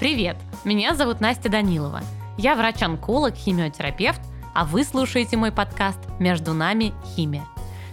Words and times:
Привет! 0.00 0.38
Меня 0.64 0.94
зовут 0.94 1.20
Настя 1.20 1.50
Данилова. 1.50 2.00
Я 2.38 2.54
врач-онколог, 2.56 3.34
химиотерапевт, 3.34 4.22
а 4.54 4.64
вы 4.64 4.82
слушаете 4.82 5.36
мой 5.36 5.52
подкаст 5.52 5.98
«Между 6.18 6.54
нами 6.54 6.94
химия». 7.14 7.44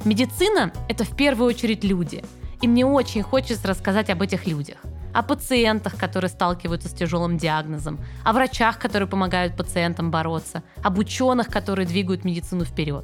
Медицина– 0.05 0.71
это 0.87 1.03
в 1.03 1.13
первую 1.17 1.49
очередь 1.49 1.83
люди. 1.83 2.23
И 2.61 2.67
мне 2.69 2.85
очень 2.85 3.23
хочется 3.23 3.67
рассказать 3.67 4.09
об 4.09 4.21
этих 4.21 4.47
людях. 4.47 4.77
О 5.13 5.21
пациентах, 5.21 5.97
которые 5.97 6.29
сталкиваются 6.29 6.87
с 6.87 6.93
тяжелым 6.93 7.37
диагнозом, 7.37 7.99
о 8.23 8.31
врачах, 8.31 8.79
которые 8.79 9.09
помогают 9.09 9.57
пациентам 9.57 10.09
бороться, 10.09 10.63
об 10.81 10.99
ученых, 10.99 11.49
которые 11.49 11.85
двигают 11.85 12.23
медицину 12.23 12.63
вперед. 12.63 13.03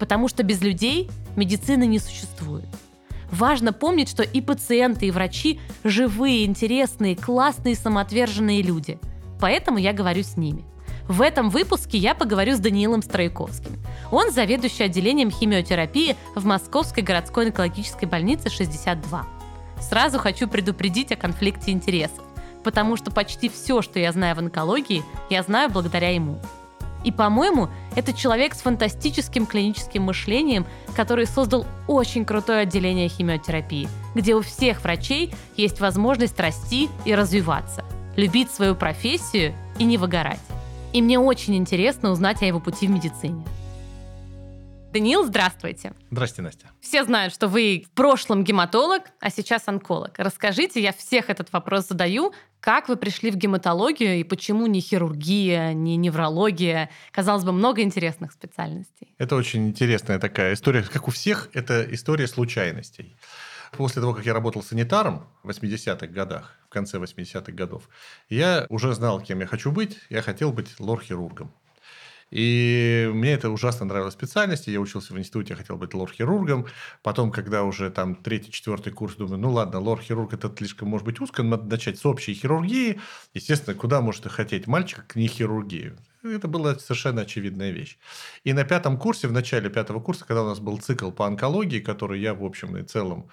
Потому 0.00 0.26
что 0.26 0.42
без 0.42 0.60
людей 0.60 1.08
медицины 1.36 1.86
не 1.86 2.00
существует. 2.00 2.66
Важно 3.30 3.72
помнить, 3.72 4.08
что 4.08 4.22
и 4.22 4.40
пациенты, 4.40 5.06
и 5.06 5.10
врачи– 5.10 5.60
живые, 5.84 6.44
интересные, 6.44 7.16
классные, 7.16 7.76
самоотверженные 7.76 8.62
люди. 8.62 8.98
Поэтому 9.40 9.78
я 9.78 9.92
говорю 9.92 10.22
с 10.22 10.36
ними. 10.36 10.64
В 11.06 11.22
этом 11.22 11.50
выпуске 11.50 11.98
я 11.98 12.14
поговорю 12.14 12.54
с 12.54 12.60
Даниилом 12.60 13.02
Стройковским. 13.02 13.80
Он 14.12 14.30
заведующий 14.30 14.84
отделением 14.84 15.30
химиотерапии 15.30 16.16
в 16.34 16.44
Московской 16.44 17.02
городской 17.02 17.46
онкологической 17.46 18.08
больнице 18.08 18.48
62. 18.48 19.26
Сразу 19.80 20.18
хочу 20.18 20.46
предупредить 20.46 21.10
о 21.10 21.16
конфликте 21.16 21.72
интересов, 21.72 22.22
потому 22.62 22.96
что 22.96 23.10
почти 23.10 23.48
все, 23.48 23.82
что 23.82 23.98
я 23.98 24.12
знаю 24.12 24.36
в 24.36 24.38
онкологии, 24.38 25.02
я 25.30 25.42
знаю 25.42 25.70
благодаря 25.70 26.14
ему. 26.14 26.38
И, 27.04 27.12
по-моему, 27.12 27.68
это 27.96 28.12
человек 28.12 28.54
с 28.54 28.60
фантастическим 28.60 29.46
клиническим 29.46 30.02
мышлением, 30.02 30.66
который 30.94 31.26
создал 31.26 31.66
очень 31.86 32.24
крутое 32.24 32.60
отделение 32.60 33.08
химиотерапии, 33.08 33.88
где 34.14 34.34
у 34.34 34.42
всех 34.42 34.82
врачей 34.82 35.32
есть 35.56 35.80
возможность 35.80 36.38
расти 36.38 36.90
и 37.04 37.14
развиваться, 37.14 37.84
любить 38.16 38.50
свою 38.50 38.74
профессию 38.74 39.54
и 39.78 39.84
не 39.84 39.96
выгорать. 39.96 40.40
И 40.92 41.00
мне 41.00 41.18
очень 41.18 41.56
интересно 41.56 42.10
узнать 42.10 42.42
о 42.42 42.46
его 42.46 42.60
пути 42.60 42.86
в 42.86 42.90
медицине. 42.90 43.42
Даниил, 44.92 45.24
здравствуйте. 45.24 45.92
Здравствуйте, 46.10 46.42
Настя. 46.42 46.70
Все 46.80 47.04
знают, 47.04 47.32
что 47.32 47.46
вы 47.46 47.84
в 47.86 47.90
прошлом 47.92 48.42
гематолог, 48.42 49.04
а 49.20 49.30
сейчас 49.30 49.68
онколог. 49.68 50.18
Расскажите, 50.18 50.82
я 50.82 50.92
всех 50.92 51.30
этот 51.30 51.52
вопрос 51.52 51.86
задаю, 51.86 52.32
как 52.58 52.88
вы 52.88 52.96
пришли 52.96 53.30
в 53.30 53.36
гематологию 53.36 54.18
и 54.18 54.24
почему 54.24 54.66
не 54.66 54.80
хирургия, 54.80 55.74
не 55.74 55.96
неврология? 55.96 56.90
Казалось 57.12 57.44
бы, 57.44 57.52
много 57.52 57.82
интересных 57.82 58.32
специальностей. 58.32 59.14
Это 59.18 59.36
очень 59.36 59.68
интересная 59.68 60.18
такая 60.18 60.54
история. 60.54 60.82
Как 60.82 61.06
у 61.06 61.12
всех, 61.12 61.50
это 61.52 61.86
история 61.94 62.26
случайностей. 62.26 63.16
После 63.76 64.02
того, 64.02 64.12
как 64.12 64.26
я 64.26 64.34
работал 64.34 64.64
санитаром 64.64 65.28
в 65.44 65.50
80-х 65.50 66.08
годах, 66.08 66.58
в 66.66 66.68
конце 66.68 66.98
80-х 66.98 67.52
годов, 67.52 67.88
я 68.28 68.66
уже 68.68 68.92
знал, 68.94 69.20
кем 69.20 69.38
я 69.38 69.46
хочу 69.46 69.70
быть. 69.70 69.98
Я 70.08 70.22
хотел 70.22 70.52
быть 70.52 70.80
лор-хирургом. 70.80 71.52
И 72.30 73.10
мне 73.12 73.32
это 73.32 73.50
ужасно 73.50 73.86
нравилась 73.86 74.14
специальность. 74.14 74.68
Я 74.68 74.80
учился 74.80 75.12
в 75.12 75.18
институте, 75.18 75.54
я 75.54 75.56
хотел 75.56 75.76
быть 75.76 75.94
лор-хирургом. 75.94 76.66
Потом, 77.02 77.32
когда 77.32 77.64
уже 77.64 77.90
там 77.90 78.14
третий, 78.14 78.52
четвертый 78.52 78.92
курс, 78.92 79.16
думаю, 79.16 79.38
ну 79.38 79.50
ладно, 79.50 79.80
лор-хирург 79.80 80.32
это 80.32 80.52
слишком 80.56 80.88
может 80.88 81.04
быть 81.04 81.20
узко, 81.20 81.42
надо 81.42 81.64
начать 81.64 81.98
с 81.98 82.06
общей 82.06 82.34
хирургии. 82.34 83.00
Естественно, 83.34 83.76
куда 83.76 84.00
может 84.00 84.26
хотеть 84.26 84.66
мальчик, 84.66 85.06
к 85.06 85.16
не 85.16 85.26
хирургии? 85.26 85.94
Это 86.22 86.48
была 86.48 86.78
совершенно 86.78 87.22
очевидная 87.22 87.70
вещь. 87.70 87.98
И 88.44 88.52
на 88.52 88.64
пятом 88.64 88.98
курсе, 88.98 89.26
в 89.26 89.32
начале 89.32 89.70
пятого 89.70 90.00
курса, 90.00 90.24
когда 90.26 90.42
у 90.42 90.46
нас 90.46 90.60
был 90.60 90.78
цикл 90.78 91.10
по 91.10 91.26
онкологии, 91.26 91.80
который 91.80 92.20
я, 92.20 92.34
в 92.34 92.44
общем 92.44 92.76
и 92.76 92.82
целом, 92.82 93.30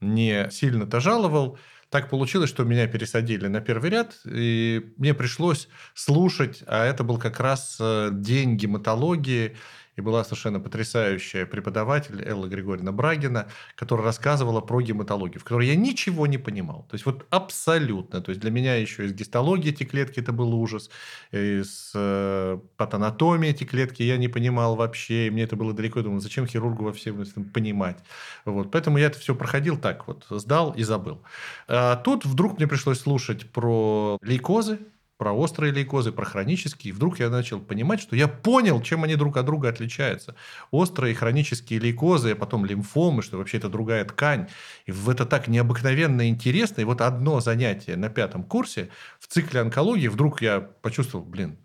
не 0.00 0.48
сильно-то 0.50 1.00
жаловал, 1.00 1.58
так 1.90 2.10
получилось, 2.10 2.50
что 2.50 2.64
меня 2.64 2.86
пересадили 2.86 3.46
на 3.46 3.60
первый 3.60 3.90
ряд, 3.90 4.16
и 4.24 4.92
мне 4.96 5.14
пришлось 5.14 5.68
слушать, 5.94 6.62
а 6.66 6.84
это 6.84 7.04
был 7.04 7.18
как 7.18 7.40
раз 7.40 7.78
э, 7.80 8.10
день 8.12 8.56
гематологии, 8.56 9.56
и 9.98 10.00
была 10.00 10.22
совершенно 10.22 10.60
потрясающая 10.60 11.44
преподаватель 11.44 12.22
Элла 12.22 12.46
Григорьевна 12.46 12.92
Брагина, 12.92 13.48
которая 13.74 14.06
рассказывала 14.06 14.60
про 14.60 14.80
гематологию, 14.80 15.40
в 15.40 15.44
которой 15.44 15.66
я 15.66 15.74
ничего 15.74 16.26
не 16.28 16.38
понимал. 16.38 16.86
То 16.88 16.94
есть 16.94 17.04
вот 17.04 17.26
абсолютно. 17.30 18.20
То 18.20 18.30
есть 18.30 18.40
для 18.40 18.52
меня 18.52 18.76
еще 18.76 19.06
из 19.06 19.12
гистологии 19.12 19.70
эти 19.70 19.82
клетки 19.82 20.20
это 20.20 20.32
был 20.32 20.54
ужас, 20.54 20.88
из 21.32 21.90
э, 21.94 22.58
патанатомии 22.76 23.50
эти 23.50 23.64
клетки 23.64 24.02
я 24.02 24.16
не 24.16 24.28
понимал 24.28 24.76
вообще, 24.76 25.26
и 25.26 25.30
мне 25.30 25.42
это 25.42 25.56
было 25.56 25.72
далеко. 25.72 25.98
Я 25.98 26.04
думал, 26.04 26.20
зачем 26.20 26.46
хирургу 26.46 26.84
во 26.84 26.92
всем 26.92 27.20
этом 27.20 27.44
понимать? 27.44 27.98
Вот. 28.44 28.70
Поэтому 28.70 28.98
я 28.98 29.06
это 29.06 29.18
все 29.18 29.34
проходил 29.34 29.76
так 29.76 30.06
вот, 30.06 30.26
сдал 30.30 30.72
и 30.72 30.84
забыл. 30.84 31.22
А 31.66 31.96
тут 31.96 32.24
вдруг 32.24 32.58
мне 32.58 32.68
пришлось 32.68 33.00
слушать 33.00 33.50
про 33.50 34.16
лейкозы, 34.22 34.78
про 35.18 35.32
острые 35.32 35.72
лейкозы, 35.72 36.12
про 36.12 36.24
хронические. 36.24 36.90
И 36.90 36.92
вдруг 36.94 37.18
я 37.18 37.28
начал 37.28 37.60
понимать, 37.60 38.00
что 38.00 38.16
я 38.16 38.28
понял, 38.28 38.80
чем 38.80 39.02
они 39.04 39.16
друг 39.16 39.36
от 39.36 39.46
друга 39.46 39.68
отличаются. 39.68 40.36
Острые 40.70 41.14
хронические 41.14 41.80
лейкозы, 41.80 42.32
а 42.32 42.36
потом 42.36 42.64
лимфомы, 42.64 43.22
что 43.22 43.36
вообще 43.36 43.58
это 43.58 43.68
другая 43.68 44.04
ткань. 44.04 44.48
И 44.86 44.92
это 44.92 45.26
так 45.26 45.48
необыкновенно 45.48 46.28
интересно. 46.28 46.80
И 46.80 46.84
вот 46.84 47.00
одно 47.00 47.40
занятие 47.40 47.96
на 47.96 48.08
пятом 48.08 48.44
курсе 48.44 48.90
в 49.18 49.26
цикле 49.26 49.60
онкологии 49.60 50.08
вдруг 50.08 50.40
я 50.40 50.60
почувствовал, 50.60 51.24
блин, 51.24 51.58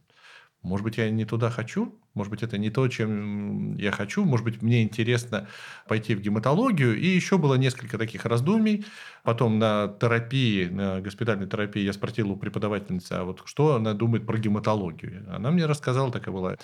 может 0.64 0.84
быть, 0.84 0.98
я 0.98 1.10
не 1.12 1.26
туда 1.26 1.52
хочу, 1.52 1.94
может 2.14 2.30
быть, 2.30 2.44
это 2.44 2.58
не 2.58 2.70
то, 2.70 2.88
чем 2.88 3.76
я 3.78 3.92
хочу. 3.92 4.24
Может 4.24 4.46
быть, 4.46 4.62
мне 4.62 4.84
интересно 4.84 5.48
пойти 5.88 6.14
в 6.14 6.22
гематологию. 6.22 6.96
И 6.96 7.08
еще 7.08 7.38
было 7.38 7.56
несколько 7.56 7.98
таких 7.98 8.26
раздумий. 8.26 8.86
Потом 9.24 9.58
на 9.58 9.88
терапии, 10.00 10.66
на 10.66 11.02
госпитальной 11.02 11.48
терапии 11.48 11.82
я 11.82 11.94
спросил 11.94 12.32
у 12.32 12.38
преподавательницы, 12.38 13.14
а 13.14 13.24
вот 13.24 13.42
что 13.46 13.76
она 13.76 13.94
думает 13.94 14.28
про 14.28 14.38
гематологию. 14.38 15.26
Она 15.34 15.50
мне 15.50 15.66
рассказала, 15.66 16.12
такая 16.12 16.34
была 16.34 16.58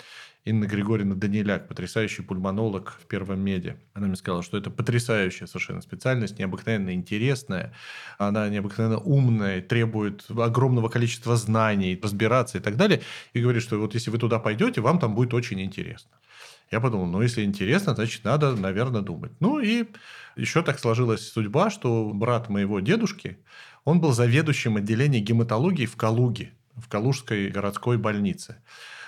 Инна 0.44 0.64
Григорьевна 0.64 1.16
Даниляк, 1.16 1.68
потрясающий 1.68 2.22
пульмонолог 2.22 2.98
в 3.02 3.06
Первом 3.06 3.40
меде. 3.40 3.76
Она 3.92 4.06
мне 4.06 4.16
сказала, 4.16 4.42
что 4.42 4.56
это 4.56 4.70
потрясающая 4.70 5.46
совершенно 5.46 5.82
специальность, 5.82 6.38
необыкновенно 6.38 6.94
интересная. 6.94 7.74
Она 8.16 8.48
необыкновенно 8.48 8.98
умная, 8.98 9.60
требует 9.60 10.24
огромного 10.30 10.88
количества 10.88 11.36
знаний, 11.36 11.98
разбираться 12.02 12.56
и 12.56 12.60
так 12.60 12.76
далее. 12.76 13.02
И 13.34 13.40
говорит, 13.42 13.62
что 13.62 13.78
вот 13.78 13.92
если 13.92 14.10
вы 14.10 14.16
туда 14.16 14.38
пойдете, 14.38 14.80
вам 14.80 14.98
там 14.98 15.14
будет 15.14 15.34
очень 15.34 15.60
интересно. 15.60 16.10
Я 16.70 16.80
подумал, 16.80 17.06
ну, 17.06 17.20
если 17.20 17.42
интересно, 17.42 17.94
значит, 17.94 18.24
надо, 18.24 18.56
наверное, 18.56 19.02
думать. 19.02 19.32
Ну, 19.40 19.58
и 19.58 19.86
еще 20.36 20.62
так 20.62 20.78
сложилась 20.78 21.28
судьба, 21.28 21.68
что 21.68 22.12
брат 22.14 22.48
моего 22.48 22.80
дедушки, 22.80 23.38
он 23.84 24.00
был 24.00 24.12
заведующим 24.12 24.76
отделением 24.76 25.24
гематологии 25.24 25.84
в 25.84 25.96
Калуге, 25.96 26.52
в 26.76 26.88
Калужской 26.88 27.48
городской 27.48 27.98
больнице 27.98 28.56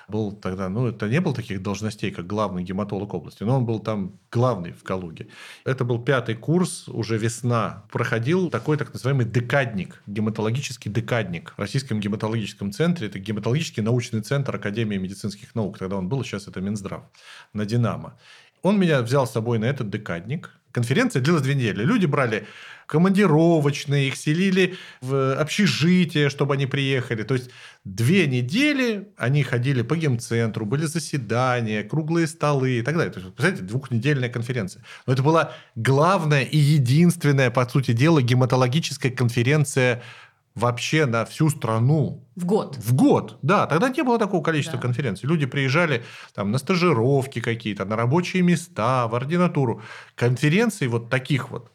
был 0.08 0.32
тогда, 0.32 0.68
ну, 0.68 0.88
это 0.88 1.08
не 1.08 1.20
было 1.20 1.34
таких 1.34 1.62
должностей, 1.62 2.10
как 2.10 2.26
главный 2.26 2.62
гематолог 2.62 3.14
области, 3.14 3.42
но 3.42 3.56
он 3.56 3.66
был 3.66 3.80
там 3.80 4.18
главный 4.30 4.72
в 4.72 4.82
Калуге. 4.82 5.28
Это 5.64 5.84
был 5.84 6.02
пятый 6.02 6.34
курс, 6.34 6.88
уже 6.88 7.18
весна. 7.18 7.84
Проходил 7.90 8.50
такой 8.50 8.76
так 8.76 8.92
называемый 8.92 9.26
декадник, 9.26 10.02
гематологический 10.06 10.90
декадник 10.90 11.54
в 11.56 11.60
Российском 11.60 12.00
гематологическом 12.00 12.72
центре. 12.72 13.08
Это 13.08 13.18
гематологический 13.18 13.82
научный 13.82 14.20
центр 14.20 14.56
Академии 14.56 14.96
медицинских 14.96 15.54
наук. 15.54 15.78
Тогда 15.78 15.96
он 15.96 16.08
был, 16.08 16.24
сейчас 16.24 16.48
это 16.48 16.60
Минздрав, 16.60 17.04
на 17.52 17.64
«Динамо». 17.64 18.18
Он 18.62 18.78
меня 18.78 19.02
взял 19.02 19.26
с 19.26 19.32
собой 19.32 19.58
на 19.58 19.64
этот 19.64 19.90
декадник. 19.90 20.50
Конференция 20.72 21.22
длилась 21.22 21.42
две 21.42 21.54
недели. 21.54 21.82
Люди 21.84 22.06
брали 22.06 22.46
командировочные, 22.86 24.08
их 24.08 24.16
селили 24.16 24.76
в 25.00 25.34
общежитие, 25.34 26.28
чтобы 26.28 26.54
они 26.54 26.66
приехали. 26.66 27.22
То 27.22 27.34
есть 27.34 27.50
две 27.84 28.26
недели 28.26 29.08
они 29.16 29.42
ходили 29.42 29.82
по 29.82 29.96
гемцентру, 29.96 30.66
были 30.66 30.84
заседания, 30.84 31.84
круглые 31.84 32.26
столы 32.26 32.78
и 32.78 32.82
так 32.82 32.96
далее. 32.96 33.12
То 33.12 33.20
есть, 33.20 33.34
представляете, 33.34 33.64
двухнедельная 33.64 34.28
конференция. 34.28 34.82
Но 35.06 35.12
это 35.12 35.22
была 35.22 35.52
главная 35.74 36.42
и 36.42 36.58
единственная, 36.58 37.50
по 37.50 37.66
сути 37.66 37.92
дела, 37.92 38.20
гематологическая 38.20 39.12
конференция 39.12 40.02
вообще 40.54 41.06
на 41.06 41.24
всю 41.24 41.50
страну. 41.50 42.26
В 42.36 42.44
год. 42.44 42.76
В 42.76 42.94
год, 42.94 43.38
да. 43.42 43.66
Тогда 43.66 43.88
не 43.88 44.02
было 44.02 44.18
такого 44.18 44.42
количества 44.42 44.78
да. 44.78 44.82
конференций. 44.82 45.28
Люди 45.28 45.46
приезжали 45.46 46.04
там, 46.34 46.50
на 46.50 46.58
стажировки 46.58 47.40
какие-то, 47.40 47.84
на 47.84 47.96
рабочие 47.96 48.42
места, 48.42 49.08
в 49.08 49.14
ординатуру. 49.14 49.82
Конференций 50.14 50.88
вот 50.88 51.10
таких 51.10 51.50
вот 51.50 51.70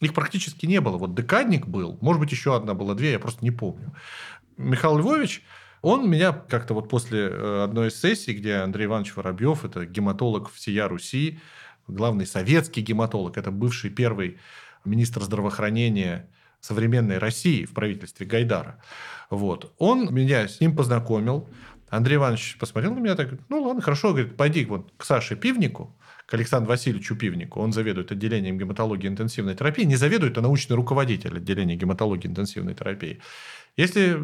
их 0.00 0.14
практически 0.14 0.66
не 0.66 0.80
было. 0.80 0.96
Вот 0.98 1.14
декадник 1.14 1.66
был, 1.66 1.98
может 2.00 2.20
быть, 2.20 2.32
еще 2.32 2.56
одна 2.56 2.74
была, 2.74 2.94
две, 2.94 3.12
я 3.12 3.18
просто 3.18 3.44
не 3.44 3.52
помню. 3.52 3.94
Михаил 4.56 4.98
Львович, 4.98 5.42
он 5.80 6.10
меня 6.10 6.32
как-то 6.32 6.74
вот 6.74 6.88
после 6.88 7.28
э, 7.28 7.64
одной 7.64 7.88
из 7.88 8.00
сессий, 8.00 8.32
где 8.32 8.56
Андрей 8.56 8.86
Иванович 8.86 9.14
Воробьев, 9.16 9.64
это 9.64 9.86
гематолог 9.86 10.50
всея 10.50 10.88
Руси, 10.88 11.38
главный 11.86 12.26
советский 12.26 12.80
гематолог, 12.80 13.36
это 13.36 13.50
бывший 13.50 13.90
первый 13.90 14.38
министр 14.84 15.22
здравоохранения 15.22 16.28
современной 16.62 17.18
России 17.18 17.66
в 17.66 17.74
правительстве 17.74 18.24
Гайдара. 18.24 18.78
Вот. 19.28 19.74
Он 19.78 20.14
меня 20.14 20.48
с 20.48 20.60
ним 20.60 20.74
познакомил. 20.74 21.48
Андрей 21.90 22.16
Иванович 22.16 22.56
посмотрел 22.58 22.94
на 22.94 23.00
меня 23.00 23.16
так, 23.16 23.34
ну 23.50 23.62
ладно, 23.62 23.82
хорошо, 23.82 24.12
говорит, 24.12 24.36
пойди 24.36 24.64
вот 24.64 24.90
к 24.96 25.04
Саше 25.04 25.36
Пивнику, 25.36 25.94
к 26.24 26.32
Александру 26.32 26.70
Васильевичу 26.70 27.16
Пивнику. 27.16 27.60
Он 27.60 27.72
заведует 27.72 28.12
отделением 28.12 28.56
гематологии 28.56 29.06
и 29.06 29.10
интенсивной 29.10 29.54
терапии. 29.54 29.84
Не 29.84 29.96
заведует, 29.96 30.38
а 30.38 30.40
научный 30.40 30.74
руководитель 30.76 31.36
отделения 31.36 31.76
гематологии 31.76 32.28
и 32.28 32.30
интенсивной 32.30 32.74
терапии. 32.74 33.20
Если 33.76 34.16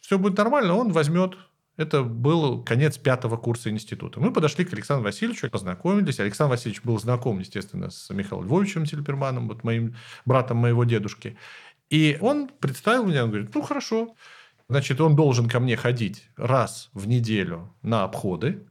все 0.00 0.18
будет 0.18 0.38
нормально, 0.38 0.74
он 0.74 0.92
возьмет 0.92 1.36
это 1.78 2.02
был 2.02 2.62
конец 2.64 2.98
пятого 2.98 3.36
курса 3.36 3.70
института. 3.70 4.18
Мы 4.20 4.32
подошли 4.32 4.64
к 4.64 4.72
Александру 4.72 5.04
Васильевичу, 5.04 5.48
познакомились. 5.48 6.18
Александр 6.18 6.56
Васильевич 6.56 6.82
был 6.82 6.98
знаком, 6.98 7.38
естественно, 7.38 7.88
с 7.88 8.10
Михаилом 8.10 8.46
Львовичем 8.46 8.84
Тельперманом, 8.84 9.46
вот 9.46 9.62
моим 9.62 9.94
братом 10.26 10.56
моего 10.56 10.82
дедушки. 10.82 11.38
И 11.88 12.18
он 12.20 12.48
представил 12.48 13.06
меня, 13.06 13.22
он 13.24 13.30
говорит, 13.30 13.54
ну, 13.54 13.62
хорошо. 13.62 14.16
Значит, 14.68 15.00
он 15.00 15.14
должен 15.14 15.48
ко 15.48 15.60
мне 15.60 15.76
ходить 15.76 16.28
раз 16.36 16.90
в 16.92 17.06
неделю 17.06 17.72
на 17.82 18.02
обходы 18.02 18.66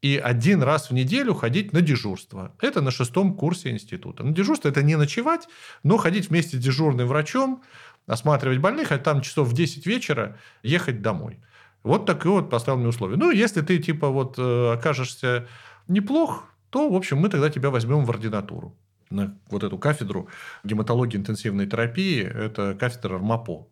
и 0.00 0.16
один 0.16 0.62
раз 0.62 0.88
в 0.88 0.94
неделю 0.94 1.34
ходить 1.34 1.74
на 1.74 1.82
дежурство. 1.82 2.56
Это 2.60 2.80
на 2.80 2.90
шестом 2.90 3.36
курсе 3.36 3.70
института. 3.70 4.24
На 4.24 4.32
дежурство– 4.32 4.68
это 4.70 4.82
не 4.82 4.96
ночевать, 4.96 5.48
но 5.82 5.98
ходить 5.98 6.30
вместе 6.30 6.56
с 6.56 6.60
дежурным 6.60 7.08
врачом, 7.08 7.62
осматривать 8.06 8.58
больных, 8.58 8.90
а 8.90 8.98
там 8.98 9.20
часов 9.20 9.48
в 9.48 9.52
10 9.52 9.86
вечера 9.86 10.38
ехать 10.62 11.02
домой. 11.02 11.40
Вот 11.82 12.06
такое 12.06 12.32
вот 12.32 12.50
поставил 12.50 12.78
мне 12.78 12.88
условие. 12.88 13.18
Ну, 13.18 13.30
если 13.30 13.60
ты, 13.60 13.78
типа, 13.78 14.08
вот 14.08 14.38
э, 14.38 14.72
окажешься 14.72 15.46
неплох, 15.86 16.44
то, 16.70 16.90
в 16.90 16.94
общем, 16.94 17.18
мы 17.18 17.28
тогда 17.28 17.50
тебя 17.50 17.70
возьмем 17.70 18.04
в 18.04 18.10
ординатуру 18.10 18.76
на 19.10 19.38
вот 19.50 19.64
эту 19.64 19.78
кафедру 19.78 20.28
гематологии 20.64 21.16
интенсивной 21.16 21.66
терапии. 21.66 22.22
Это 22.22 22.74
кафедра 22.74 23.18
РМАПО 23.18 23.68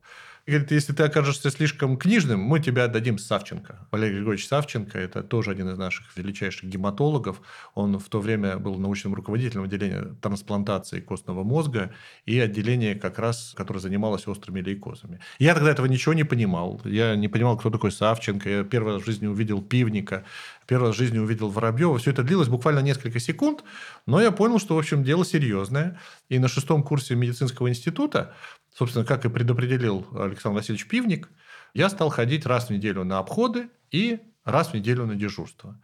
говорит, 0.52 0.70
если 0.70 0.92
ты 0.92 1.02
окажешься 1.02 1.50
слишком 1.50 1.96
книжным, 1.96 2.40
мы 2.40 2.60
тебя 2.60 2.84
отдадим 2.84 3.18
Савченко. 3.18 3.88
Валерий 3.90 4.18
Григорьевич 4.18 4.46
Савченко– 4.46 4.96
это 5.00 5.24
тоже 5.24 5.50
один 5.50 5.68
из 5.70 5.76
наших 5.76 6.16
величайших 6.16 6.70
гематологов. 6.70 7.40
Он 7.74 7.98
в 7.98 8.08
то 8.08 8.20
время 8.20 8.56
был 8.58 8.76
научным 8.78 9.14
руководителем 9.14 9.64
отделения 9.64 10.14
трансплантации 10.22 11.00
костного 11.00 11.42
мозга 11.42 11.92
и 12.26 12.38
отделения 12.38 12.94
как 12.94 13.18
раз, 13.18 13.54
которое 13.56 13.80
занималось 13.80 14.28
острыми 14.28 14.60
лейкозами. 14.60 15.18
Я 15.40 15.54
тогда 15.54 15.72
этого 15.72 15.86
ничего 15.86 16.14
не 16.14 16.22
понимал. 16.22 16.80
Я 16.84 17.16
не 17.16 17.26
понимал, 17.26 17.58
кто 17.58 17.70
такой 17.70 17.90
Савченко. 17.90 18.48
Я 18.48 18.62
первый 18.62 18.94
раз 18.94 19.02
в 19.02 19.06
жизни 19.06 19.26
увидел 19.26 19.60
Пивника, 19.62 20.24
первый 20.66 20.88
раз 20.88 20.96
в 20.96 20.98
жизни 20.98 21.18
увидел 21.18 21.48
Воробьева. 21.48 21.98
Все 21.98 22.10
это 22.10 22.22
длилось 22.22 22.48
буквально 22.48 22.80
несколько 22.80 23.20
секунд, 23.20 23.64
но 24.06 24.20
я 24.20 24.30
понял, 24.30 24.58
что, 24.58 24.74
в 24.74 24.78
общем, 24.78 25.04
дело 25.04 25.24
серьезное. 25.24 26.00
И 26.28 26.38
на 26.38 26.48
шестом 26.48 26.82
курсе 26.82 27.14
медицинского 27.14 27.68
института 27.68 28.34
собственно, 28.76 29.04
как 29.04 29.24
и 29.24 29.28
предопределил 29.28 30.06
Александр 30.12 30.58
Васильевич 30.58 30.86
Пивник, 30.86 31.28
я 31.74 31.88
стал 31.88 32.10
ходить 32.10 32.46
раз 32.46 32.66
в 32.66 32.70
неделю 32.70 33.04
на 33.04 33.18
обходы 33.18 33.70
и 33.90 34.20
раз 34.44 34.68
в 34.68 34.74
неделю 34.74 35.06
на 35.06 35.14
дежурство. 35.14 35.80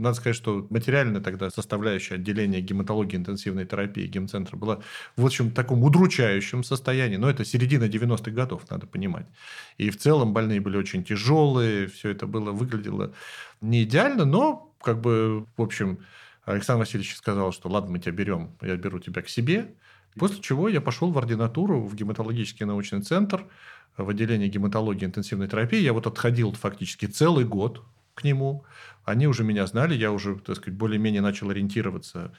Надо 0.00 0.16
сказать, 0.16 0.36
что 0.36 0.66
материально 0.70 1.20
тогда 1.20 1.50
составляющая 1.50 2.14
отделения 2.14 2.60
гематологии 2.60 3.16
интенсивной 3.16 3.66
терапии 3.66 4.06
гемцентра 4.06 4.56
была 4.56 4.80
в 5.16 5.26
общем 5.26 5.50
таком 5.50 5.84
удручающем 5.84 6.64
состоянии. 6.64 7.16
Но 7.16 7.28
это 7.28 7.44
середина 7.44 7.84
90-х 7.84 8.30
годов, 8.30 8.62
надо 8.70 8.86
понимать. 8.86 9.26
И 9.76 9.90
в 9.90 9.98
целом 9.98 10.32
больные 10.32 10.60
были 10.60 10.76
очень 10.76 11.04
тяжелые, 11.04 11.86
все 11.86 12.10
это 12.10 12.26
было, 12.26 12.50
выглядело 12.50 13.12
не 13.60 13.82
идеально, 13.82 14.24
но 14.24 14.74
как 14.82 15.00
бы, 15.00 15.44
в 15.56 15.62
общем, 15.62 15.98
Александр 16.44 16.80
Васильевич 16.80 17.14
сказал, 17.16 17.52
что 17.52 17.68
ладно, 17.68 17.92
мы 17.92 17.98
тебя 17.98 18.12
берем, 18.12 18.56
я 18.62 18.76
беру 18.76 18.98
тебя 18.98 19.22
к 19.22 19.28
себе. 19.28 19.74
После 20.16 20.40
чего 20.40 20.68
я 20.68 20.80
пошел 20.80 21.12
в 21.12 21.18
ординатуру, 21.18 21.82
в 21.82 21.94
гематологический 21.94 22.66
научный 22.66 23.02
центр, 23.02 23.46
в 23.96 24.08
отделение 24.08 24.48
гематологии 24.48 25.04
интенсивной 25.04 25.46
терапии. 25.46 25.78
Я 25.78 25.92
вот 25.92 26.06
отходил 26.06 26.52
фактически 26.52 27.06
целый 27.06 27.44
год 27.44 27.84
к 28.14 28.24
нему. 28.24 28.64
Они 29.04 29.26
уже 29.26 29.44
меня 29.44 29.66
знали, 29.66 29.94
я 29.94 30.12
уже, 30.12 30.36
так 30.36 30.56
сказать, 30.56 30.76
более-менее 30.76 31.22
начал 31.22 31.50
ориентироваться 31.50 32.32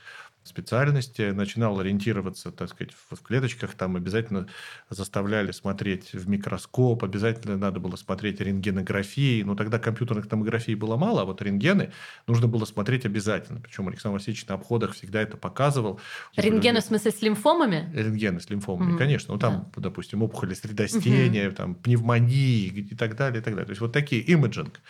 специальности, 0.44 1.32
начинал 1.32 1.80
ориентироваться, 1.80 2.52
так 2.52 2.70
сказать, 2.70 2.94
в 3.12 3.22
клеточках, 3.22 3.76
там 3.76 3.96
обязательно 3.96 4.48
заставляли 4.90 5.52
смотреть 5.52 6.14
в 6.14 6.28
микроскоп, 6.28 7.04
обязательно 7.04 7.58
надо 7.58 7.80
было 7.80 7.96
смотреть 7.96 8.42
рентгенографии, 8.42 9.44
но 9.44 9.56
тогда 9.56 9.78
компьютерных 9.78 10.28
томографий 10.28 10.74
было 10.74 10.98
мало, 10.98 11.22
а 11.22 11.26
вот 11.26 11.42
рентгены 11.44 11.92
нужно 12.26 12.48
было 12.48 12.66
смотреть 12.66 13.06
обязательно. 13.06 13.62
Причем 13.62 13.88
Александр 13.88 14.18
Васильевич 14.18 14.48
на 14.48 14.56
обходах 14.56 14.94
всегда 14.94 15.22
это 15.22 15.38
показывал. 15.38 16.00
Рентгены 16.36 16.82
в 16.82 16.86
смысле 16.86 17.12
с 17.12 17.22
лимфомами? 17.22 17.92
Рентгены 17.94 18.40
с 18.40 18.50
лимфомами, 18.50 18.94
mm-hmm. 18.94 18.98
конечно. 18.98 19.34
Ну, 19.34 19.40
там, 19.40 19.72
да. 19.76 19.82
допустим, 19.82 20.24
опухоли 20.24 20.56
средостения, 20.56 21.50
mm-hmm. 21.50 21.56
там, 21.56 21.76
пневмонии 21.76 22.66
и 22.66 22.96
так 22.96 23.16
далее, 23.16 23.42
и 23.42 23.44
так 23.44 23.54
далее. 23.54 23.68
То 23.68 23.72
есть, 23.72 23.82
вот 23.82 23.94
такие 23.94 24.24
имиджинг 24.24 24.82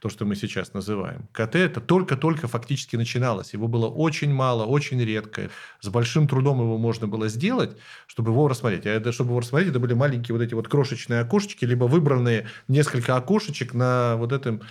то, 0.00 0.08
что 0.08 0.24
мы 0.24 0.36
сейчас 0.36 0.74
называем. 0.74 1.28
КТ 1.32 1.56
это 1.56 1.80
только-только 1.80 2.48
фактически 2.48 2.96
начиналось. 2.96 3.52
Его 3.52 3.68
было 3.68 3.88
очень 3.88 4.32
мало, 4.32 4.64
очень 4.64 5.02
редко. 5.02 5.50
С 5.80 5.88
большим 5.88 6.28
трудом 6.28 6.60
его 6.60 6.78
можно 6.78 7.06
было 7.06 7.28
сделать, 7.28 7.76
чтобы 8.06 8.32
его 8.32 8.48
рассмотреть. 8.48 8.86
А 8.86 8.90
это, 8.90 9.12
чтобы 9.12 9.30
его 9.30 9.40
рассмотреть, 9.40 9.70
это 9.70 9.80
были 9.80 9.94
маленькие 9.94 10.36
вот 10.36 10.42
эти 10.42 10.54
вот 10.54 10.68
крошечные 10.68 11.20
окошечки, 11.20 11.64
либо 11.64 11.84
выбранные 11.84 12.46
несколько 12.68 13.16
окошечек 13.16 13.74
на 13.74 14.16
вот 14.16 14.32
этом 14.32 14.62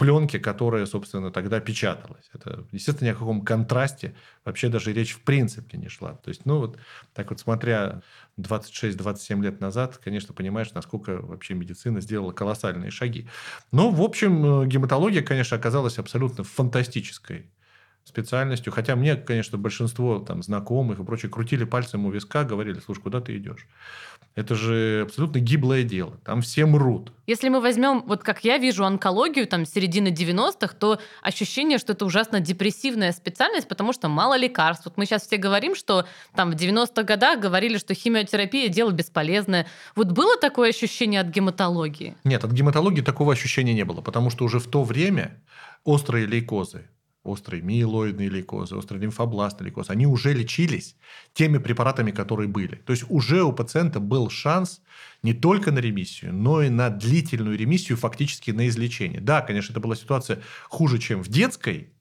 пленке, 0.00 0.38
которая, 0.38 0.86
собственно, 0.86 1.30
тогда 1.30 1.60
печаталась. 1.60 2.30
Это, 2.32 2.66
естественно, 2.72 3.08
ни 3.08 3.12
о 3.12 3.14
каком 3.14 3.42
контрасте 3.42 4.14
вообще 4.46 4.70
даже 4.70 4.94
речь 4.94 5.12
в 5.12 5.20
принципе 5.24 5.76
не 5.76 5.88
шла. 5.88 6.14
То 6.14 6.30
есть, 6.30 6.46
ну, 6.46 6.56
вот 6.56 6.78
так 7.12 7.28
вот 7.28 7.38
смотря 7.38 8.00
26-27 8.38 9.42
лет 9.42 9.60
назад, 9.60 9.98
конечно, 9.98 10.32
понимаешь, 10.32 10.72
насколько 10.72 11.18
вообще 11.20 11.52
медицина 11.52 12.00
сделала 12.00 12.32
колоссальные 12.32 12.90
шаги. 12.90 13.28
Но, 13.72 13.90
в 13.90 14.00
общем, 14.00 14.66
гематология, 14.66 15.20
конечно, 15.20 15.58
оказалась 15.58 15.98
абсолютно 15.98 16.44
фантастической 16.44 17.50
специальностью. 18.04 18.72
Хотя 18.72 18.96
мне, 18.96 19.16
конечно, 19.16 19.58
большинство 19.58 20.18
там, 20.18 20.42
знакомых 20.42 20.98
и 20.98 21.04
прочее 21.04 21.30
крутили 21.30 21.64
пальцем 21.64 22.06
у 22.06 22.10
виска, 22.10 22.44
говорили, 22.44 22.80
слушай, 22.84 23.00
куда 23.00 23.20
ты 23.20 23.36
идешь? 23.36 23.66
Это 24.36 24.54
же 24.54 25.02
абсолютно 25.06 25.40
гиблое 25.40 25.82
дело. 25.82 26.16
Там 26.24 26.40
все 26.40 26.64
мрут. 26.64 27.12
Если 27.26 27.48
мы 27.48 27.60
возьмем, 27.60 28.04
вот 28.06 28.22
как 28.22 28.44
я 28.44 28.58
вижу 28.58 28.84
онкологию, 28.84 29.46
там, 29.46 29.66
середины 29.66 30.08
90-х, 30.08 30.74
то 30.78 31.00
ощущение, 31.20 31.78
что 31.78 31.94
это 31.94 32.04
ужасно 32.04 32.38
депрессивная 32.38 33.12
специальность, 33.12 33.66
потому 33.66 33.92
что 33.92 34.08
мало 34.08 34.36
лекарств. 34.36 34.84
Вот 34.84 34.96
мы 34.96 35.06
сейчас 35.06 35.26
все 35.26 35.36
говорим, 35.36 35.74
что 35.74 36.06
там 36.34 36.52
в 36.52 36.54
90-х 36.54 37.02
годах 37.02 37.40
говорили, 37.40 37.76
что 37.76 37.92
химиотерапия– 37.92 38.68
дело 38.70 38.92
бесполезное. 38.92 39.66
Вот 39.96 40.12
было 40.12 40.36
такое 40.36 40.70
ощущение 40.70 41.20
от 41.20 41.26
гематологии? 41.28 42.16
Нет, 42.22 42.44
от 42.44 42.52
гематологии 42.52 43.02
такого 43.02 43.32
ощущения 43.32 43.74
не 43.74 43.84
было, 43.84 44.00
потому 44.00 44.30
что 44.30 44.44
уже 44.44 44.60
в 44.60 44.68
то 44.68 44.84
время 44.84 45.42
острые 45.84 46.26
лейкозы, 46.26 46.88
острые 47.22 47.62
миелоидные 47.62 48.28
лейкозы, 48.28 48.76
острый 48.76 48.98
лимфобластный 48.98 49.66
лейкоз, 49.66 49.90
они 49.90 50.06
уже 50.06 50.32
лечились 50.32 50.96
теми 51.34 51.58
препаратами, 51.58 52.10
которые 52.10 52.48
были. 52.48 52.76
То 52.76 52.92
есть 52.92 53.04
уже 53.08 53.42
у 53.42 53.52
пациента 53.52 54.00
был 54.00 54.30
шанс 54.30 54.80
не 55.22 55.34
только 55.34 55.70
на 55.70 55.78
ремиссию, 55.80 56.34
но 56.34 56.62
и 56.62 56.70
на 56.70 56.88
длительную 56.90 57.58
ремиссию, 57.58 57.98
фактически 57.98 58.50
на 58.50 58.68
излечение. 58.68 59.20
Да, 59.20 59.42
конечно, 59.42 59.72
это 59.72 59.80
была 59.80 59.96
ситуация 59.96 60.42
хуже, 60.68 60.98
чем 60.98 61.22
в 61.22 61.28
детской 61.28 61.92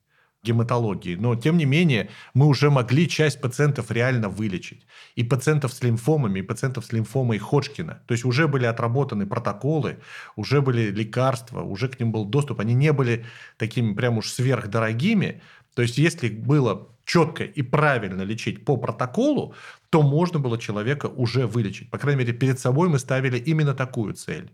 гематологии, 0.44 1.16
но 1.16 1.36
тем 1.36 1.58
не 1.58 1.66
менее 1.66 2.10
мы 2.34 2.48
уже 2.48 2.70
могли 2.70 3.10
часть 3.10 3.42
пациентов 3.42 3.92
реально 3.92 4.30
вылечить. 4.30 4.86
И 5.16 5.24
пациентов 5.24 5.74
с 5.74 5.84
лимфомами, 5.84 6.40
и 6.40 6.44
пациентов 6.44 6.86
с 6.86 6.94
лимфомой 6.94 7.40
Ходжкина. 7.40 8.04
То 8.08 8.14
есть 8.14 8.26
уже 8.26 8.48
были 8.48 8.66
отработаны 8.66 9.26
протоколы, 9.26 10.00
уже 10.36 10.62
были 10.62 10.92
лекарства, 10.92 11.62
уже 11.62 11.90
к 11.90 12.00
ним 12.00 12.12
был 12.12 12.26
доступ. 12.26 12.62
Они 12.62 12.74
не 12.74 12.94
были 12.94 13.26
такими 13.58 13.94
прям 13.94 14.18
уж 14.18 14.32
сверхдорогими. 14.32 15.42
То 15.74 15.82
есть 15.82 15.98
если 15.98 16.30
было 16.30 16.88
четко 17.06 17.44
и 17.44 17.62
правильно 17.62 18.22
лечить 18.22 18.66
по 18.66 18.78
протоколу, 18.78 19.56
то 19.90 20.02
можно 20.04 20.40
было 20.40 20.58
человека 20.58 21.08
уже 21.08 21.48
вылечить. 21.48 21.90
По 21.90 21.98
крайней 21.98 22.20
мере, 22.20 22.34
перед 22.34 22.60
собой 22.60 22.88
мы 22.88 23.00
ставили 23.00 23.38
именно 23.38 23.74
такую 23.74 24.14
цель. 24.14 24.52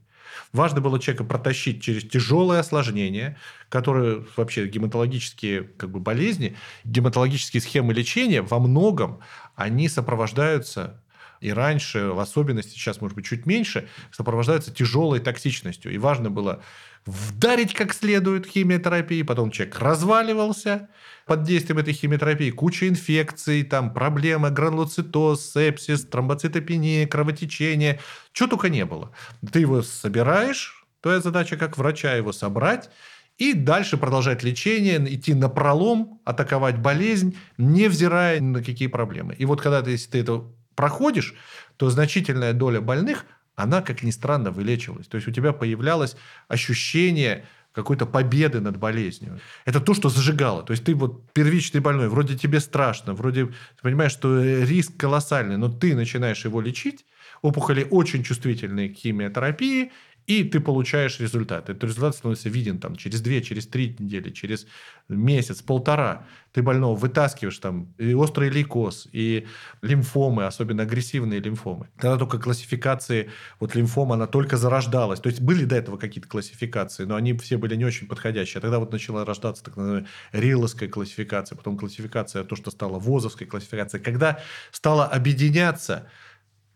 Важно 0.53 0.82
было 0.82 1.00
человека 1.00 1.24
протащить 1.24 1.82
через 1.82 2.03
тяжелые 2.03 2.60
осложнения, 2.60 3.38
которые 3.70 4.25
вообще 4.36 4.67
гематологические 4.67 5.63
как 5.63 5.91
бы, 5.91 6.00
болезни, 6.00 6.55
гематологические 6.84 7.62
схемы 7.62 7.94
лечения 7.94 8.41
во 8.41 8.60
многом 8.60 9.20
они 9.55 9.89
сопровождаются 9.89 11.01
и 11.41 11.51
раньше, 11.51 12.07
в 12.07 12.19
особенности, 12.19 12.71
сейчас, 12.71 13.01
может 13.01 13.15
быть, 13.15 13.25
чуть 13.25 13.45
меньше, 13.45 13.87
сопровождаются 14.11 14.73
тяжелой 14.73 15.19
токсичностью. 15.19 15.93
И 15.93 15.97
важно 15.97 16.29
было 16.29 16.61
вдарить 17.05 17.73
как 17.73 17.93
следует 17.93 18.47
химиотерапии, 18.47 19.21
потом 19.21 19.51
человек 19.51 19.79
разваливался 19.79 20.89
под 21.25 21.43
действием 21.43 21.79
этой 21.79 21.93
химиотерапии, 21.93 22.51
куча 22.51 22.87
инфекций, 22.87 23.63
там 23.63 23.93
проблемы, 23.93 24.51
гранулоцитоз, 24.51 25.53
сепсис, 25.53 26.05
тромбоцитопения, 26.05 27.07
кровотечение, 27.07 27.99
чего 28.31 28.49
только 28.49 28.69
не 28.69 28.85
было. 28.85 29.11
Ты 29.51 29.59
его 29.59 29.81
собираешь, 29.81 30.85
твоя 31.01 31.19
задача 31.19 31.57
как 31.57 31.77
врача 31.77 32.13
его 32.15 32.31
собрать, 32.31 32.89
и 33.37 33.53
дальше 33.53 33.97
продолжать 33.97 34.43
лечение, 34.43 34.97
идти 35.13 35.33
на 35.33 35.49
пролом, 35.49 36.21
атаковать 36.23 36.77
болезнь, 36.79 37.37
невзирая 37.57 38.39
на 38.39 38.63
какие 38.63 38.87
проблемы. 38.87 39.35
И 39.35 39.45
вот 39.45 39.61
когда 39.61 39.81
ты, 39.81 39.91
если 39.91 40.09
ты 40.09 40.19
это 40.19 40.43
проходишь, 40.75 41.34
то 41.77 41.89
значительная 41.89 42.53
доля 42.53 42.82
больных 42.82 43.25
она, 43.55 43.82
как 43.82 44.03
ни 44.03 44.12
странно, 44.12 44.51
вылечилась. 44.51 45.08
То 45.08 45.15
есть 45.15 45.27
у 45.27 45.32
тебя 45.32 45.53
появлялось 45.53 46.17
ощущение 46.48 47.46
какой-то 47.72 48.05
победы 48.05 48.62
над 48.62 48.77
болезнью. 48.77 49.39
Это 49.65 49.82
то, 49.82 49.94
что 49.94 50.10
зажигало. 50.10 50.63
То 50.63 50.72
есть 50.72 50.86
ты 50.86 50.96
вот 50.96 51.32
первичный 51.34 51.82
больной, 51.82 52.08
вроде 52.08 52.38
тебе 52.38 52.60
страшно, 52.60 53.13
вроде 53.13 53.46
ты 53.48 53.82
понимаешь, 53.82 54.13
что 54.13 54.41
риск 54.41 54.96
колоссальный, 54.98 55.58
но 55.58 55.70
ты 55.70 55.94
начинаешь 55.96 56.46
его 56.46 56.62
лечить, 56.62 57.05
опухоли 57.41 57.86
очень 57.89 58.24
чувствительные 58.24 58.89
к 58.89 58.98
химиотерапии, 58.98 59.91
и 60.27 60.44
ты 60.44 60.60
получаешь 60.60 61.20
результат. 61.20 61.70
Этот 61.70 61.84
результат 61.84 62.15
становится 62.15 62.50
виден 62.50 62.79
там, 62.79 62.96
через 62.96 63.22
две, 63.22 63.41
через 63.41 63.67
три 63.67 63.96
недели, 64.00 64.32
через 64.32 64.65
месяц, 65.08 65.62
полтора. 65.62 66.25
Ты 66.51 66.63
больного 66.63 66.96
вытаскиваешь 66.96 67.58
там 67.60 67.94
и 67.98 68.13
острый 68.13 68.50
лейкоз, 68.50 69.08
и 69.12 69.46
лимфомы, 69.82 70.46
особенно 70.46 70.84
агрессивные 70.84 71.39
лимфомы. 71.39 71.89
Тогда 72.00 72.17
только 72.17 72.39
классификации, 72.39 73.29
вот 73.60 73.75
лимфома, 73.75 74.15
она 74.15 74.25
только 74.25 74.58
зарождалась. 74.58 75.20
То 75.20 75.29
есть 75.29 75.41
были 75.41 75.65
до 75.65 75.75
этого 75.75 75.98
какие-то 75.98 76.27
классификации, 76.27 77.05
но 77.05 77.15
они 77.15 77.34
все 77.34 77.58
были 77.58 77.75
не 77.75 77.86
очень 77.86 78.08
подходящие. 78.08 78.60
А 78.60 78.62
тогда 78.62 78.79
вот 78.79 78.91
начала 78.91 79.25
рождаться 79.25 79.63
так 79.63 79.77
называемая 79.77 80.10
риловская 80.32 80.89
классификация, 80.89 81.55
потом 81.55 81.77
классификация, 81.77 82.44
то, 82.44 82.55
что 82.55 82.72
стало 82.72 82.98
ВОЗовской 82.98 83.46
классификацией. 83.46 84.03
Когда 84.03 84.39
стала 84.72 85.05
объединяться, 85.05 86.10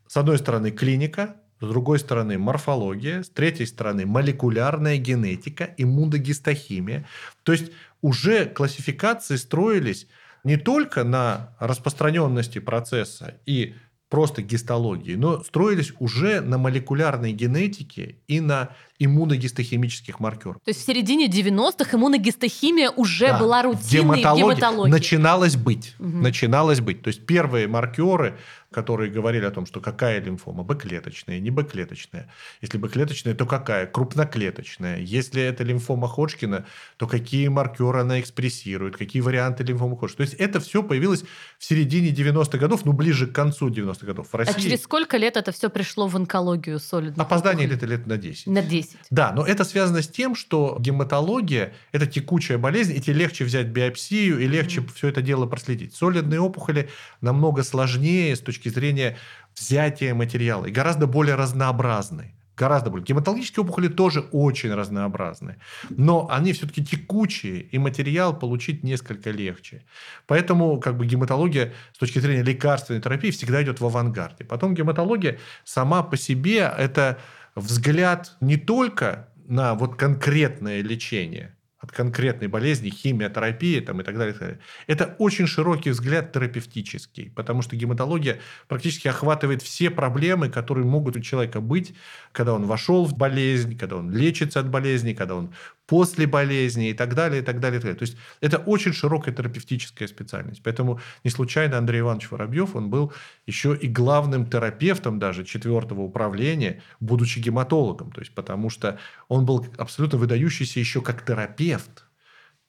с 0.07 0.17
одной 0.17 0.37
стороны, 0.37 0.71
клиника, 0.71 1.37
с 1.61 1.67
другой 1.67 1.99
стороны 1.99 2.37
морфология, 2.37 3.23
с 3.23 3.29
третьей 3.29 3.65
стороны 3.65 4.05
молекулярная 4.05 4.97
генетика, 4.97 5.69
иммуногистохимия. 5.77 7.05
То 7.43 7.51
есть 7.51 7.71
уже 8.01 8.45
классификации 8.45 9.35
строились 9.35 10.07
не 10.43 10.57
только 10.57 11.03
на 11.03 11.55
распространенности 11.59 12.59
процесса 12.59 13.35
и 13.45 13.75
просто 14.09 14.41
гистологии, 14.41 15.15
но 15.15 15.43
строились 15.43 15.93
уже 15.99 16.41
на 16.41 16.57
молекулярной 16.57 17.31
генетике 17.31 18.15
и 18.27 18.39
на 18.39 18.69
иммуногистохимических 18.97 20.19
маркерах. 20.19 20.57
То 20.65 20.69
есть 20.69 20.81
в 20.81 20.85
середине 20.85 21.27
90-х 21.27 21.95
иммуногистохимия 21.95 22.89
уже 22.89 23.27
да. 23.27 23.39
была 23.39 23.61
рутинной 23.61 24.17
в 24.17 24.21
гематологии. 24.21 24.89
Начиналось 24.89 25.55
быть. 25.55 25.95
Угу. 25.99 26.07
Начиналось 26.07 26.81
быть. 26.81 27.03
То 27.03 27.09
есть 27.09 27.25
первые 27.25 27.67
маркеры 27.67 28.37
которые 28.71 29.09
говорили 29.09 29.45
о 29.45 29.51
том, 29.51 29.65
что 29.65 29.81
какая 29.81 30.21
лимфома, 30.21 30.63
Б-клеточная, 30.63 31.39
не 31.39 31.49
Б-клеточная. 31.49 32.29
Если 32.61 32.77
Б-клеточная, 32.77 33.33
то 33.33 33.45
какая? 33.45 33.87
Крупноклеточная. 33.87 34.99
Если 34.99 35.41
это 35.41 35.63
лимфома 35.63 36.07
Ходжкина, 36.07 36.65
то 36.97 37.07
какие 37.07 37.47
маркеры 37.47 38.01
она 38.01 38.19
экспрессирует, 38.19 38.95
какие 38.95 39.21
варианты 39.21 39.63
лимфомы 39.63 39.97
Ходжкина. 39.97 40.25
То 40.25 40.31
есть 40.31 40.33
это 40.35 40.59
все 40.59 40.83
появилось 40.83 41.23
в 41.57 41.63
середине 41.63 42.09
90-х 42.09 42.57
годов, 42.57 42.85
ну, 42.85 42.93
ближе 42.93 43.27
к 43.27 43.33
концу 43.33 43.69
90-х 43.69 44.05
годов 44.05 44.27
в 44.29 44.35
а 44.35 44.39
России. 44.39 44.55
А 44.55 44.61
через 44.61 44.83
сколько 44.83 45.17
лет 45.17 45.35
это 45.37 45.51
все 45.51 45.69
пришло 45.69 46.07
в 46.07 46.15
онкологию 46.15 46.79
солидно? 46.79 47.23
Опоздание 47.23 47.67
лет 47.67 47.81
лет 47.83 48.05
на 48.05 48.17
10. 48.17 48.47
На 48.47 48.61
10. 48.61 48.97
Да, 49.09 49.31
но 49.33 49.45
это 49.45 49.63
связано 49.63 50.01
с 50.01 50.07
тем, 50.07 50.35
что 50.35 50.77
гематология– 50.79 51.73
это 51.91 52.05
текучая 52.05 52.57
болезнь, 52.57 52.95
и 52.95 53.01
тебе 53.01 53.15
легче 53.15 53.45
взять 53.45 53.67
биопсию, 53.67 54.39
и 54.39 54.47
легче 54.47 54.81
mm. 54.81 54.89
все 54.93 55.07
это 55.07 55.21
дело 55.21 55.45
проследить. 55.45 55.95
Солидные 55.95 56.39
опухоли 56.39 56.89
намного 57.21 57.63
сложнее 57.63 58.35
с 58.35 58.39
точки 58.39 58.58
точки 58.59 58.69
зрения 58.69 59.17
взятия 59.55 60.13
материала 60.13 60.65
и 60.65 60.71
гораздо 60.71 61.07
более 61.07 61.35
разнообразны. 61.35 62.33
Гораздо 62.57 62.89
более. 62.89 63.05
Гематологические 63.05 63.63
опухоли 63.63 63.87
тоже 63.87 64.19
очень 64.33 64.73
разнообразны. 64.73 65.55
Но 65.89 66.27
они 66.29 66.51
все-таки 66.51 66.83
текучие, 66.83 67.61
и 67.61 67.77
материал 67.77 68.37
получить 68.37 68.83
несколько 68.83 69.31
легче. 69.31 69.83
Поэтому 70.27 70.77
как 70.81 70.97
бы 70.97 71.05
гематология 71.05 71.71
с 71.93 71.97
точки 71.97 72.19
зрения 72.19 72.43
лекарственной 72.43 73.01
терапии 73.01 73.31
всегда 73.31 73.63
идет 73.63 73.79
в 73.79 73.85
авангарде. 73.85 74.43
Потом 74.43 74.73
гематология 74.73 75.39
сама 75.63 76.03
по 76.03 76.17
себе– 76.17 76.73
это 76.77 77.17
взгляд 77.55 78.35
не 78.41 78.57
только 78.57 79.29
на 79.47 79.75
вот 79.75 79.95
конкретное 79.95 80.81
лечение– 80.81 81.55
от 81.79 81.91
конкретной 81.91 82.47
болезни, 82.47 82.89
химиотерапии 82.89 83.79
там, 83.79 84.01
и 84.01 84.03
так 84.03 84.17
далее, 84.17 84.35
и 84.35 84.37
так 84.37 84.47
далее. 84.47 84.59
Это 84.87 85.15
очень 85.17 85.47
широкий 85.47 85.91
взгляд 85.91 86.33
терапевтический, 86.33 87.31
потому 87.31 87.61
что 87.61 87.75
гематология 87.77 88.39
практически 88.67 89.07
охватывает 89.07 89.61
все 89.61 89.89
проблемы, 89.89 90.49
которые 90.49 90.85
могут 90.85 91.15
у 91.15 91.21
человека 91.21 91.61
быть, 91.61 91.93
когда 92.33 92.53
он 92.53 92.65
вошел 92.65 93.05
в 93.05 93.15
болезнь, 93.15 93.77
когда 93.77 93.95
он 93.95 94.11
лечится 94.11 94.59
от 94.59 94.69
болезни, 94.69 95.13
когда 95.13 95.35
он 95.35 95.53
после 95.89 96.27
болезни 96.27 96.91
и 96.91 96.93
так 96.93 97.15
далее, 97.15 97.41
и 97.41 97.43
так 97.43 97.59
далее, 97.59 97.79
и 97.79 97.81
так 97.81 97.91
далее. 97.91 97.97
То 97.97 98.03
есть 98.03 98.15
это 98.41 98.59
очень 98.59 98.93
широкая 98.93 99.33
терапевтическая 99.33 100.07
специальность. 100.07 100.61
Поэтому 100.63 100.99
не 101.23 101.31
случайно 101.31 101.79
Андрей 101.79 102.01
Иванович 102.01 102.29
Воробьев, 102.29 102.75
он 102.75 102.91
был 102.91 103.11
еще 103.47 103.75
и 103.75 103.87
главным 103.87 104.45
терапевтом 104.45 105.17
даже 105.17 105.43
четвертого 105.43 106.01
управления, 106.01 106.83
будучи 106.99 107.39
гематологом. 107.39 108.11
То 108.11 108.21
есть 108.21 108.35
потому 108.35 108.69
что 108.69 108.99
он 109.29 109.47
был 109.47 109.65
абсолютно 109.77 110.19
выдающийся 110.19 110.79
еще 110.79 111.01
как 111.01 111.25
терапевт. 111.25 112.05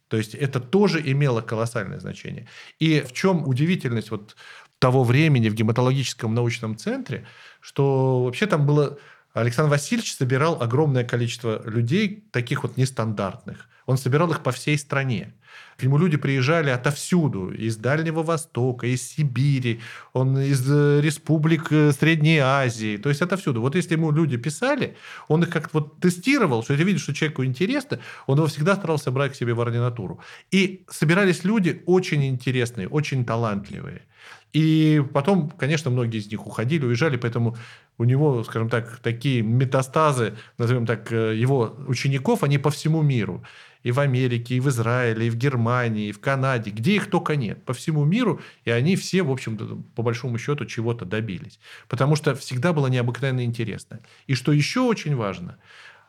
То 0.09 0.17
есть 0.17 0.35
это 0.35 0.59
тоже 0.59 1.03
имело 1.05 1.43
колоссальное 1.43 2.01
значение. 2.01 2.49
И 2.79 3.03
в 3.03 3.13
чем 3.13 3.47
удивительность 3.47 4.11
вот 4.11 4.35
того 4.79 5.05
времени 5.05 5.51
в 5.51 5.55
гематологическом 5.55 6.35
научном 6.35 6.75
центре, 6.75 7.27
что 7.61 8.25
вообще 8.25 8.47
там 8.47 8.65
было 8.65 8.99
Александр 9.33 9.71
Васильевич 9.71 10.15
собирал 10.15 10.61
огромное 10.61 11.05
количество 11.05 11.63
людей, 11.69 12.25
таких 12.33 12.63
вот 12.65 12.77
нестандартных. 12.77 13.69
Он 13.87 13.97
собирал 13.97 14.31
их 14.31 14.43
по 14.43 14.53
всей 14.53 14.79
стране. 14.79 15.35
К 15.77 15.83
нему 15.83 15.99
люди 15.99 16.17
приезжали 16.17 16.71
отовсюду, 16.71 17.51
из 17.51 17.77
Дальнего 17.77 18.23
Востока, 18.23 18.87
из 18.87 19.03
Сибири, 19.03 19.81
он 20.13 20.39
из 20.39 20.65
э, 20.71 21.01
республик 21.01 21.73
э, 21.73 21.93
Средней 21.93 22.39
Азии, 22.39 22.99
то 22.99 23.09
есть 23.09 23.23
отовсюду. 23.23 23.61
Вот 23.61 23.75
если 23.75 23.95
ему 23.95 24.13
люди 24.13 24.37
писали, 24.37 24.97
он 25.27 25.43
их 25.43 25.51
как-то 25.51 25.81
вот 25.81 26.01
тестировал, 26.01 26.63
что 26.63 26.75
если 26.75 26.85
видит, 26.85 27.01
что 27.01 27.15
человеку 27.15 27.45
интересно, 27.45 27.99
он 28.27 28.39
его 28.39 28.47
всегда 28.47 28.77
старался 28.77 29.11
брать 29.11 29.33
к 29.33 29.37
себе 29.37 29.55
в 29.55 29.61
ординатуру. 29.61 30.21
И 30.51 30.85
собирались 30.89 31.45
люди 31.45 31.83
очень 31.87 32.25
интересные, 32.27 32.87
очень 32.89 33.25
талантливые. 33.25 34.03
И 34.53 35.03
потом, 35.15 35.51
конечно, 35.51 35.91
многие 35.91 36.19
из 36.19 36.31
них 36.31 36.47
уходили, 36.47 36.85
уезжали, 36.85 37.17
поэтому 37.17 37.57
у 37.99 38.05
него, 38.05 38.43
скажем 38.45 38.69
так, 38.69 38.99
такие 38.99 39.43
метастазы, 39.43 40.35
назовем 40.59 40.87
так, 40.87 41.13
э, 41.13 41.37
его 41.37 41.77
учеников, 41.87 42.43
они 42.43 42.59
по 42.59 42.71
всему 42.71 43.03
миру. 43.03 43.45
И 43.83 43.93
в 43.93 44.01
Америке, 44.01 44.57
и 44.57 44.61
в 44.61 44.69
Израиле, 44.69 45.29
и 45.29 45.31
в 45.31 45.37
Германии, 45.37 46.09
и 46.09 46.13
в 46.13 46.21
Канаде, 46.21 46.71
где 46.71 46.97
их 46.97 47.09
только 47.09 47.37
нет, 47.37 47.65
по 47.65 47.73
всему 47.73 48.05
миру, 48.05 48.41
и 48.65 48.71
они 48.71 48.97
все, 48.97 49.23
в 49.23 49.31
общем-то, 49.31 49.83
по 49.95 50.03
большому 50.03 50.37
счету, 50.37 50.67
чего-то 50.67 51.05
добились. 51.05 51.61
Потому 51.89 52.17
что 52.17 52.35
всегда 52.35 52.73
было 52.73 52.89
необыкновенно 52.89 53.45
интересно. 53.45 54.01
И 54.27 54.35
что 54.35 54.53
еще 54.53 54.81
очень 54.81 55.17
важно, 55.17 55.59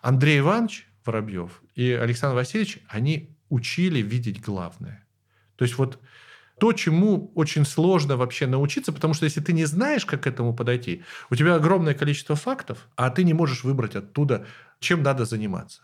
Андрей 0.02 0.40
Иванович 0.40 0.88
Воробьев 1.06 1.62
и 1.76 1.92
Александр 1.92 2.36
Васильевич, 2.36 2.80
они 2.88 3.30
учили 3.50 4.02
видеть 4.02 4.42
главное. 4.42 5.06
То 5.56 5.64
есть 5.64 5.78
вот 5.78 6.00
то, 6.62 6.74
чему 6.74 7.32
очень 7.34 7.66
сложно 7.66 8.18
вообще 8.18 8.46
научиться, 8.46 8.94
потому 8.94 9.16
что 9.16 9.26
если 9.26 9.42
ты 9.42 9.52
не 9.52 9.66
знаешь, 9.66 10.06
как 10.06 10.22
к 10.22 10.28
этому 10.28 10.54
подойти, 10.54 11.02
у 11.32 11.36
тебя 11.36 11.56
огромное 11.56 11.96
количество 11.96 12.36
фактов, 12.36 12.88
а 12.96 13.10
ты 13.10 13.24
не 13.24 13.34
можешь 13.34 13.64
выбрать 13.64 13.96
оттуда, 13.96 14.46
чем 14.80 15.02
надо 15.02 15.26
заниматься. 15.26 15.82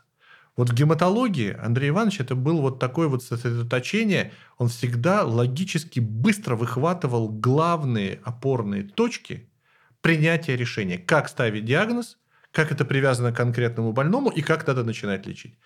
Вот 0.56 0.70
в 0.70 0.76
гематологии 0.76 1.58
Андрей 1.60 1.90
Иванович 1.90 2.20
это 2.20 2.36
был 2.36 2.62
вот 2.62 2.78
такое 2.78 3.08
вот 3.08 3.24
сосредоточение, 3.24 4.34
он 4.60 4.68
всегда 4.68 5.24
логически 5.24 6.00
быстро 6.00 6.56
выхватывал 6.56 7.30
главные 7.30 8.20
опорные 8.24 8.84
точки 8.84 9.50
принятия 10.02 10.56
решения, 10.56 11.00
как 11.00 11.28
ставить 11.28 11.66
диагноз, 11.66 12.20
как 12.52 12.72
это 12.72 12.86
привязано 12.86 13.32
к 13.32 13.38
конкретному 13.38 13.94
больному 13.94 14.30
и 14.30 14.44
как 14.44 14.68
надо 14.68 14.84
начинать 14.84 15.26
лечить. 15.26 15.58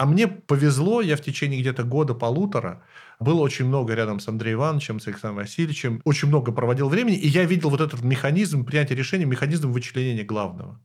А 0.00 0.06
мне 0.06 0.28
повезло, 0.28 1.02
я 1.02 1.14
в 1.14 1.20
течение 1.20 1.60
где-то 1.60 1.82
года-полутора 1.84 2.82
был 3.18 3.38
очень 3.38 3.66
много 3.66 3.92
рядом 3.92 4.18
с 4.18 4.28
Андреем 4.28 4.56
Ивановичем, 4.56 4.98
с 4.98 5.06
Александром 5.06 5.36
Васильевичем, 5.36 6.00
очень 6.04 6.28
много 6.28 6.52
проводил 6.52 6.88
времени, 6.88 7.18
и 7.18 7.28
я 7.28 7.44
видел 7.44 7.68
вот 7.68 7.82
этот 7.82 8.00
механизм 8.00 8.64
принятия 8.64 8.94
решений, 8.94 9.26
механизм 9.26 9.70
вычленения 9.70 10.24
главного. 10.24 10.80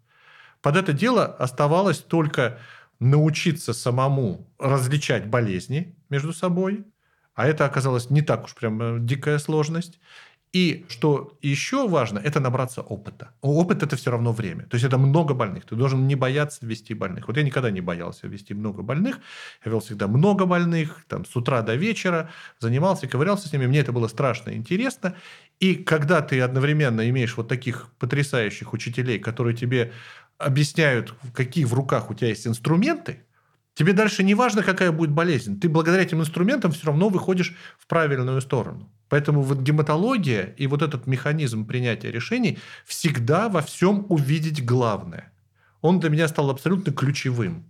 Под 0.61 0.75
это 0.75 0.91
дело 0.91 1.23
оставалось 1.27 1.99
только 1.99 2.59
научиться 2.99 3.71
самому 3.71 4.51
различать 4.59 5.27
болезни 5.27 5.95
между 6.09 6.33
собой, 6.33 6.83
а 7.35 7.47
это 7.47 7.63
оказалось 7.63 8.09
не 8.09 8.21
так 8.21 8.43
уж 8.43 8.53
прям 8.53 8.81
э, 8.81 8.99
дикая 8.99 9.39
сложность. 9.39 9.97
И 10.55 10.85
что 10.87 11.37
еще 11.41 11.85
важно, 11.85 12.17
это 12.17 12.39
набраться 12.39 12.81
опыта. 12.81 13.31
Опыт 13.41 13.83
это 13.83 13.97
все 13.97 14.11
равно 14.11 14.31
время. 14.31 14.63
То 14.63 14.75
есть 14.75 14.85
это 14.85 14.97
много 14.97 15.33
больных. 15.33 15.65
Ты 15.65 15.75
должен 15.75 16.07
не 16.07 16.15
бояться 16.15 16.65
вести 16.65 16.93
больных. 16.93 17.27
Вот 17.27 17.35
я 17.35 17.43
никогда 17.43 17.71
не 17.71 17.81
боялся 17.81 18.25
вести 18.27 18.53
много 18.53 18.81
больных. 18.81 19.19
Я 19.65 19.71
вел 19.71 19.81
всегда 19.81 20.07
много 20.07 20.45
больных, 20.45 21.03
там, 21.09 21.25
с 21.25 21.35
утра 21.35 21.61
до 21.61 21.75
вечера, 21.75 22.29
занимался, 22.59 23.05
ковырялся 23.05 23.49
с 23.49 23.51
ними. 23.51 23.67
Мне 23.67 23.79
это 23.79 23.91
было 23.91 24.07
страшно 24.07 24.51
интересно. 24.51 25.17
И 25.59 25.75
когда 25.75 26.21
ты 26.21 26.39
одновременно 26.39 27.09
имеешь 27.09 27.35
вот 27.35 27.49
таких 27.49 27.89
потрясающих 27.99 28.71
учителей, 28.71 29.19
которые 29.19 29.57
тебе 29.57 29.91
объясняют, 30.37 31.13
какие 31.33 31.65
в 31.65 31.73
руках 31.73 32.09
у 32.09 32.13
тебя 32.13 32.29
есть 32.29 32.47
инструменты, 32.47 33.25
тебе 33.73 33.91
дальше 33.91 34.23
не 34.23 34.35
важно, 34.35 34.63
какая 34.63 34.93
будет 34.93 35.11
болезнь. 35.11 35.59
Ты 35.59 35.67
благодаря 35.67 36.03
этим 36.03 36.21
инструментам 36.21 36.71
все 36.71 36.87
равно 36.87 37.09
выходишь 37.09 37.57
в 37.77 37.87
правильную 37.87 38.39
сторону. 38.39 38.89
Поэтому 39.15 39.43
вот 39.43 39.59
гематология 39.59 40.53
и 40.57 40.67
вот 40.67 40.81
этот 40.81 41.07
механизм 41.07 41.65
принятия 41.65 42.11
решений 42.11 42.59
всегда 42.85 43.47
во 43.47 43.61
всем 43.61 44.05
увидеть 44.09 44.65
главное. 44.65 45.31
Он 45.79 46.01
для 46.01 46.09
меня 46.09 46.27
стал 46.27 46.49
абсолютно 46.49 46.91
ключевым 46.91 47.63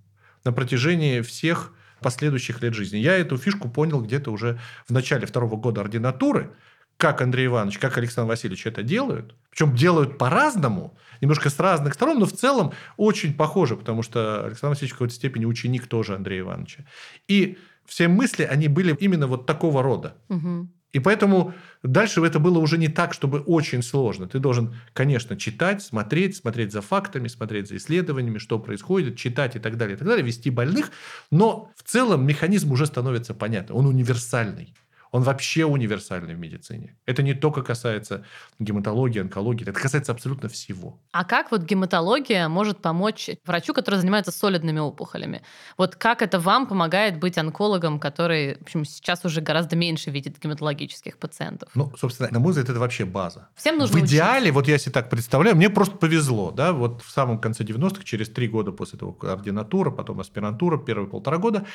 на 0.44 0.52
протяжении 0.52 1.22
всех 1.22 1.72
последующих 2.00 2.64
лет 2.64 2.74
жизни. 2.74 2.98
Я 2.98 3.16
эту 3.16 3.38
фишку 3.38 3.70
понял 3.70 4.02
где-то 4.02 4.32
уже 4.32 4.60
в 4.88 4.92
начале 4.92 5.28
второго 5.28 5.56
года 5.56 5.82
ординатуры, 5.82 6.50
как 6.98 7.22
Андрей 7.22 7.46
Иванович, 7.46 7.78
как 7.78 7.96
Александр 8.00 8.30
Васильевич 8.30 8.66
это 8.66 8.82
делают. 8.82 9.36
Причем 9.52 9.76
делают 9.76 10.18
по-разному, 10.18 10.98
немножко 11.22 11.52
с 11.52 11.60
разных 11.60 11.94
сторон, 11.94 12.18
но 12.18 12.26
в 12.26 12.34
целом 12.34 12.74
очень 12.98 13.36
похоже, 13.36 13.76
потому 13.78 14.02
что 14.02 14.46
Александр 14.46 14.70
Васильевич 14.70 14.94
в 14.94 14.96
какой-то 14.96 15.14
степени 15.14 15.46
ученик 15.46 15.86
тоже 15.86 16.16
Андрея 16.16 16.40
Ивановича. 16.40 16.86
И 17.28 17.60
все 17.86 18.08
мысли, 18.08 18.42
они 18.46 18.68
были 18.68 18.96
именно 19.00 19.28
вот 19.28 19.46
такого 19.46 19.84
рода. 19.84 20.16
Угу. 20.30 20.70
И 20.96 21.00
поэтому 21.00 21.54
дальше 21.84 22.22
это 22.22 22.40
было 22.40 22.58
уже 22.60 22.78
не 22.78 22.88
так, 22.88 23.14
чтобы 23.14 23.40
очень 23.40 23.84
сложно. 23.84 24.30
Ты 24.30 24.40
должен, 24.40 24.76
конечно, 24.94 25.36
читать, 25.36 25.82
смотреть, 25.82 26.38
смотреть 26.38 26.72
за 26.72 26.82
фактами, 26.82 27.28
смотреть 27.28 27.68
за 27.68 27.76
исследованиями, 27.76 28.38
что 28.38 28.60
происходит, 28.60 29.18
читать 29.18 29.58
и 29.58 29.60
так 29.60 29.76
далее, 29.76 29.96
и 29.96 30.00
так 30.00 30.08
далее, 30.08 30.26
вести 30.26 30.50
больных. 30.50 30.92
Но 31.32 31.70
в 31.76 31.84
целом 31.84 32.26
механизм 32.26 32.72
уже 32.72 32.86
становится 32.86 33.34
понятным. 33.34 33.78
Он 33.78 33.88
универсальный. 33.88 34.74
Он 35.16 35.24
вообще 35.24 35.64
универсальный 35.64 36.36
в 36.36 36.40
медицине. 36.40 36.98
Это 37.06 37.24
не 37.24 37.34
только 37.34 37.62
касается 37.62 38.26
гематологии, 38.60 39.22
онкологии, 39.22 39.64
это 39.64 39.72
касается 39.72 40.12
абсолютно 40.12 40.50
всего. 40.50 41.00
А 41.14 41.24
как 41.24 41.52
вот 41.52 41.62
гематология 41.62 42.50
может 42.50 42.82
помочь 42.82 43.30
врачу, 43.46 43.74
который 43.74 43.96
занимается 43.96 44.34
солидными 44.34 44.80
опухолями? 44.80 45.42
Вот 45.78 45.96
как 45.96 46.22
это 46.22 46.38
вам 46.38 46.68
помогает 46.68 47.18
быть 47.18 47.38
онкологом, 47.38 47.98
который, 47.98 48.56
в 48.56 48.64
общем, 48.64 48.84
сейчас 48.84 49.24
уже 49.24 49.40
гораздо 49.40 49.78
меньше 49.78 50.12
видит 50.12 50.38
гематологических 50.38 51.18
пациентов? 51.18 51.70
Ну, 51.76 51.94
собственно, 51.96 52.28
на 52.30 52.40
мой 52.40 52.50
взгляд, 52.50 52.68
это 52.68 52.80
вообще 52.80 53.06
база. 53.06 53.48
Всем 53.56 53.78
нужно 53.78 53.98
В 53.98 54.04
идеале, 54.04 54.52
вот 54.52 54.68
я 54.68 54.78
себе 54.78 54.92
так 54.92 55.10
представляю, 55.10 55.56
мне 55.56 55.70
просто 55.70 55.96
повезло, 55.96 56.52
да, 56.52 56.74
вот 56.74 57.02
в 57.02 57.10
самом 57.10 57.40
конце 57.40 57.64
90-х, 57.64 58.04
через 58.04 58.30
три 58.30 58.50
года 58.50 58.74
после 58.74 59.00
того 59.00 59.18
ординатура, 59.22 59.92
потом 59.92 60.20
аспирантура, 60.20 60.78
первые 60.78 61.08
полтора 61.08 61.38
года, 61.38 61.66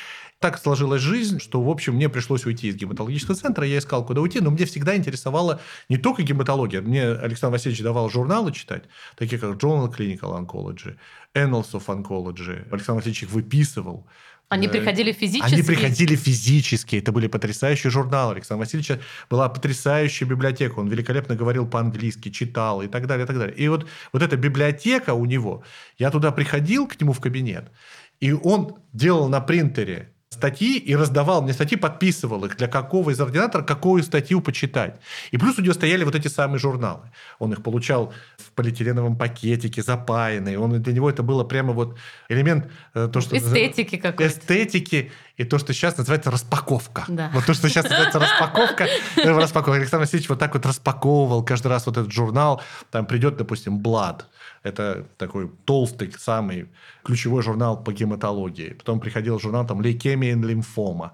так 0.40 0.58
сложилась 0.58 1.00
жизнь, 1.00 1.40
что, 1.40 1.62
в 1.62 1.70
общем, 1.70 1.94
мне 1.94 2.10
пришлось 2.10 2.44
уйти 2.44 2.68
из 2.68 2.76
гематологического 2.76 3.29
медицинского 3.30 3.34
центра, 3.34 3.66
я 3.66 3.78
искал, 3.78 4.04
куда 4.04 4.20
уйти, 4.20 4.40
но 4.40 4.50
мне 4.50 4.64
всегда 4.64 4.96
интересовала 4.96 5.60
не 5.88 5.96
только 5.96 6.22
гематология. 6.22 6.80
Мне 6.80 7.04
Александр 7.04 7.56
Васильевич 7.56 7.82
давал 7.82 8.10
журналы 8.10 8.52
читать, 8.52 8.84
такие 9.16 9.38
как 9.40 9.50
Journal 9.56 9.94
Clinical 9.94 10.38
Oncology, 10.38 10.96
Annals 11.34 11.72
of 11.72 11.86
Oncology. 11.86 12.66
Александр 12.70 13.00
Васильевич 13.00 13.22
их 13.24 13.30
выписывал. 13.30 14.06
Они 14.48 14.66
Э, 14.66 14.70
приходили 14.70 15.12
физически? 15.12 15.54
Они 15.54 15.62
приходили 15.62 16.16
физически. 16.16 16.96
Это 16.96 17.12
были 17.12 17.28
потрясающие 17.28 17.90
журналы. 17.90 18.34
Александр 18.34 18.64
Васильевич 18.64 19.00
была 19.30 19.48
потрясающая 19.48 20.26
библиотека. 20.26 20.80
Он 20.80 20.88
великолепно 20.88 21.36
говорил 21.36 21.68
по-английски, 21.68 22.30
читал 22.30 22.82
и 22.82 22.88
так 22.88 23.06
далее, 23.06 23.24
и 23.24 23.26
так 23.26 23.38
далее. 23.38 23.56
И 23.56 23.68
вот, 23.68 23.86
вот 24.12 24.22
эта 24.22 24.36
библиотека 24.36 25.14
у 25.14 25.24
него, 25.24 25.62
я 25.98 26.10
туда 26.10 26.32
приходил 26.32 26.88
к 26.88 27.00
нему 27.00 27.12
в 27.12 27.20
кабинет, 27.20 27.70
и 28.18 28.32
он 28.32 28.76
делал 28.92 29.28
на 29.28 29.40
принтере 29.40 30.12
статьи 30.32 30.78
и 30.78 30.94
раздавал 30.94 31.42
мне 31.42 31.52
статьи, 31.52 31.76
подписывал 31.76 32.44
их, 32.44 32.56
для 32.56 32.68
какого 32.68 33.10
из 33.10 33.20
ординатора 33.20 33.64
какую 33.64 34.02
статью 34.04 34.40
почитать. 34.40 34.94
И 35.32 35.38
плюс 35.38 35.58
у 35.58 35.62
него 35.62 35.74
стояли 35.74 36.04
вот 36.04 36.14
эти 36.14 36.28
самые 36.28 36.60
журналы. 36.60 37.10
Он 37.40 37.52
их 37.52 37.64
получал 37.64 38.12
в 38.38 38.52
полиэтиленовом 38.52 39.16
пакетике, 39.16 39.82
запаянные. 39.82 40.56
Он, 40.56 40.80
для 40.80 40.92
него 40.92 41.10
это 41.10 41.24
было 41.24 41.42
прямо 41.42 41.72
вот 41.72 41.98
элемент... 42.28 42.70
э, 42.94 43.08
То, 43.12 43.20
что 43.20 43.36
Эстетики 43.36 43.96
какой-то. 43.96 44.32
Эстетики 44.32 45.10
и 45.36 45.44
то, 45.44 45.58
что 45.58 45.72
сейчас 45.72 45.98
называется 45.98 46.30
распаковка. 46.30 47.04
Да. 47.08 47.30
Вот 47.34 47.46
то, 47.46 47.54
что 47.54 47.68
сейчас 47.68 47.84
называется 47.84 48.20
распаковка. 48.20 48.86
распаковка. 49.16 49.80
Александр 49.80 50.04
Васильевич 50.04 50.28
вот 50.28 50.38
так 50.38 50.54
вот 50.54 50.64
распаковывал 50.64 51.44
каждый 51.44 51.68
раз 51.68 51.86
вот 51.86 51.96
этот 51.96 52.12
журнал. 52.12 52.62
Там 52.92 53.04
придет, 53.04 53.36
допустим, 53.36 53.80
Blood. 53.80 54.20
Это 54.62 55.06
такой 55.16 55.50
толстый, 55.64 56.12
самый 56.18 56.68
ключевой 57.02 57.42
журнал 57.42 57.82
по 57.82 57.92
гематологии. 57.92 58.74
Потом 58.74 59.00
приходил 59.00 59.38
журнал 59.38 59.66
там 59.66 59.80
«Лейкемия 59.80 60.32
и 60.32 60.34
лимфома». 60.34 61.12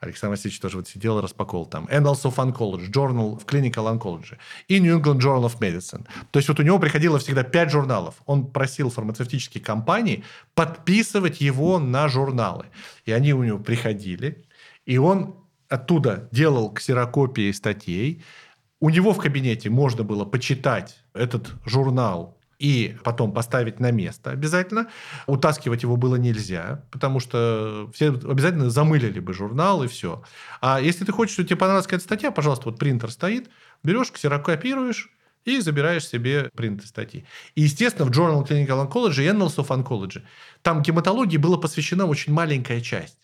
Александр 0.00 0.32
Васильевич 0.32 0.60
тоже 0.60 0.76
вот 0.76 0.88
сидел 0.88 1.18
и 1.18 1.22
распаковывал 1.22 1.66
там. 1.66 1.86
Annals 1.86 2.22
of 2.22 2.36
Oncology, 2.36 2.90
Journal 2.90 3.36
of 3.36 3.46
Clinical 3.46 3.98
Oncology 3.98 4.36
и 4.68 4.80
New 4.80 4.98
England 4.98 5.20
Journal 5.20 5.46
of 5.46 5.58
Medicine. 5.58 6.06
То 6.30 6.38
есть 6.38 6.48
вот 6.48 6.60
у 6.60 6.62
него 6.62 6.78
приходило 6.78 7.18
всегда 7.18 7.42
пять 7.42 7.70
журналов. 7.70 8.16
Он 8.26 8.46
просил 8.46 8.90
фармацевтические 8.90 9.62
компании 9.62 10.24
подписывать 10.54 11.40
его 11.40 11.78
на 11.78 12.08
журналы. 12.08 12.66
И 13.06 13.12
они 13.12 13.32
у 13.32 13.42
него 13.42 13.58
приходили, 13.58 14.44
и 14.86 14.98
он 14.98 15.34
оттуда 15.68 16.28
делал 16.32 16.72
ксерокопии 16.72 17.50
статей. 17.52 18.22
У 18.80 18.90
него 18.90 19.12
в 19.12 19.18
кабинете 19.18 19.68
можно 19.68 20.04
было 20.04 20.24
почитать 20.24 20.96
этот 21.12 21.50
журнал 21.66 22.37
и 22.58 22.96
потом 23.04 23.32
поставить 23.32 23.80
на 23.80 23.90
место 23.90 24.30
обязательно. 24.30 24.88
Утаскивать 25.26 25.82
его 25.82 25.96
было 25.96 26.16
нельзя, 26.16 26.84
потому 26.90 27.20
что 27.20 27.90
все 27.94 28.08
обязательно 28.08 28.70
замылили 28.70 29.20
бы 29.20 29.32
журнал 29.32 29.84
и 29.84 29.88
все. 29.88 30.22
А 30.60 30.80
если 30.80 31.04
ты 31.04 31.12
хочешь, 31.12 31.34
что 31.34 31.44
тебе 31.44 31.56
понравилась 31.56 31.86
какая-то 31.86 32.04
статья, 32.04 32.30
пожалуйста, 32.30 32.70
вот 32.70 32.78
принтер 32.78 33.10
стоит, 33.10 33.48
берешь, 33.82 34.10
ксерокопируешь, 34.10 35.10
и 35.44 35.60
забираешь 35.60 36.06
себе 36.06 36.50
принты 36.54 36.86
статьи. 36.86 37.24
И, 37.54 37.62
естественно, 37.62 38.06
в 38.06 38.10
Journal 38.10 38.46
Clinical 38.46 38.86
Oncology 38.86 39.24
и 39.24 39.28
Annals 39.28 39.56
of 39.56 39.68
Oncology 39.68 40.22
там 40.62 40.82
гематологии 40.82 41.38
была 41.38 41.56
посвящена 41.56 42.06
очень 42.06 42.32
маленькая 42.32 42.80
часть. 42.80 43.18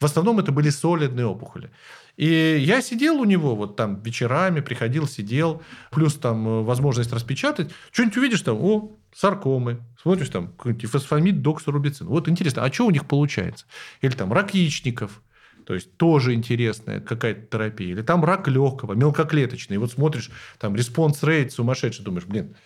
В 0.00 0.04
основном 0.04 0.38
это 0.38 0.52
были 0.52 0.70
солидные 0.70 1.26
опухоли. 1.26 1.70
И 2.18 2.58
я 2.58 2.82
сидел 2.82 3.20
у 3.20 3.24
него 3.24 3.54
вот 3.54 3.76
там 3.76 4.02
вечерами, 4.02 4.58
приходил, 4.58 5.06
сидел, 5.06 5.62
плюс 5.92 6.16
там 6.16 6.48
э, 6.48 6.62
возможность 6.62 7.12
распечатать. 7.12 7.70
Что-нибудь 7.92 8.16
увидишь 8.16 8.42
там, 8.42 8.58
о, 8.60 8.98
саркомы, 9.14 9.84
смотришь 10.02 10.28
там, 10.28 10.48
какой-нибудь 10.48 10.90
фосфамид 10.90 11.42
доксорубицин. 11.42 12.08
Вот 12.08 12.28
интересно, 12.28 12.64
а 12.64 12.72
что 12.72 12.86
у 12.86 12.90
них 12.90 13.06
получается? 13.06 13.66
Или 14.00 14.10
там 14.10 14.32
рак 14.32 14.52
яичников, 14.52 15.22
то 15.64 15.74
есть 15.74 15.96
тоже 15.96 16.34
интересная 16.34 16.98
какая-то 16.98 17.46
терапия. 17.46 17.90
Или 17.92 18.02
там 18.02 18.24
рак 18.24 18.48
легкого, 18.48 18.94
мелкоклеточный. 18.94 19.76
И 19.76 19.78
вот 19.78 19.92
смотришь, 19.92 20.32
там 20.58 20.74
response 20.74 21.22
rate 21.22 21.52
сумасшедший, 21.52 22.04
думаешь, 22.04 22.26
блин, 22.26 22.56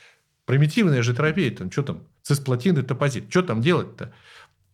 примитивная 0.46 1.02
же 1.02 1.14
терапия, 1.14 1.54
там 1.54 1.70
что 1.70 1.82
там, 1.82 2.04
цисплатин, 2.22 2.78
этопозид, 2.78 3.26
что 3.28 3.42
там 3.42 3.60
делать-то? 3.60 4.14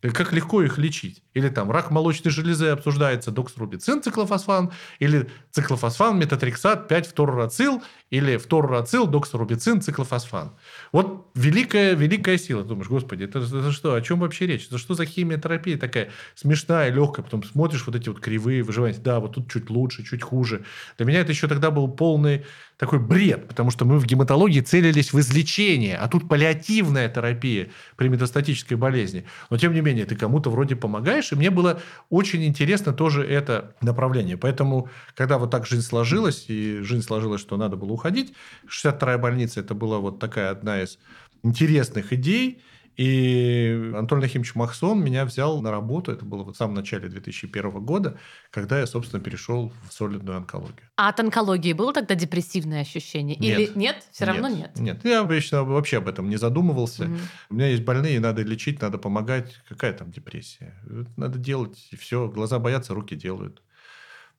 Как 0.01 0.33
легко 0.33 0.63
их 0.63 0.79
лечить? 0.79 1.23
Или 1.35 1.49
там 1.49 1.71
рак 1.73 1.91
молочной 1.91 2.31
железы 2.33 2.69
обсуждается, 2.69 3.33
доксорубицин, 3.33 4.01
циклофосфан, 4.03 4.71
или 5.01 5.29
циклофосфан, 5.51 6.19
метотрексат, 6.19 6.87
5 6.87 7.07
фторурацил, 7.09 7.83
или 8.11 8.37
фторурацил, 8.37 9.09
доксорубицин, 9.09 9.81
циклофосфан. 9.81 10.53
Вот 10.93 11.31
великая, 11.35 11.95
великая 11.95 12.39
сила. 12.39 12.63
Думаешь, 12.63 12.89
господи, 12.89 13.25
это, 13.25 13.41
это 13.41 13.73
что, 13.73 13.95
о 13.95 14.01
чем 14.01 14.21
вообще 14.21 14.47
речь? 14.47 14.67
Это 14.67 14.79
что 14.79 14.95
за 14.95 15.05
химиотерапия 15.05 15.77
такая 15.77 16.11
смешная, 16.37 16.91
легкая? 16.91 17.25
Потом 17.25 17.43
смотришь 17.43 17.85
вот 17.85 17.97
эти 17.97 18.09
вот 18.09 18.21
кривые 18.21 18.63
выживания. 18.63 18.99
Да, 18.99 19.19
вот 19.19 19.35
тут 19.35 19.51
чуть 19.51 19.69
лучше, 19.69 20.05
чуть 20.05 20.23
хуже. 20.23 20.65
Для 20.97 21.07
меня 21.07 21.21
это 21.21 21.33
еще 21.33 21.49
тогда 21.49 21.73
был 21.73 21.89
полный 21.89 22.45
такой 22.79 23.01
бред, 23.01 23.49
потому 23.49 23.71
что 23.71 23.85
мы 23.85 23.99
в 23.99 24.07
гематологии 24.07 24.61
целились 24.61 25.13
в 25.13 25.19
излечение, 25.19 25.97
а 25.97 26.09
тут 26.09 26.29
паллиативная 26.29 27.09
терапия 27.09 27.71
при 27.97 28.09
метастатической 28.09 28.77
болезни. 28.77 29.25
Но, 29.51 29.59
тем 29.59 29.75
не 29.75 29.81
менее, 29.81 30.07
ты 30.07 30.15
кому-то 30.15 30.49
вроде 30.51 30.77
помогаешь, 30.77 31.33
и 31.33 31.35
мне 31.35 31.51
было 31.51 31.81
очень 32.09 32.45
интересно 32.45 32.93
тоже 32.93 33.27
это 33.27 33.75
направление. 33.81 34.37
Поэтому, 34.37 34.89
когда 35.15 35.39
вот 35.39 35.51
так 35.51 35.67
жизнь 35.67 35.83
сложилась, 35.83 36.45
и 36.49 36.79
жизнь 36.83 37.03
сложилась, 37.03 37.41
что 37.41 37.57
надо 37.57 37.77
было 37.77 37.93
уходить, 37.93 38.33
62-я 38.69 39.19
больница, 39.19 39.61
это 39.61 39.75
была 39.75 39.99
вот 39.99 40.21
такая 40.21 40.51
одна 40.51 40.81
из 40.81 40.99
интересных 41.43 42.13
идей, 42.13 42.63
и 42.99 43.93
Антон 43.95 44.19
Нахимович 44.19 44.57
Махсон 44.57 45.01
меня 45.01 45.25
взял 45.25 45.63
на 45.63 45.71
работу, 45.71 46.11
это 46.11 46.25
было 46.25 46.43
вот 46.43 46.57
в 46.57 46.59
самом 46.59 46.75
начале 46.75 47.09
2001 47.09 47.71
года, 47.85 48.19
когда 48.51 48.81
я, 48.81 48.89
собственно, 48.89 49.23
перешел 49.23 49.73
в 49.89 49.93
солидную 49.93 50.39
онкологию. 50.39 50.91
А 50.97 51.09
от 51.09 51.21
онкологии 51.21 51.73
было 51.75 51.93
тогда 51.93 52.17
депрессивное 52.17 52.81
ощущение? 52.81 53.37
Нет. 53.37 53.61
Или 53.61 53.79
нет? 53.79 54.05
Все 54.11 54.25
равно 54.25 54.49
нет? 54.49 54.77
Нет, 54.81 55.05
я 55.05 55.21
обычно 55.21 55.63
вообще 55.63 55.99
об 55.99 56.09
этом 56.09 56.29
не 56.29 56.39
задумывался. 56.39 57.05
Мгм. 57.05 57.21
У 57.51 57.55
меня 57.55 57.69
есть 57.69 57.85
больные, 57.85 58.19
надо 58.19 58.43
лечить, 58.43 58.83
надо 58.83 58.99
помогать. 58.99 59.55
Какая 59.69 59.93
там 59.93 60.11
депрессия? 60.11 60.75
Надо 61.17 61.39
делать, 61.39 61.87
и 61.93 61.97
все. 61.97 62.27
Глаза 62.27 62.59
боятся, 62.59 62.95
руки 62.95 63.15
делают. 63.15 63.63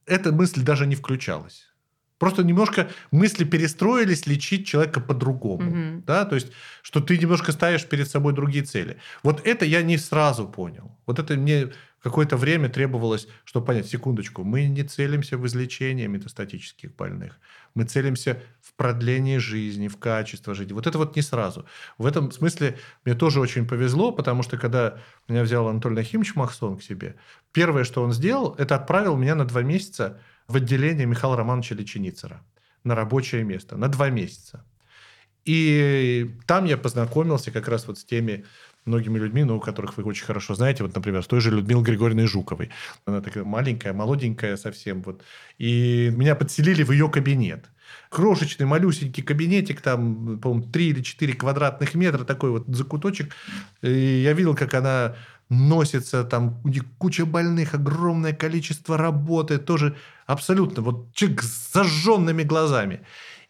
Эта 0.05 0.33
мысль 0.33 0.63
даже 0.63 0.85
не 0.85 0.95
включалась. 0.95 1.68
Просто 2.19 2.43
немножко 2.43 2.89
мысли 3.11 3.45
перестроились 3.45 4.27
лечить 4.27 4.67
человека 4.67 4.99
по-другому. 4.99 5.63
Мгм. 5.63 6.03
Да? 6.05 6.25
То 6.25 6.35
есть, 6.35 6.51
что 6.83 6.99
ты 6.99 7.17
немножко 7.17 7.51
ставишь 7.51 7.85
перед 7.85 8.09
собой 8.09 8.33
другие 8.33 8.63
цели. 8.63 8.97
Вот 9.23 9.47
это 9.47 9.65
я 9.65 9.81
не 9.81 9.97
сразу 9.97 10.47
понял. 10.47 10.95
Вот 11.07 11.17
это 11.17 11.35
мне 11.35 11.69
какое-то 12.03 12.37
время 12.37 12.69
требовалось, 12.69 13.27
чтобы 13.43 13.65
понять, 13.67 13.87
секундочку, 13.87 14.43
мы 14.43 14.65
не 14.67 14.83
целимся 14.83 15.37
в 15.37 15.45
излечении 15.47 16.07
метастатических 16.07 16.95
больных. 16.95 17.39
Мы 17.75 17.83
целимся 17.83 18.41
в 18.61 18.73
продлении 18.73 19.37
жизни, 19.37 19.87
в 19.87 19.97
качество 19.97 20.53
жизни. 20.53 20.73
Вот 20.73 20.87
это 20.87 20.97
вот 20.97 21.15
не 21.15 21.21
сразу. 21.21 21.65
В 21.97 22.05
этом 22.05 22.31
смысле 22.31 22.77
мне 23.05 23.15
тоже 23.15 23.39
очень 23.39 23.67
повезло, 23.67 24.11
потому 24.11 24.43
что 24.43 24.57
когда 24.57 24.99
меня 25.27 25.43
взял 25.43 25.67
Анатолий 25.67 25.95
Нахимович 25.95 26.35
Махсон 26.35 26.77
к 26.77 26.83
себе, 26.83 27.15
первое, 27.51 27.83
что 27.83 28.03
он 28.03 28.13
сделал, 28.13 28.55
это 28.57 28.75
отправил 28.75 29.15
меня 29.17 29.35
на 29.35 29.45
два 29.45 29.61
месяца 29.61 30.19
в 30.49 30.55
отделение 30.55 31.05
Михаила 31.05 31.37
Романовича 31.37 31.75
Леченицера 31.75 32.41
на 32.83 32.95
рабочее 32.95 33.43
место, 33.43 33.77
на 33.77 33.87
два 33.87 34.09
месяца. 34.09 34.65
И 35.45 36.31
там 36.45 36.65
я 36.65 36.77
познакомился 36.77 37.51
как 37.51 37.67
раз 37.67 37.87
вот 37.87 37.97
с 37.97 38.03
теми 38.03 38.45
многими 38.85 39.19
людьми, 39.19 39.43
ну, 39.43 39.59
которых 39.59 39.97
вы 39.97 40.03
очень 40.03 40.25
хорошо 40.25 40.55
знаете, 40.55 40.83
вот, 40.83 40.95
например, 40.95 41.23
с 41.23 41.27
той 41.27 41.41
же 41.41 41.51
Людмилой 41.51 41.83
Григорьевной 41.83 42.25
Жуковой. 42.25 42.69
Она 43.05 43.21
такая 43.21 43.43
маленькая, 43.43 43.93
молоденькая 43.93 44.57
совсем. 44.57 45.01
Вот. 45.03 45.21
И 45.57 46.11
меня 46.15 46.35
подселили 46.35 46.83
в 46.83 46.91
ее 46.91 47.09
кабинет. 47.09 47.65
Крошечный, 48.09 48.65
малюсенький 48.65 49.23
кабинетик, 49.23 49.81
там, 49.81 50.39
по-моему, 50.39 50.71
3 50.71 50.87
или 50.89 51.01
4 51.01 51.33
квадратных 51.33 51.95
метра, 51.95 52.23
такой 52.23 52.51
вот 52.51 52.67
закуточек. 52.67 53.33
И 53.81 54.21
я 54.23 54.33
видел, 54.33 54.55
как 54.55 54.73
она 54.73 55.15
носится, 55.49 56.23
там 56.23 56.61
куча 56.97 57.25
больных, 57.25 57.73
огромное 57.73 58.33
количество 58.33 58.97
работы, 58.97 59.57
тоже 59.57 59.97
абсолютно 60.27 60.83
вот 60.83 61.13
человек 61.13 61.41
с 61.41 61.73
зажженными 61.73 62.43
глазами. 62.43 63.01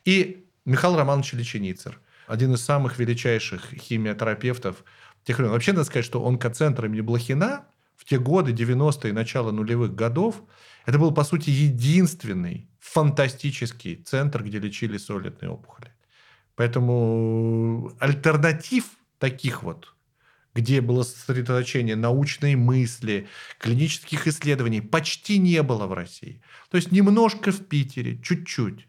И 0.05 0.45
Михаил 0.65 0.95
Романович 0.95 1.33
Леченицер, 1.33 1.99
один 2.27 2.53
из 2.53 2.63
самых 2.63 2.99
величайших 2.99 3.73
химиотерапевтов 3.73 4.83
тех 5.23 5.37
времен. 5.37 5.51
Вообще, 5.51 5.73
надо 5.73 5.85
сказать, 5.85 6.05
что 6.05 6.25
онкоцентр 6.25 6.85
имени 6.85 7.01
Блохина 7.01 7.65
в 7.97 8.05
те 8.05 8.17
годы, 8.17 8.53
90-е, 8.53 9.11
начало 9.11 9.51
нулевых 9.51 9.93
годов, 9.93 10.43
это 10.85 10.97
был, 10.97 11.13
по 11.13 11.23
сути, 11.23 11.49
единственный 11.49 12.69
фантастический 12.79 13.95
центр, 13.95 14.43
где 14.43 14.59
лечили 14.59 14.97
солидные 14.97 15.51
опухоли. 15.51 15.93
Поэтому 16.55 17.93
альтернатив 17.99 18.85
таких 19.17 19.63
вот 19.63 19.93
где 20.55 20.81
было 20.81 21.03
сосредоточение 21.03 21.95
научной 21.95 22.55
мысли, 22.55 23.27
клинических 23.59 24.27
исследований, 24.27 24.81
почти 24.81 25.37
не 25.37 25.61
было 25.63 25.85
в 25.85 25.93
России. 25.93 26.41
То 26.69 26.77
есть 26.77 26.91
немножко 26.91 27.51
в 27.51 27.65
Питере, 27.65 28.19
чуть-чуть. 28.21 28.87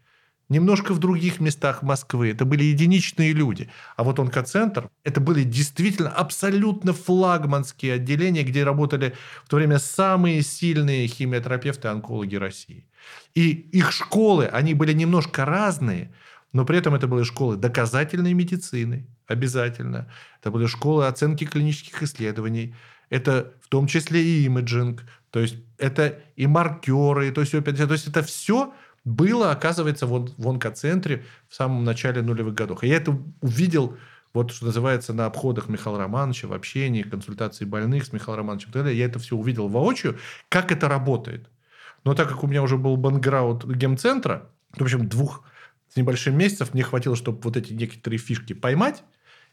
Немножко 0.49 0.93
в 0.93 0.99
других 0.99 1.39
местах 1.39 1.81
Москвы. 1.81 2.31
Это 2.31 2.43
были 2.43 2.65
единичные 2.65 3.31
люди. 3.31 3.69
А 3.95 4.03
вот 4.03 4.19
онкоцентр, 4.19 4.89
это 5.05 5.21
были 5.21 5.43
действительно 5.43 6.09
абсолютно 6.09 6.91
флагманские 6.91 7.93
отделения, 7.93 8.43
где 8.43 8.65
работали 8.65 9.15
в 9.45 9.49
то 9.49 9.55
время 9.55 9.79
самые 9.79 10.41
сильные 10.41 11.07
химиотерапевты 11.07 11.87
и 11.87 11.91
онкологи 11.91 12.35
России. 12.35 12.85
И 13.33 13.51
их 13.51 13.93
школы, 13.93 14.45
они 14.45 14.73
были 14.73 14.91
немножко 14.91 15.45
разные, 15.45 16.11
но 16.53 16.65
при 16.65 16.77
этом 16.77 16.95
это 16.95 17.07
были 17.07 17.23
школы 17.23 17.55
доказательной 17.55 18.33
медицины, 18.33 19.07
обязательно. 19.27 20.11
Это 20.39 20.51
были 20.51 20.65
школы 20.65 21.07
оценки 21.07 21.45
клинических 21.45 22.03
исследований. 22.03 22.75
Это 23.09 23.53
в 23.61 23.69
том 23.69 23.87
числе 23.87 24.23
и 24.23 24.45
имиджинг. 24.45 25.03
То 25.31 25.39
есть 25.39 25.55
это 25.77 26.19
и 26.35 26.47
маркеры. 26.47 27.31
То 27.31 27.41
есть, 27.41 27.51
то 27.51 27.91
есть 27.91 28.07
это 28.07 28.21
все 28.21 28.73
было, 29.05 29.51
оказывается, 29.51 30.05
вот 30.05 30.33
в 30.37 30.47
онкоцентре 30.47 31.25
в 31.47 31.55
самом 31.55 31.83
начале 31.83 32.21
нулевых 32.21 32.53
годов. 32.53 32.83
И 32.83 32.87
я 32.87 32.97
это 32.97 33.17
увидел, 33.39 33.97
вот 34.33 34.51
что 34.51 34.65
называется, 34.65 35.13
на 35.13 35.25
обходах 35.25 35.69
Михаила 35.69 35.99
Романовича, 35.99 36.47
в 36.47 36.53
общении, 36.53 37.03
консультации 37.03 37.65
больных 37.65 38.05
с 38.05 38.13
Михаилом 38.13 38.39
Романовичем 38.39 38.69
и 38.69 38.73
так 38.73 38.83
далее. 38.83 38.99
Я 38.99 39.05
это 39.05 39.19
все 39.19 39.35
увидел 39.35 39.69
воочию, 39.69 40.19
как 40.49 40.71
это 40.71 40.89
работает. 40.89 41.49
Но 42.03 42.13
так 42.13 42.27
как 42.29 42.43
у 42.43 42.47
меня 42.47 42.61
уже 42.61 42.77
был 42.77 42.97
бэкграунд 42.97 43.65
гемцентра, 43.65 44.49
в 44.75 44.81
общем, 44.81 45.07
двух 45.07 45.43
с 45.91 45.97
небольшим 45.97 46.37
месяцев 46.37 46.73
мне 46.73 46.83
хватило, 46.83 47.15
чтобы 47.15 47.41
вот 47.41 47.57
эти 47.57 47.73
некоторые 47.73 48.17
фишки 48.17 48.53
поймать. 48.53 49.03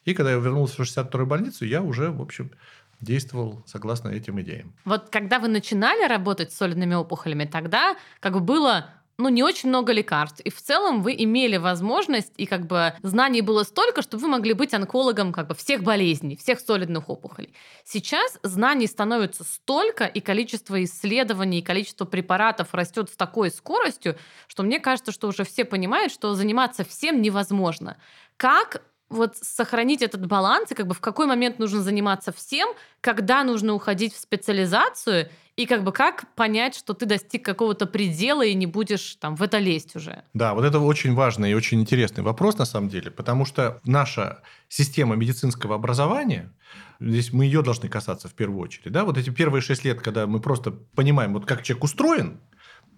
И 0.05 0.15
когда 0.15 0.31
я 0.31 0.37
вернулся 0.37 0.77
в 0.77 0.87
62-ю 0.87 1.27
больницу, 1.27 1.65
я 1.65 1.83
уже, 1.83 2.11
в 2.11 2.23
общем, 2.23 2.53
действовал 3.01 3.65
согласно 3.67 4.09
этим 4.09 4.41
идеям. 4.41 4.73
Вот 4.85 5.11
когда 5.11 5.41
вы 5.41 5.49
начинали 5.49 6.07
работать 6.07 6.53
с 6.53 6.57
солидными 6.57 6.95
опухолями, 6.95 7.45
тогда 7.45 7.97
как 8.21 8.35
бы 8.35 8.41
было 8.41 8.91
ну, 9.19 9.29
не 9.29 9.43
очень 9.43 9.69
много 9.69 9.93
лекарств. 9.93 10.41
И 10.41 10.51
в 10.51 10.63
целом 10.63 11.03
вы 11.03 11.15
имели 11.19 11.57
возможность, 11.57 12.33
и 12.37 12.47
как 12.47 12.67
бы 12.67 12.95
знаний 13.03 13.41
было 13.41 13.65
столько, 13.65 14.01
что 14.01 14.17
вы 14.17 14.29
могли 14.29 14.53
быть 14.53 14.73
онкологом 14.73 15.33
как 15.33 15.49
бы 15.49 15.55
всех 15.57 15.83
болезней, 15.83 16.37
всех 16.37 16.61
солидных 16.61 17.11
опухолей. 17.11 17.53
Сейчас 17.85 18.39
знаний 18.45 18.87
становится 18.87 19.43
столько, 19.43 20.05
и 20.05 20.21
количество 20.21 20.83
исследований, 20.85 21.59
и 21.59 21.63
количество 21.63 22.05
препаратов 22.05 22.73
растет 22.73 23.11
с 23.11 23.17
такой 23.17 23.51
скоростью, 23.51 24.17
что 24.47 24.63
мне 24.63 24.79
кажется, 24.79 25.11
что 25.11 25.27
уже 25.27 25.45
все 25.45 25.65
понимают, 25.65 26.13
что 26.13 26.35
заниматься 26.35 26.85
всем 26.85 27.21
невозможно. 27.21 27.97
Как 28.37 28.83
вот 29.11 29.37
сохранить 29.37 30.03
этот 30.03 30.27
баланс 30.27 30.71
и 30.71 30.75
как 30.75 30.87
бы 30.87 30.95
в 30.95 31.01
какой 31.01 31.27
момент 31.27 31.59
нужно 31.59 31.81
заниматься 31.81 32.33
всем, 32.33 32.69
когда 33.01 33.45
нужно 33.45 33.75
уходить 33.75 34.15
в 34.15 34.21
специализацию 34.21 35.29
и 35.57 35.67
как 35.67 35.83
бы 35.83 35.93
как 35.93 36.33
понять, 36.35 36.77
что 36.77 36.95
ты 36.95 37.07
достиг 37.07 37.45
какого-то 37.45 37.87
предела 37.87 38.45
и 38.45 38.55
не 38.55 38.67
будешь 38.67 39.17
там 39.17 39.35
в 39.35 39.43
это 39.43 39.59
лезть 39.59 39.97
уже? 39.97 40.23
Да, 40.35 40.55
вот 40.55 40.65
это 40.65 40.79
очень 40.79 41.15
важный 41.15 41.51
и 41.51 41.55
очень 41.55 41.81
интересный 41.81 42.23
вопрос 42.23 42.59
на 42.59 42.65
самом 42.65 42.89
деле, 42.89 43.11
потому 43.11 43.45
что 43.45 43.81
наша 43.85 44.43
система 44.69 45.17
медицинского 45.17 45.75
образования, 45.75 46.53
здесь 47.01 47.33
мы 47.33 47.45
ее 47.45 47.63
должны 47.63 47.89
касаться 47.89 48.29
в 48.29 48.35
первую 48.35 48.61
очередь, 48.61 48.93
да, 48.93 49.05
вот 49.05 49.19
эти 49.19 49.31
первые 49.31 49.63
шесть 49.63 49.85
лет, 49.85 50.01
когда 50.01 50.27
мы 50.27 50.41
просто 50.41 50.71
понимаем, 50.71 51.33
вот 51.33 51.47
как 51.47 51.63
человек 51.63 51.85
устроен, 51.85 52.41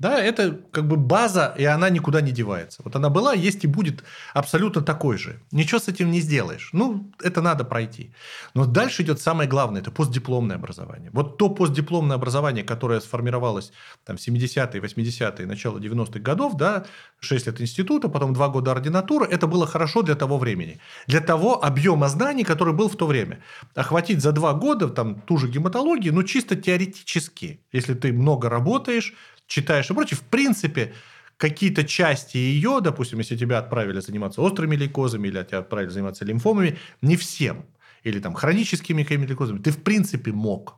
да, 0.01 0.19
это 0.19 0.59
как 0.73 0.89
бы 0.89 0.97
база, 0.97 1.55
и 1.59 1.65
она 1.65 1.91
никуда 1.91 2.23
не 2.23 2.33
девается. 2.33 2.81
Вот 2.83 2.97
она 2.97 3.11
была, 3.11 3.35
есть 3.35 3.65
и 3.65 3.67
будет 3.67 4.03
абсолютно 4.33 4.81
такой 4.81 5.19
же. 5.19 5.41
Ничего 5.53 5.79
с 5.79 5.89
этим 5.89 6.11
не 6.11 6.21
сделаешь. 6.21 6.71
Ну, 6.73 7.13
это 7.23 7.43
надо 7.43 7.65
пройти. 7.65 8.11
Но 8.55 8.65
дальше 8.65 9.03
идет 9.03 9.21
самое 9.21 9.47
главное, 9.47 9.83
это 9.83 9.91
постдипломное 9.91 10.57
образование. 10.57 11.11
Вот 11.13 11.37
то 11.37 11.51
постдипломное 11.51 12.17
образование, 12.17 12.65
которое 12.65 13.01
сформировалось 13.01 13.73
там, 14.07 14.17
в 14.17 14.21
70-е, 14.21 14.81
80-е, 14.81 15.47
начало 15.47 15.79
90-х 15.79 16.21
годов, 16.21 16.57
да, 16.57 16.87
6 17.21 17.47
лет 17.47 17.61
института, 17.61 18.09
потом 18.09 18.33
2 18.33 18.49
года 18.49 18.73
ординатуры, 18.73 19.27
это 19.27 19.47
было 19.47 19.67
хорошо 19.67 20.01
для 20.01 20.15
того 20.15 20.39
времени. 20.39 20.81
Для 21.09 21.21
того 21.21 21.63
объема 21.63 22.09
знаний, 22.09 22.45
который 22.45 22.73
был 22.73 22.89
в 22.89 22.97
то 22.97 23.07
время. 23.07 23.43
Охватить 23.75 24.23
за 24.23 24.33
2 24.33 24.55
года 24.55 24.89
там, 24.89 25.21
ту 25.21 25.37
же 25.37 25.49
гематологию, 25.49 26.15
ну, 26.15 26.23
чисто 26.23 26.57
теоретически. 26.57 27.61
Если 27.71 27.93
ты 27.93 28.15
много 28.15 28.49
работаешь, 28.49 29.15
читаешь 29.51 29.91
и 29.91 29.95
прочее, 29.95 30.17
в 30.17 30.23
принципе, 30.23 30.95
какие-то 31.37 31.85
части 31.85 32.37
ее, 32.37 32.81
допустим, 32.81 33.19
если 33.19 33.37
тебя 33.37 33.59
отправили 33.59 34.01
заниматься 34.01 34.41
острыми 34.41 34.77
лейкозами 34.77 35.29
или 35.29 35.43
тебя 35.43 35.59
отправили 35.59 35.91
заниматься 35.91 36.25
лимфомами, 36.25 36.79
не 37.03 37.17
всем, 37.17 37.67
или 38.05 38.21
там 38.21 38.35
хроническими 38.35 39.03
лейкозами, 39.03 39.59
ты 39.59 39.73
в 39.73 39.83
принципе 39.83 40.33
мог. 40.33 40.77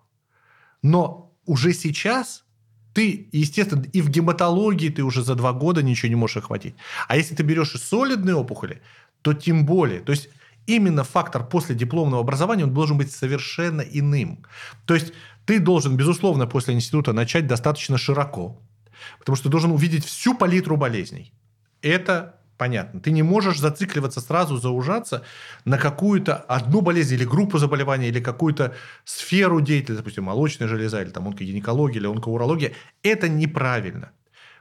Но 0.83 1.33
уже 1.45 1.73
сейчас 1.75 2.45
ты, 2.95 3.29
естественно, 3.33 3.85
и 3.93 4.01
в 4.01 4.09
гематологии 4.09 4.89
ты 4.89 5.03
уже 5.03 5.23
за 5.23 5.35
два 5.35 5.53
года 5.53 5.83
ничего 5.83 6.09
не 6.09 6.17
можешь 6.17 6.39
охватить. 6.39 6.75
А 7.09 7.17
если 7.17 7.35
ты 7.35 7.43
берешь 7.43 7.75
и 7.75 7.79
солидные 7.79 8.35
опухоли, 8.35 8.81
то 9.23 9.35
тем 9.35 9.67
более. 9.67 10.01
То 10.01 10.13
есть 10.13 10.29
именно 10.67 11.05
фактор 11.05 11.45
после 11.47 11.75
дипломного 11.75 12.23
образования 12.23 12.65
он 12.65 12.75
должен 12.75 12.99
быть 12.99 13.13
совершенно 13.13 13.83
иным. 13.83 14.45
То 14.87 14.95
есть 14.95 15.13
ты 15.45 15.61
должен, 15.61 15.97
безусловно, 15.97 16.47
после 16.47 16.75
института 16.75 17.13
начать 17.13 17.47
достаточно 17.47 17.99
широко, 17.99 18.63
потому 19.19 19.37
что 19.37 19.45
ты 19.45 19.51
должен 19.51 19.71
увидеть 19.73 20.05
всю 20.05 20.35
палитру 20.35 20.77
болезней. 20.77 21.33
Это 21.81 22.37
понятно. 22.63 23.01
Ты 23.01 23.11
не 23.11 23.23
можешь 23.23 23.59
зацикливаться 23.59 24.21
сразу, 24.21 24.57
заужаться 24.57 25.25
на 25.65 25.79
какую-то 25.79 26.37
одну 26.37 26.81
болезнь 26.81 27.15
или 27.15 27.25
группу 27.25 27.59
заболеваний, 27.59 28.09
или 28.09 28.21
какую-то 28.21 28.75
сферу 29.05 29.61
деятельности, 29.61 30.03
допустим, 30.03 30.25
молочная 30.25 30.69
железа, 30.69 31.03
или 31.03 31.11
там 31.11 31.27
онкогинекология, 31.27 31.99
или 31.99 32.07
онкоурология. 32.07 32.73
Это 33.03 33.29
неправильно. 33.29 34.13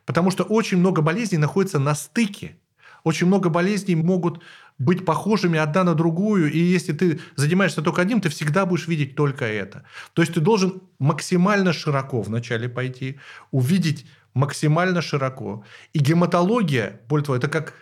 Потому 0.06 0.32
что 0.32 0.44
очень 0.44 0.78
много 0.78 1.04
болезней 1.04 1.38
находится 1.38 1.78
на 1.78 1.94
стыке. 1.94 2.58
Очень 3.04 3.28
много 3.28 3.50
болезней 3.50 3.96
могут 3.96 4.42
быть 4.78 5.06
похожими 5.06 5.60
одна 5.60 5.84
на 5.84 5.96
другую, 5.96 6.52
и 6.52 6.58
если 6.58 6.94
ты 6.94 7.20
занимаешься 7.36 7.82
только 7.82 8.02
одним, 8.02 8.22
ты 8.22 8.30
всегда 8.30 8.66
будешь 8.66 8.88
видеть 8.88 9.16
только 9.16 9.46
это. 9.46 9.84
То 10.14 10.22
есть 10.22 10.34
ты 10.34 10.40
должен 10.40 10.82
максимально 11.00 11.74
широко 11.74 12.22
вначале 12.22 12.68
пойти, 12.68 13.20
увидеть 13.52 14.06
максимально 14.34 15.02
широко. 15.02 15.64
И 15.94 16.00
гематология, 16.00 17.02
более 17.08 17.26
того, 17.26 17.36
это 17.36 17.48
как 17.48 17.74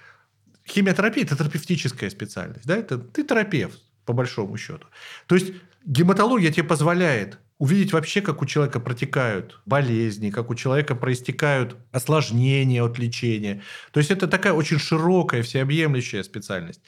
химиотерапия, 0.68 1.24
это 1.24 1.38
терапевтическая 1.38 2.10
специальность. 2.10 2.66
Да? 2.66 2.76
Это, 2.76 2.98
ты 2.98 3.24
терапевт, 3.24 3.80
по 4.06 4.14
большому 4.14 4.58
счету. 4.58 4.88
То 5.28 5.36
есть 5.36 5.54
гематология 5.86 6.52
тебе 6.52 6.64
позволяет 6.64 7.40
увидеть 7.60 7.94
вообще, 7.94 8.22
как 8.22 8.42
у 8.42 8.46
человека 8.46 8.80
протекают 8.80 9.62
болезни, 9.66 10.32
как 10.32 10.50
у 10.50 10.56
человека 10.56 10.96
проистекают 10.96 11.76
осложнения 11.92 12.84
от 12.84 12.98
лечения. 12.98 13.62
То 13.92 14.00
есть 14.00 14.10
это 14.10 14.28
такая 14.28 14.54
очень 14.54 14.80
широкая, 14.80 15.44
всеобъемлющая 15.44 16.24
специальность. 16.24 16.82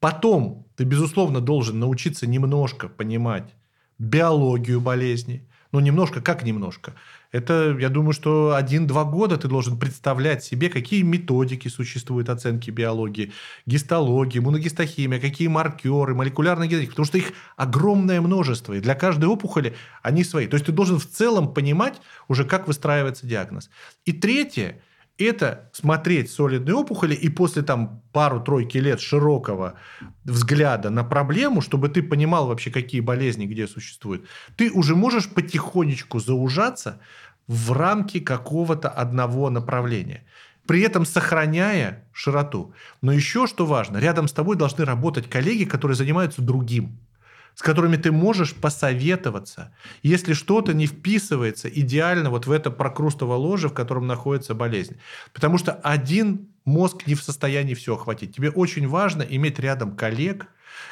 Потом 0.00 0.66
ты, 0.76 0.84
безусловно, 0.84 1.40
должен 1.40 1.78
научиться 1.78 2.26
немножко 2.26 2.88
понимать 2.88 3.54
биологию 3.98 4.80
болезни. 4.80 5.46
Ну, 5.72 5.80
немножко, 5.80 6.20
как 6.20 6.42
немножко? 6.42 6.94
Это, 7.34 7.76
я 7.80 7.88
думаю, 7.88 8.12
что 8.12 8.54
один-два 8.54 9.02
года 9.02 9.36
ты 9.36 9.48
должен 9.48 9.76
представлять 9.76 10.44
себе, 10.44 10.68
какие 10.68 11.02
методики 11.02 11.66
существуют 11.66 12.28
оценки 12.28 12.70
биологии, 12.70 13.32
гистологии, 13.66 14.38
иммуногистохимия, 14.38 15.18
какие 15.18 15.48
маркеры, 15.48 16.14
молекулярная 16.14 16.68
генетика, 16.68 16.92
потому 16.92 17.06
что 17.06 17.18
их 17.18 17.32
огромное 17.56 18.20
множество, 18.20 18.74
и 18.74 18.80
для 18.80 18.94
каждой 18.94 19.24
опухоли 19.24 19.74
они 20.00 20.22
свои. 20.22 20.46
То 20.46 20.54
есть 20.54 20.66
ты 20.66 20.70
должен 20.70 21.00
в 21.00 21.10
целом 21.10 21.52
понимать 21.52 22.00
уже, 22.28 22.44
как 22.44 22.68
выстраивается 22.68 23.26
диагноз. 23.26 23.68
И 24.04 24.12
третье– 24.12 24.80
это 25.18 25.70
смотреть 25.72 26.30
солидные 26.30 26.74
опухоли 26.74 27.14
и 27.14 27.28
после 27.28 27.62
там 27.62 28.02
пару-тройки 28.12 28.78
лет 28.78 29.00
широкого 29.00 29.74
взгляда 30.24 30.90
на 30.90 31.04
проблему, 31.04 31.60
чтобы 31.60 31.88
ты 31.88 32.02
понимал 32.02 32.48
вообще, 32.48 32.70
какие 32.70 33.00
болезни 33.00 33.46
где 33.46 33.68
существуют, 33.68 34.26
ты 34.56 34.70
уже 34.72 34.96
можешь 34.96 35.28
потихонечку 35.28 36.18
заужаться 36.18 37.00
в 37.46 37.72
рамки 37.72 38.20
какого-то 38.20 38.88
одного 38.88 39.50
направления. 39.50 40.24
при 40.66 40.80
этом 40.80 41.04
сохраняя 41.04 42.04
широту. 42.12 42.72
Но 43.02 43.12
еще 43.12 43.46
что 43.46 43.66
важно, 43.66 43.98
рядом 43.98 44.28
с 44.28 44.32
тобой 44.32 44.56
должны 44.56 44.86
работать 44.86 45.28
коллеги, 45.28 45.64
которые 45.64 45.94
занимаются 45.94 46.40
другим 46.40 46.98
с 47.54 47.62
которыми 47.62 47.96
ты 47.96 48.12
можешь 48.12 48.54
посоветоваться, 48.54 49.74
если 50.02 50.32
что-то 50.32 50.74
не 50.74 50.86
вписывается 50.86 51.68
идеально 51.68 52.30
вот 52.30 52.46
в 52.46 52.50
это 52.50 52.70
прокрустово 52.70 53.34
ложе, 53.34 53.68
в 53.68 53.74
котором 53.74 54.06
находится 54.06 54.54
болезнь. 54.54 54.96
Потому 55.32 55.58
что 55.58 55.72
один 55.72 56.48
мозг 56.64 57.06
не 57.06 57.14
в 57.14 57.22
состоянии 57.22 57.74
все 57.74 57.94
охватить. 57.94 58.34
Тебе 58.34 58.50
очень 58.50 58.88
важно 58.88 59.22
иметь 59.22 59.58
рядом 59.58 59.96
коллег, 59.96 60.48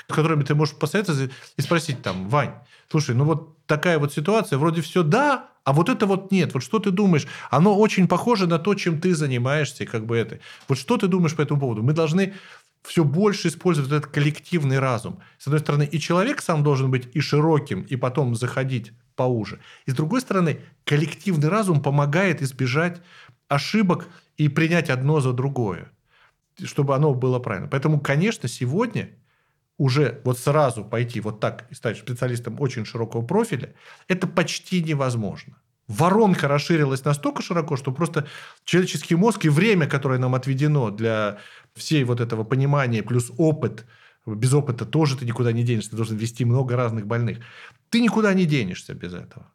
с 0.09 0.13
которыми 0.13 0.45
ты 0.45 0.55
можешь 0.55 0.77
посоветоваться 0.77 1.31
и 1.57 1.61
спросить 1.61 2.03
там, 2.03 2.29
Вань, 2.29 2.55
слушай, 2.91 3.15
ну 3.15 3.25
вот 3.25 3.67
такая 3.67 3.99
вот 3.99 4.13
ситуация, 4.13 4.59
вроде 4.59 4.83
все 4.83 5.03
да, 5.03 5.49
а 5.65 5.73
вот 5.73 5.89
это 5.89 6.07
вот 6.07 6.33
нет. 6.33 6.55
Вот 6.55 6.63
что 6.63 6.79
ты 6.79 6.91
думаешь? 6.91 7.27
Оно 7.51 7.79
очень 7.79 8.09
похоже 8.09 8.47
на 8.47 8.59
то, 8.59 8.75
чем 8.75 9.01
ты 9.01 9.15
занимаешься, 9.15 9.87
как 9.87 10.07
бы 10.07 10.17
это. 10.17 10.41
Вот 10.69 10.77
что 10.77 10.97
ты 10.97 11.07
думаешь 11.07 11.37
по 11.37 11.43
этому 11.43 11.61
поводу? 11.61 11.83
Мы 11.83 11.93
должны 11.93 12.35
все 12.83 13.05
больше 13.05 13.49
использовать 13.49 13.91
этот 13.93 14.11
коллективный 14.11 14.79
разум. 14.79 15.21
С 15.39 15.47
одной 15.47 15.61
стороны, 15.61 15.89
и 15.91 15.99
человек 15.99 16.43
сам 16.43 16.63
должен 16.63 16.91
быть 16.91 17.09
и 17.15 17.21
широким, 17.21 17.83
и 17.83 17.97
потом 17.97 18.35
заходить 18.35 18.93
поуже. 19.15 19.61
И 19.87 19.91
с 19.91 19.95
другой 19.95 20.21
стороны, 20.21 20.61
коллективный 20.85 21.49
разум 21.49 21.83
помогает 21.83 22.43
избежать 22.43 23.01
ошибок 23.49 24.09
и 24.37 24.49
принять 24.49 24.91
одно 24.91 25.21
за 25.21 25.33
другое, 25.33 25.91
чтобы 26.65 26.95
оно 26.95 27.15
было 27.15 27.39
правильно. 27.39 27.69
Поэтому, 27.69 28.01
конечно, 28.01 28.49
сегодня 28.49 29.11
уже 29.79 30.21
вот 30.25 30.39
сразу 30.39 30.85
пойти 30.85 31.21
вот 31.21 31.41
так 31.41 31.67
и 31.71 31.75
стать 31.75 31.99
специалистом 31.99 32.61
очень 32.61 32.85
широкого 32.85 33.23
профиля, 33.23 33.75
это 34.09 34.27
почти 34.27 34.83
невозможно. 34.83 35.57
Воронка 35.89 36.49
расширилась 36.49 37.05
настолько 37.05 37.43
широко, 37.43 37.77
что 37.77 37.93
просто 37.93 38.27
человеческий 38.65 39.17
мозг 39.17 39.45
и 39.45 39.49
время, 39.49 39.87
которое 39.89 40.19
нам 40.19 40.35
отведено 40.35 40.91
для 40.91 41.39
всей 41.75 42.05
вот 42.05 42.21
этого 42.21 42.45
понимания, 42.45 43.03
плюс 43.03 43.33
опыт, 43.39 43.87
без 44.27 44.53
опыта 44.55 44.85
тоже 44.85 45.17
ты 45.17 45.25
никуда 45.25 45.53
не 45.53 45.63
денешься, 45.63 45.91
ты 45.91 45.97
должен 45.97 46.17
вести 46.17 46.45
много 46.45 46.77
разных 46.77 47.07
больных. 47.07 47.39
Ты 47.91 48.01
никуда 48.01 48.35
не 48.35 48.47
денешься 48.47 48.95
без 48.95 49.15
этого. 49.15 49.53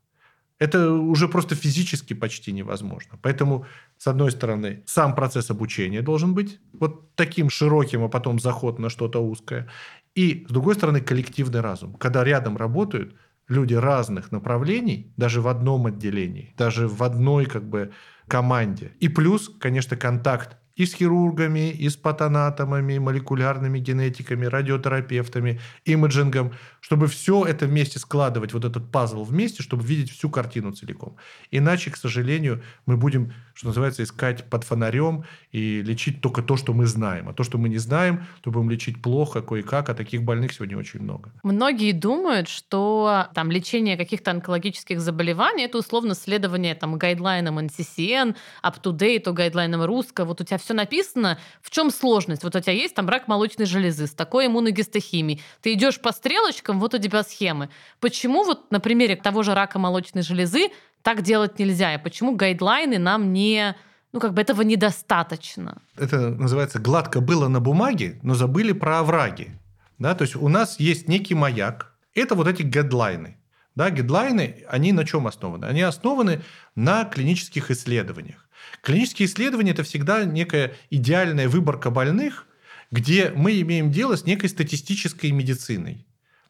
Это 0.59 0.91
уже 0.91 1.27
просто 1.27 1.55
физически 1.55 2.15
почти 2.15 2.51
невозможно. 2.51 3.19
Поэтому, 3.21 3.65
с 3.97 4.07
одной 4.07 4.31
стороны, 4.31 4.83
сам 4.85 5.13
процесс 5.13 5.51
обучения 5.51 6.01
должен 6.01 6.33
быть 6.33 6.59
вот 6.73 7.15
таким 7.15 7.49
широким, 7.49 8.03
а 8.03 8.09
потом 8.09 8.39
заход 8.39 8.79
на 8.79 8.89
что-то 8.89 9.19
узкое. 9.19 9.69
И, 10.15 10.45
с 10.49 10.51
другой 10.51 10.73
стороны, 10.73 10.99
коллективный 10.99 11.61
разум. 11.61 11.93
Когда 11.93 12.23
рядом 12.23 12.57
работают 12.57 13.15
люди 13.47 13.75
разных 13.75 14.31
направлений, 14.31 15.13
даже 15.15 15.41
в 15.41 15.47
одном 15.47 15.85
отделении, 15.85 16.53
даже 16.57 16.87
в 16.87 17.03
одной 17.03 17.45
как 17.45 17.69
бы 17.69 17.91
команде. 18.27 18.91
И 18.99 19.09
плюс, 19.09 19.49
конечно, 19.59 19.95
контакт 19.95 20.57
и 20.77 20.85
с 20.85 20.93
хирургами, 20.93 21.71
и 21.71 21.89
с 21.89 21.97
патанатомами, 21.97 22.99
молекулярными 22.99 23.79
генетиками, 23.79 24.45
радиотерапевтами, 24.45 25.59
имиджингом, 25.85 26.53
чтобы 26.79 27.07
все 27.07 27.43
это 27.45 27.65
вместе 27.65 27.99
складывать, 27.99 28.53
вот 28.53 28.63
этот 28.63 28.91
пазл 28.91 29.23
вместе, 29.23 29.63
чтобы 29.63 29.83
видеть 29.83 30.11
всю 30.11 30.29
картину 30.29 30.71
целиком. 30.71 31.17
Иначе, 31.51 31.91
к 31.91 31.97
сожалению, 31.97 32.61
мы 32.85 32.95
будем, 32.95 33.33
что 33.55 33.67
называется, 33.67 34.03
искать 34.03 34.49
под 34.49 34.63
фонарем 34.63 35.23
и 35.51 35.81
лечить 35.81 36.21
только 36.21 36.41
то, 36.41 36.57
что 36.57 36.73
мы 36.73 36.85
знаем. 36.85 37.27
А 37.27 37.33
то, 37.33 37.43
что 37.43 37.57
мы 37.57 37.69
не 37.69 37.79
знаем, 37.79 38.25
то 38.41 38.51
будем 38.51 38.69
лечить 38.69 39.01
плохо, 39.01 39.41
кое-как, 39.41 39.89
а 39.89 39.93
таких 39.95 40.23
больных 40.23 40.53
сегодня 40.53 40.77
очень 40.77 41.01
много. 41.01 41.31
Многие 41.43 41.91
думают, 41.91 42.47
что 42.47 43.27
там 43.33 43.51
лечение 43.51 43.97
каких-то 43.97 44.31
онкологических 44.31 44.99
заболеваний 45.01 45.65
это 45.65 45.79
условно 45.79 46.13
следование 46.13 46.75
там 46.75 46.97
гайдлайнам 46.97 47.57
NCCN, 47.59 48.35
up-to-date, 48.63 49.33
гайдлайнам 49.33 49.83
русского. 49.83 50.25
Вот 50.25 50.41
у 50.41 50.43
тебя 50.43 50.57
все 50.67 50.73
написано. 50.73 51.39
В 51.61 51.69
чем 51.71 51.91
сложность? 51.91 52.43
Вот 52.43 52.55
у 52.55 52.59
тебя 52.59 52.73
есть 52.73 52.93
там 52.93 53.07
рак 53.07 53.29
молочной 53.29 53.65
железы 53.65 54.05
с 54.05 54.11
такой 54.11 54.47
иммуногистохимией. 54.47 55.41
Ты 55.61 55.73
идешь 55.73 55.99
по 56.01 56.11
стрелочкам, 56.11 56.79
вот 56.79 56.93
у 56.93 56.97
тебя 56.97 57.23
схемы. 57.23 57.69
Почему 58.01 58.43
вот 58.43 58.69
на 58.69 58.81
примере 58.81 59.15
того 59.15 59.43
же 59.43 59.53
рака 59.53 59.79
молочной 59.79 60.23
железы 60.23 60.71
так 61.03 61.21
делать 61.21 61.57
нельзя? 61.57 61.95
И 61.95 62.03
почему 62.03 62.35
гайдлайны 62.35 62.99
нам 62.99 63.31
не 63.31 63.75
ну, 64.11 64.19
как 64.19 64.33
бы 64.33 64.41
этого 64.41 64.61
недостаточно. 64.61 65.81
Это 65.97 66.29
называется 66.29 66.79
гладко 66.79 67.21
было 67.21 67.49
на 67.49 67.59
бумаге, 67.59 68.19
но 68.23 68.35
забыли 68.35 68.71
про 68.71 68.99
овраги. 68.99 69.51
Да? 69.99 70.15
То 70.15 70.23
есть 70.23 70.35
у 70.35 70.47
нас 70.49 70.79
есть 70.79 71.07
некий 71.07 71.35
маяк. 71.35 71.93
Это 72.13 72.35
вот 72.35 72.47
эти 72.47 72.63
гайдлайны. 72.63 73.37
Да, 73.77 73.91
гидлайны, 73.91 74.65
они 74.67 74.91
на 74.91 75.05
чем 75.05 75.27
основаны? 75.27 75.65
Они 75.65 75.83
основаны 75.83 76.41
на 76.73 77.05
клинических 77.05 77.69
исследованиях. 77.69 78.49
Клинические 78.81 79.27
исследования– 79.27 79.71
это 79.73 79.83
всегда 79.83 80.25
некая 80.25 80.73
идеальная 80.89 81.47
выборка 81.47 81.91
больных, 81.91 82.47
где 82.89 83.31
мы 83.35 83.61
имеем 83.61 83.91
дело 83.91 84.17
с 84.17 84.25
некой 84.25 84.49
статистической 84.49 85.29
медициной 85.29 86.07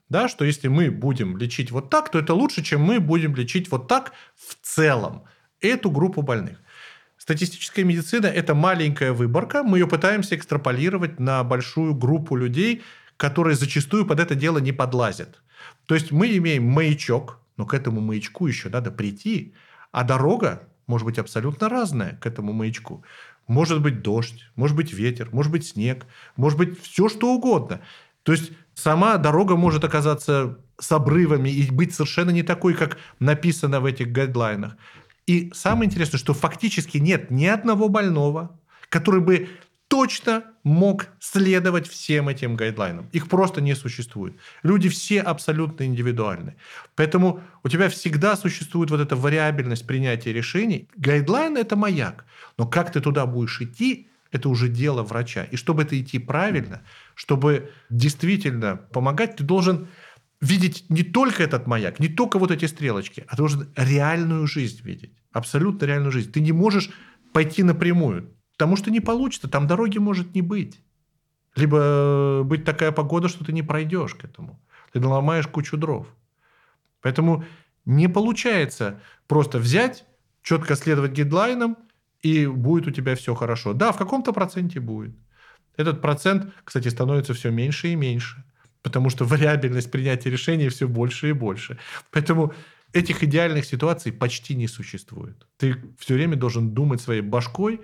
да, 0.09 0.29
что 0.29 0.45
если 0.45 0.69
мы 0.69 0.89
будем 0.89 1.37
лечить 1.37 1.71
вот 1.71 1.89
так, 1.89 2.09
то 2.09 2.19
это 2.19 2.33
лучше, 2.33 2.63
чем 2.63 2.81
мы 2.81 3.01
будем 3.01 3.35
лечить 3.35 3.69
вот 3.69 3.89
так 3.89 4.13
в 4.37 4.55
целом 4.61 5.23
эту 5.59 5.91
группу 5.91 6.21
больных. 6.21 6.59
Статистическая 7.17 7.83
медицина– 7.83 8.25
это 8.27 8.55
маленькая 8.55 9.11
выборка, 9.11 9.63
мы 9.63 9.79
ее 9.79 9.87
пытаемся 9.87 10.35
экстраполировать 10.35 11.19
на 11.19 11.43
большую 11.43 11.93
группу 11.93 12.37
людей, 12.37 12.83
которые 13.17 13.57
зачастую 13.57 14.05
под 14.05 14.21
это 14.21 14.33
дело 14.33 14.59
не 14.59 14.71
подлазят. 14.71 15.41
То 15.85 15.95
есть 15.95 16.11
мы 16.11 16.35
имеем 16.37 16.65
маячок, 16.65 17.39
но 17.57 17.65
к 17.65 17.73
этому 17.73 18.01
маячку 18.01 18.47
еще 18.47 18.69
надо 18.69 18.91
прийти, 18.91 19.53
а 19.91 20.03
дорога 20.03 20.67
может 20.85 21.05
быть 21.05 21.17
абсолютно 21.17 21.69
разная 21.69 22.17
к 22.17 22.25
этому 22.25 22.53
маячку. 22.53 23.03
Может 23.47 23.81
быть 23.81 24.01
дождь, 24.01 24.49
может 24.55 24.75
быть 24.75 24.93
ветер, 24.93 25.29
может 25.31 25.51
быть 25.51 25.67
снег, 25.67 26.05
может 26.35 26.57
быть 26.57 26.81
все 26.81 27.07
что 27.07 27.33
угодно. 27.33 27.81
То 28.23 28.33
есть 28.33 28.51
сама 28.73 29.17
дорога 29.17 29.55
может 29.55 29.83
оказаться 29.83 30.59
с 30.79 30.91
обрывами 30.91 31.49
и 31.49 31.71
быть 31.71 31.93
совершенно 31.93 32.31
не 32.31 32.43
такой, 32.43 32.73
как 32.73 32.97
написано 33.19 33.79
в 33.79 33.85
этих 33.85 34.11
гайдлайнах. 34.11 34.75
И 35.25 35.51
самое 35.53 35.87
интересное, 35.87 36.19
что 36.19 36.33
фактически 36.33 36.97
нет 36.97 37.31
ни 37.31 37.45
одного 37.45 37.89
больного, 37.89 38.59
который 38.89 39.21
бы 39.21 39.49
точно 39.87 40.43
мог 40.63 41.07
следовать 41.19 41.87
всем 41.87 42.29
этим 42.29 42.55
гайдлайнам. 42.55 43.09
Их 43.13 43.29
просто 43.29 43.61
не 43.61 43.75
существует. 43.75 44.35
Люди 44.63 44.89
все 44.89 45.21
абсолютно 45.21 45.83
индивидуальны. 45.85 46.55
Поэтому 46.95 47.41
у 47.63 47.69
тебя 47.69 47.89
всегда 47.89 48.35
существует 48.35 48.91
вот 48.91 48.99
эта 48.99 49.15
вариабельность 49.15 49.87
принятия 49.87 50.33
решений. 50.33 50.89
Гайдлайн– 50.97 51.57
это 51.57 51.75
маяк. 51.75 52.25
Но 52.57 52.67
как 52.67 52.91
ты 52.91 52.99
туда 52.99 53.25
будешь 53.25 53.61
идти, 53.61 54.09
это 54.31 54.49
уже 54.49 54.67
дело 54.67 55.03
врача. 55.03 55.43
И 55.45 55.55
чтобы 55.55 55.83
это 55.83 55.99
идти 55.99 56.19
правильно, 56.19 56.81
чтобы 57.15 57.71
действительно 57.89 58.75
помогать, 58.75 59.37
ты 59.37 59.43
должен 59.43 59.87
видеть 60.41 60.85
не 60.89 61.03
только 61.03 61.43
этот 61.43 61.65
маяк, 61.65 61.99
не 61.99 62.09
только 62.09 62.39
вот 62.39 62.51
эти 62.51 62.65
стрелочки, 62.65 63.25
а 63.27 63.31
ты 63.31 63.37
должен 63.37 63.69
реальную 63.75 64.47
жизнь 64.47 64.81
видеть. 64.83 65.13
Абсолютно 65.31 65.85
реальную 65.85 66.11
жизнь. 66.11 66.31
Ты 66.31 66.41
не 66.41 66.51
можешь 66.51 66.89
пойти 67.33 67.63
напрямую, 67.63 68.36
потому 68.57 68.75
что 68.75 68.89
не 68.89 68.99
получится, 68.99 69.47
там 69.47 69.67
дороги 69.67 69.99
может 69.99 70.33
не 70.33 70.41
быть. 70.41 70.81
Либо 71.55 72.41
быть 72.43 72.65
такая 72.65 72.91
погода, 72.91 73.27
что 73.29 73.45
ты 73.45 73.53
не 73.53 73.61
пройдешь 73.61 74.15
к 74.15 74.25
этому. 74.25 74.59
Ты 74.91 74.99
наломаешь 74.99 75.47
кучу 75.47 75.77
дров. 75.77 76.07
Поэтому 77.01 77.45
не 77.85 78.09
получается 78.09 78.99
просто 79.27 79.59
взять, 79.59 80.05
четко 80.41 80.75
следовать 80.75 81.11
гидлайнам, 81.11 81.77
и 82.21 82.47
будет 82.47 82.87
у 82.87 82.91
тебя 82.91 83.15
все 83.15 83.35
хорошо. 83.35 83.73
Да, 83.73 83.91
в 83.91 83.97
каком-то 83.97 84.33
проценте 84.33 84.79
будет. 84.79 85.15
Этот 85.75 86.01
процент, 86.01 86.51
кстати, 86.63 86.87
становится 86.87 87.33
все 87.35 87.51
меньше 87.51 87.89
и 87.89 87.95
меньше, 87.95 88.43
потому 88.81 89.11
что 89.11 89.25
вариабельность 89.25 89.91
принятия 89.91 90.31
решений 90.31 90.69
все 90.69 90.87
больше 90.87 91.29
и 91.29 91.33
больше. 91.33 91.77
Поэтому 92.11 92.53
этих 92.93 93.23
идеальных 93.23 93.65
ситуаций 93.65 94.11
почти 94.11 94.55
не 94.55 94.67
существует. 94.67 95.45
Ты 95.57 95.75
все 95.99 96.15
время 96.15 96.35
должен 96.35 96.71
думать 96.71 97.01
своей 97.01 97.21
башкой, 97.21 97.81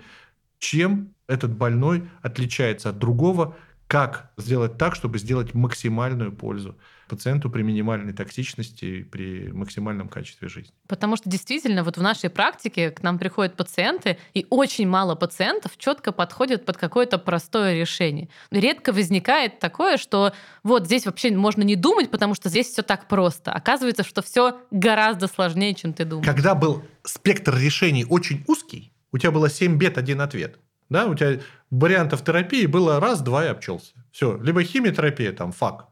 чем 0.64 1.14
этот 1.26 1.54
больной 1.54 2.08
отличается 2.22 2.88
от 2.88 2.98
другого, 2.98 3.54
как 3.86 4.32
сделать 4.38 4.78
так, 4.78 4.94
чтобы 4.94 5.18
сделать 5.18 5.52
максимальную 5.52 6.32
пользу 6.32 6.78
пациенту 7.06 7.50
при 7.50 7.60
минимальной 7.60 8.14
токсичности, 8.14 9.02
при 9.02 9.52
максимальном 9.52 10.08
качестве 10.08 10.48
жизни. 10.48 10.72
Потому 10.88 11.16
что 11.16 11.28
действительно 11.28 11.84
вот 11.84 11.98
в 11.98 12.02
нашей 12.02 12.30
практике 12.30 12.90
к 12.90 13.02
нам 13.02 13.18
приходят 13.18 13.56
пациенты, 13.56 14.16
и 14.32 14.46
очень 14.48 14.88
мало 14.88 15.16
пациентов 15.16 15.76
четко 15.76 16.12
подходят 16.12 16.64
под 16.64 16.78
какое-то 16.78 17.18
простое 17.18 17.78
решение. 17.78 18.30
Редко 18.50 18.90
возникает 18.94 19.58
такое, 19.58 19.98
что 19.98 20.32
вот 20.62 20.86
здесь 20.86 21.04
вообще 21.04 21.30
можно 21.36 21.62
не 21.62 21.76
думать, 21.76 22.10
потому 22.10 22.34
что 22.34 22.48
здесь 22.48 22.68
все 22.68 22.82
так 22.82 23.06
просто. 23.06 23.52
Оказывается, 23.52 24.02
что 24.02 24.22
все 24.22 24.62
гораздо 24.70 25.28
сложнее, 25.28 25.74
чем 25.74 25.92
ты 25.92 26.06
думаешь. 26.06 26.26
Когда 26.26 26.54
был 26.54 26.82
спектр 27.02 27.54
решений 27.54 28.06
очень 28.08 28.42
узкий, 28.48 28.93
у 29.14 29.18
тебя 29.18 29.30
было 29.30 29.48
7 29.48 29.78
бед, 29.78 29.96
один 29.96 30.20
ответ. 30.20 30.58
Да, 30.88 31.06
у 31.06 31.14
тебя 31.14 31.40
вариантов 31.70 32.24
терапии 32.24 32.66
было 32.66 32.98
раз, 32.98 33.20
два 33.20 33.44
и 33.44 33.48
обчелся. 33.48 33.92
Все. 34.10 34.36
Либо 34.42 34.64
химиотерапия, 34.64 35.32
там, 35.32 35.52
фак, 35.52 35.86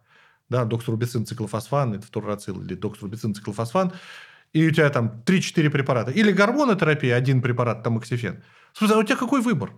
да, 0.48 0.64
доксорубицин, 0.64 1.24
циклофосфан, 1.24 1.94
это 1.94 2.06
или 2.48 2.74
доксорубицин, 2.74 3.34
циклофосфан, 3.34 3.92
и 4.52 4.66
у 4.66 4.70
тебя 4.72 4.90
там 4.90 5.22
3-4 5.24 5.70
препарата, 5.70 6.10
или 6.10 6.32
гормонотерапия, 6.32 7.14
один 7.14 7.42
препарат, 7.42 7.84
там 7.84 7.96
оксифен. 7.96 8.42
Слушай, 8.72 8.96
а 8.96 8.98
у 8.98 9.04
тебя 9.04 9.16
какой 9.16 9.40
выбор? 9.40 9.70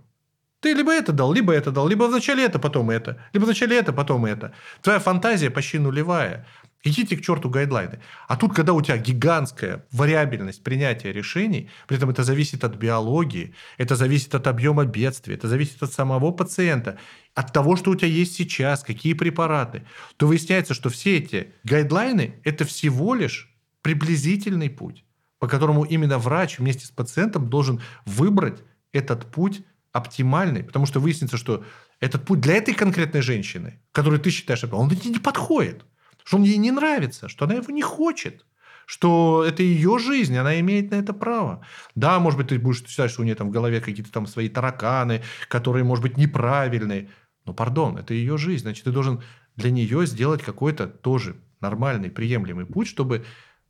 Ты 0.61 0.73
либо 0.73 0.91
это 0.91 1.13
дал, 1.13 1.31
либо 1.35 1.53
это 1.53 1.71
дал, 1.71 1.87
либо 1.87 2.05
вначале 2.05 2.43
это, 2.47 2.59
потом 2.59 2.89
это, 2.89 3.19
либо 3.35 3.45
вначале 3.45 3.77
это, 3.77 3.93
потом 3.93 4.25
это. 4.25 4.55
Твоя 4.81 4.99
фантазия 4.99 5.51
почти 5.51 5.79
нулевая. 5.79 6.47
Идите 6.87 7.16
к 7.16 7.23
черту 7.23 7.49
гайдлайны. 7.49 7.99
А 8.29 8.37
тут, 8.37 8.55
когда 8.55 8.75
у 8.75 8.83
тебя 8.83 8.99
гигантская 8.99 9.87
вариабельность 9.90 10.62
принятия 10.62 11.12
решений, 11.12 11.70
при 11.88 11.97
этом 11.97 12.11
это 12.11 12.25
зависит 12.25 12.62
от 12.62 12.77
биологии, 12.77 13.55
это 13.79 13.97
зависит 13.97 14.35
от 14.35 14.47
объема 14.47 14.85
бедствия, 14.85 15.35
это 15.35 15.49
зависит 15.49 15.83
от 15.83 15.94
самого 15.94 16.31
пациента, 16.31 16.99
от 17.35 17.55
того, 17.55 17.77
что 17.77 17.90
у 17.90 17.94
тебя 17.94 18.09
есть 18.09 18.35
сейчас, 18.35 18.85
какие 18.85 19.14
препараты, 19.14 19.87
то 20.18 20.27
выясняется, 20.27 20.75
что 20.75 20.90
все 20.90 21.16
эти 21.16 21.55
гайдлайны– 21.64 22.35
это 22.44 22.66
всего 22.66 23.14
лишь 23.14 23.51
приблизительный 23.81 24.68
путь, 24.68 25.07
по 25.38 25.49
которому 25.49 25.85
именно 25.85 26.18
врач 26.18 26.59
вместе 26.59 26.85
с 26.85 26.90
пациентом 26.90 27.49
должен 27.49 27.81
выбрать 28.05 28.62
этот 28.92 29.33
путь 29.33 29.62
оптимальный, 29.92 30.62
потому 30.62 30.85
что 30.85 31.01
выяснится, 31.01 31.38
что 31.38 31.64
этот 31.99 32.27
путь 32.27 32.40
для 32.40 32.57
этой 32.57 32.75
конкретной 32.75 33.23
женщины, 33.23 33.81
которую 33.92 34.20
ты 34.20 34.29
считаешь, 34.29 34.64
он 34.64 34.90
не 34.90 35.18
подходит 35.18 35.83
что 36.25 36.39
он 36.39 36.43
ей 36.43 36.57
не 36.57 36.73
нравится, 36.73 37.29
что 37.29 37.45
она 37.45 37.55
его 37.55 37.73
не 37.73 37.83
хочет 37.83 38.45
что 38.87 39.45
это 39.47 39.63
ее 39.63 39.99
жизнь, 39.99 40.37
она 40.37 40.61
имеет 40.61 40.91
на 40.91 40.97
это 40.97 41.13
право. 41.13 41.65
Да, 41.95 42.19
может 42.21 42.39
быть, 42.39 42.49
ты 42.49 42.59
будешь 42.59 42.85
считать, 42.87 43.11
что 43.11 43.23
у 43.23 43.25
нее 43.25 43.35
там 43.35 43.49
в 43.49 43.51
голове 43.51 43.81
какие-то 43.81 44.13
там 44.13 44.27
свои 44.27 44.49
тараканы, 44.49 45.23
которые, 45.49 45.85
может 45.85 46.03
быть, 46.03 46.17
неправильные. 46.17 47.09
Но, 47.45 47.55
пардон, 47.55 47.97
это 47.97 48.15
ее 48.15 48.37
жизнь. 48.37 48.63
Значит, 48.63 48.85
ты 48.85 48.91
должен 48.91 49.23
для 49.57 49.71
нее 49.71 50.07
сделать 50.07 50.43
какой-то 50.43 50.87
тоже 50.87 51.37
нормальный, 51.61 52.11
приемлемый 52.11 52.67
путь, 52.67 52.89
чтобы 52.89 53.25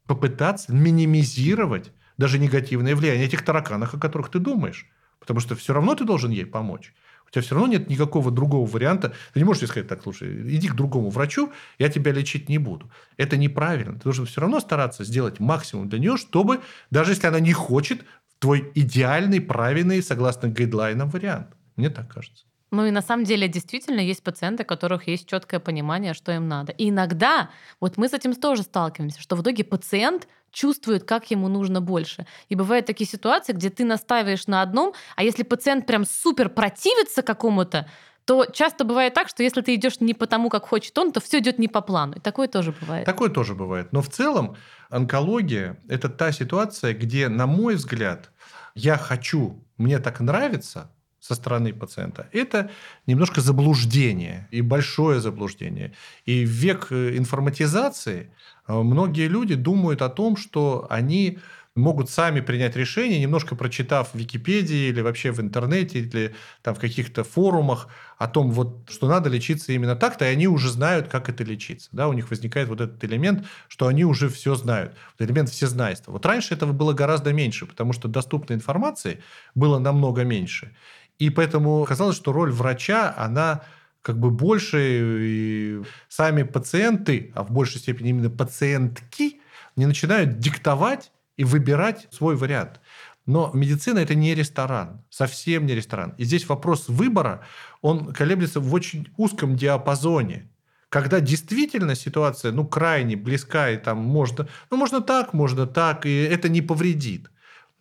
попытаться 0.07 0.73
минимизировать 0.75 1.93
даже 2.17 2.39
негативное 2.39 2.95
влияние 2.95 3.27
этих 3.27 3.45
тараканов, 3.45 3.95
о 3.95 3.99
которых 3.99 4.31
ты 4.31 4.39
думаешь. 4.39 4.87
Потому 5.19 5.41
что 5.41 5.55
все 5.55 5.73
равно 5.73 5.95
ты 5.95 6.05
должен 6.05 6.31
ей 6.31 6.47
помочь 6.47 6.93
тебя 7.35 7.43
все 7.43 7.55
равно 7.55 7.73
нет 7.73 7.91
никакого 7.91 8.31
другого 8.31 8.67
варианта. 8.67 9.13
Ты 9.33 9.41
не 9.41 9.45
можешь 9.45 9.63
ей 9.63 9.69
сказать, 9.69 9.89
так, 9.89 10.03
слушай, 10.03 10.57
иди 10.57 10.69
к 10.69 10.75
другому 10.75 11.11
врачу, 11.11 11.53
я 11.79 11.89
тебя 11.89 12.13
лечить 12.13 12.49
не 12.49 12.59
буду. 12.59 12.91
Это 13.17 13.37
неправильно. 13.37 13.95
Ты 13.95 14.05
должен 14.05 14.27
все 14.27 14.41
равно 14.41 14.61
стараться 14.61 15.05
сделать 15.05 15.41
максимум 15.41 15.89
для 15.89 15.99
нее, 15.99 16.17
чтобы, 16.17 16.61
даже 16.91 17.13
если 17.13 17.27
она 17.27 17.41
не 17.41 17.53
хочет, 17.53 18.05
твой 18.39 18.71
идеальный, 18.75 19.41
правильный, 19.41 20.03
согласно 20.03 20.49
гайдлайнам 20.49 21.11
вариант. 21.11 21.49
Мне 21.77 21.91
так 21.91 22.13
кажется. 22.13 22.45
Ну 22.71 22.87
и 22.87 22.91
на 22.91 23.03
самом 23.03 23.25
деле 23.25 23.47
действительно 23.49 24.01
есть 24.01 24.23
пациенты, 24.23 24.65
у 24.65 24.67
которых 24.67 25.07
есть 25.07 25.29
четкое 25.29 25.61
понимание, 25.61 26.13
что 26.13 26.33
им 26.33 26.49
надо. 26.49 26.73
И 26.73 26.91
иногда, 26.91 27.51
вот 27.81 27.97
мы 27.97 28.09
с 28.09 28.13
этим 28.13 28.35
тоже 28.35 28.63
сталкиваемся, 28.63 29.21
что 29.21 29.37
в 29.37 29.43
итоге 29.43 29.63
пациент 29.63 30.27
чувствует, 30.55 31.05
как 31.05 31.31
ему 31.31 31.49
нужно 31.49 31.83
больше. 31.83 32.27
И 32.49 32.55
бывают 32.55 32.87
такие 32.87 33.07
ситуации, 33.07 33.53
где 33.53 33.69
ты 33.69 33.85
настаиваешь 33.85 34.47
на 34.47 34.63
одном, 34.63 34.95
а 35.17 35.23
если 35.23 35.43
пациент 35.43 35.87
прям 35.87 36.07
супер 36.07 36.49
противится 36.49 37.23
какому-то, 37.23 37.87
то 38.25 38.47
часто 38.47 38.85
бывает 38.85 39.13
так, 39.13 39.29
что 39.29 39.43
если 39.43 39.61
ты 39.61 39.75
идешь 39.75 40.01
не 40.01 40.15
по 40.15 40.27
тому, 40.27 40.49
как 40.49 40.67
хочет 40.67 40.97
он, 40.97 41.13
то 41.13 41.21
все 41.21 41.41
идет 41.41 41.59
не 41.59 41.69
по 41.69 41.83
плану. 41.83 42.15
И 42.15 42.21
такое 42.21 42.49
тоже 42.49 42.75
бывает. 42.81 43.05
Такое 43.05 43.29
тоже 43.29 43.55
бывает. 43.55 43.93
Но 43.93 44.01
в 44.01 44.09
целом 44.09 44.57
онкология– 44.89 45.79
это 45.89 46.09
та 46.09 46.33
ситуация, 46.33 46.95
где, 46.95 47.29
на 47.29 47.47
мой 47.47 47.75
взгляд, 47.75 48.31
я 48.75 48.97
хочу, 48.97 49.63
мне 49.77 49.99
так 49.99 50.21
нравится 50.21 50.91
со 51.25 51.35
стороны 51.35 51.73
пациента, 51.73 52.29
это 52.33 52.71
немножко 53.07 53.41
заблуждение 53.41 54.47
и 54.51 54.61
большое 54.61 55.21
заблуждение. 55.21 55.93
И 56.27 56.45
в 56.45 56.49
век 56.49 56.89
э, 56.91 57.17
информатизации– 57.17 58.31
Э, 58.67 58.83
многие 58.83 59.29
люди 59.29 59.55
думают 59.55 60.03
о 60.03 60.09
том, 60.09 60.37
что 60.37 60.87
они 60.91 61.39
могут 61.77 62.09
сами 62.09 62.41
принять 62.41 62.77
решение, 62.77 63.19
немножко 63.19 63.57
прочитав 63.57 64.13
в 64.13 64.15
Википедии 64.15 64.91
или 64.91 65.01
вообще 65.01 65.33
в 65.33 65.41
интернете, 65.41 65.99
или 65.99 66.33
там 66.63 66.77
в 66.77 66.79
каких-то 66.79 67.25
форумах 67.25 67.89
о 68.17 68.29
том, 68.29 68.53
вот, 68.53 68.89
что 68.89 69.09
надо 69.09 69.29
лечиться 69.29 69.73
именно 69.73 69.97
так-то, 69.97 70.25
и 70.25 70.29
они 70.29 70.47
уже 70.47 70.71
знают, 70.71 71.09
как 71.09 71.29
это 71.29 71.43
лечиться. 71.43 71.89
Да? 71.91 72.07
У 72.07 72.13
них 72.13 72.31
возникает 72.31 72.69
вот 72.69 72.81
этот 72.81 73.03
элемент, 73.03 73.45
что 73.67 73.89
они 73.89 74.05
уже 74.05 74.29
все 74.29 74.55
знают. 74.55 74.95
Вот 75.19 75.29
элемент 75.29 75.51
всезнайства. 75.51 76.13
Вот 76.13 76.25
раньше 76.25 76.55
этого 76.55 76.73
было 76.73 76.93
гораздо 76.93 77.33
меньше, 77.33 77.67
потому 77.67 77.93
что 77.93 78.07
доступной 78.07 78.57
информации 78.57 79.21
было 79.57 79.81
намного 79.81 80.23
меньше. 80.23 80.77
И 81.19 81.31
поэтому 81.31 81.85
казалось, 81.85 82.17
что 82.17 82.33
роль 82.33 82.53
врача, 82.53 83.15
она 83.17 83.63
как 84.03 84.19
бы 84.19 84.31
больше 84.31 84.79
и 84.83 85.83
сами 86.09 86.43
пациенты, 86.43 87.33
а 87.35 87.43
в 87.43 87.51
большей 87.51 87.81
степени 87.81 88.11
именно 88.11 88.31
пациентки, 88.31 89.41
не 89.77 89.87
начинают 89.87 90.39
диктовать 90.39 91.11
и 91.37 91.45
выбирать 91.45 92.07
свой 92.11 92.37
вариант. 92.37 92.81
Но 93.27 93.51
медицина 93.55 94.01
это 94.01 94.15
не 94.15 94.35
ресторан, 94.35 95.03
совсем 95.09 95.65
не 95.65 95.75
ресторан. 95.75 96.15
И 96.19 96.25
здесь 96.25 96.47
вопрос 96.47 96.89
выбора, 96.89 97.43
он 97.81 98.13
колеблется 98.13 98.61
в 98.61 98.73
очень 98.75 99.09
узком 99.17 99.57
диапазоне. 99.57 100.51
Когда 100.91 101.21
действительно 101.21 101.95
ситуация 101.95 102.53
ну, 102.53 102.67
крайне 102.67 103.17
близка, 103.17 103.71
и 103.71 103.79
там 103.79 103.99
можно, 103.99 104.47
ну, 104.71 104.77
можно 104.77 105.01
так, 105.01 105.33
можно 105.33 105.67
так, 105.67 106.05
и 106.07 106.23
это 106.23 106.49
не 106.49 106.61
повредит, 106.61 107.31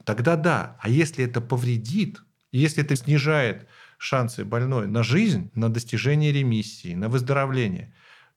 тогда 0.06 0.36
да. 0.38 0.78
А 0.80 0.90
если 0.90 1.26
это 1.26 1.42
повредит, 1.42 2.22
если 2.60 2.84
это 2.84 2.96
снижает 2.96 3.68
шансы 3.98 4.46
больной 4.46 4.88
на 4.88 5.04
жизнь, 5.04 5.52
на 5.56 5.70
достижение 5.70 6.32
ремиссии, 6.32 6.94
на 6.94 7.10
выздоровление, 7.10 7.94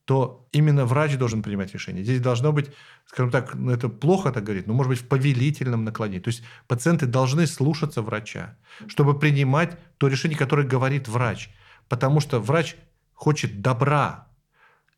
то 0.07 0.49
именно 0.53 0.87
врач 0.87 1.17
должен 1.17 1.43
принимать 1.43 1.75
решение. 1.75 2.05
Здесь 2.05 2.21
должно 2.21 2.53
быть, 2.53 2.71
скажем 3.07 3.33
так, 3.33 3.55
ну 3.55 3.73
это 3.73 3.89
плохо 3.89 4.31
так 4.31 4.45
говорить, 4.45 4.69
но 4.69 4.73
может 4.73 4.91
быть 4.91 5.01
в 5.01 5.09
повелительном 5.09 5.85
наклонении. 5.85 6.21
То 6.21 6.29
есть 6.29 6.45
пациенты 6.69 7.07
должны 7.07 7.47
слушаться 7.47 8.03
врача, 8.03 8.57
чтобы 8.87 9.19
принимать 9.19 9.77
то 9.99 10.07
решение, 10.07 10.39
которое 10.39 10.67
говорит 10.67 11.09
врач. 11.09 11.51
Потому 11.89 12.21
что 12.21 12.39
врач 12.39 12.77
хочет 13.15 13.61
добра. 13.61 14.29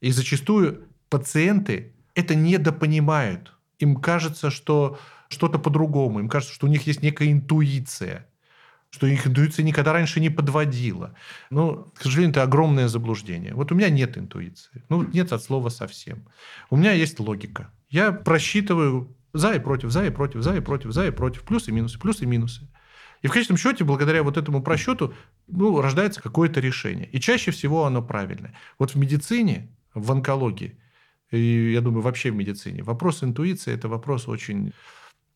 И 0.00 0.10
зачастую 0.10 0.88
пациенты 1.08 1.94
это 2.14 2.34
недопонимают. 2.34 3.54
Им 3.78 3.96
кажется, 3.96 4.50
что 4.50 4.98
что-то 5.28 5.58
по-другому. 5.58 6.20
Им 6.20 6.28
кажется, 6.28 6.54
что 6.54 6.66
у 6.66 6.70
них 6.70 6.86
есть 6.86 7.02
некая 7.02 7.32
интуиция 7.32 8.27
что 8.90 9.06
их 9.06 9.26
интуиция 9.26 9.64
никогда 9.64 9.92
раньше 9.92 10.20
не 10.20 10.30
подводила. 10.30 11.14
Но, 11.50 11.90
к 11.94 12.02
сожалению, 12.02 12.30
это 12.30 12.42
огромное 12.42 12.88
заблуждение. 12.88 13.54
Вот 13.54 13.70
у 13.70 13.74
меня 13.74 13.90
нет 13.90 14.16
интуиции. 14.16 14.84
Ну, 14.88 15.02
нет 15.02 15.32
от 15.32 15.42
слова 15.42 15.68
совсем. 15.68 16.26
У 16.70 16.76
меня 16.76 16.92
есть 16.92 17.20
логика. 17.20 17.70
Я 17.90 18.12
просчитываю 18.12 19.14
за 19.32 19.54
и 19.54 19.58
против, 19.58 19.90
за 19.90 20.06
и 20.06 20.10
против, 20.10 20.42
за 20.42 20.56
и 20.56 20.60
против, 20.60 20.92
за 20.92 21.06
и 21.06 21.10
против, 21.10 21.42
плюсы 21.42 21.70
и 21.70 21.74
минусы, 21.74 21.98
плюсы 21.98 22.24
и 22.24 22.26
минусы. 22.26 22.68
И 23.22 23.26
в 23.26 23.32
конечном 23.32 23.58
счете, 23.58 23.84
благодаря 23.84 24.22
вот 24.22 24.36
этому 24.36 24.62
просчету, 24.62 25.14
ну, 25.48 25.80
рождается 25.80 26.22
какое-то 26.22 26.60
решение. 26.60 27.08
И 27.10 27.20
чаще 27.20 27.50
всего 27.50 27.84
оно 27.84 28.00
правильное. 28.00 28.54
Вот 28.78 28.92
в 28.92 28.94
медицине, 28.96 29.68
в 29.92 30.10
онкологии, 30.12 30.78
и 31.30 31.72
я 31.72 31.80
думаю, 31.80 32.02
вообще 32.02 32.30
в 32.30 32.36
медицине, 32.36 32.82
вопрос 32.82 33.22
интуиции– 33.22 33.72
это 33.74 33.88
вопрос 33.88 34.28
очень, 34.28 34.72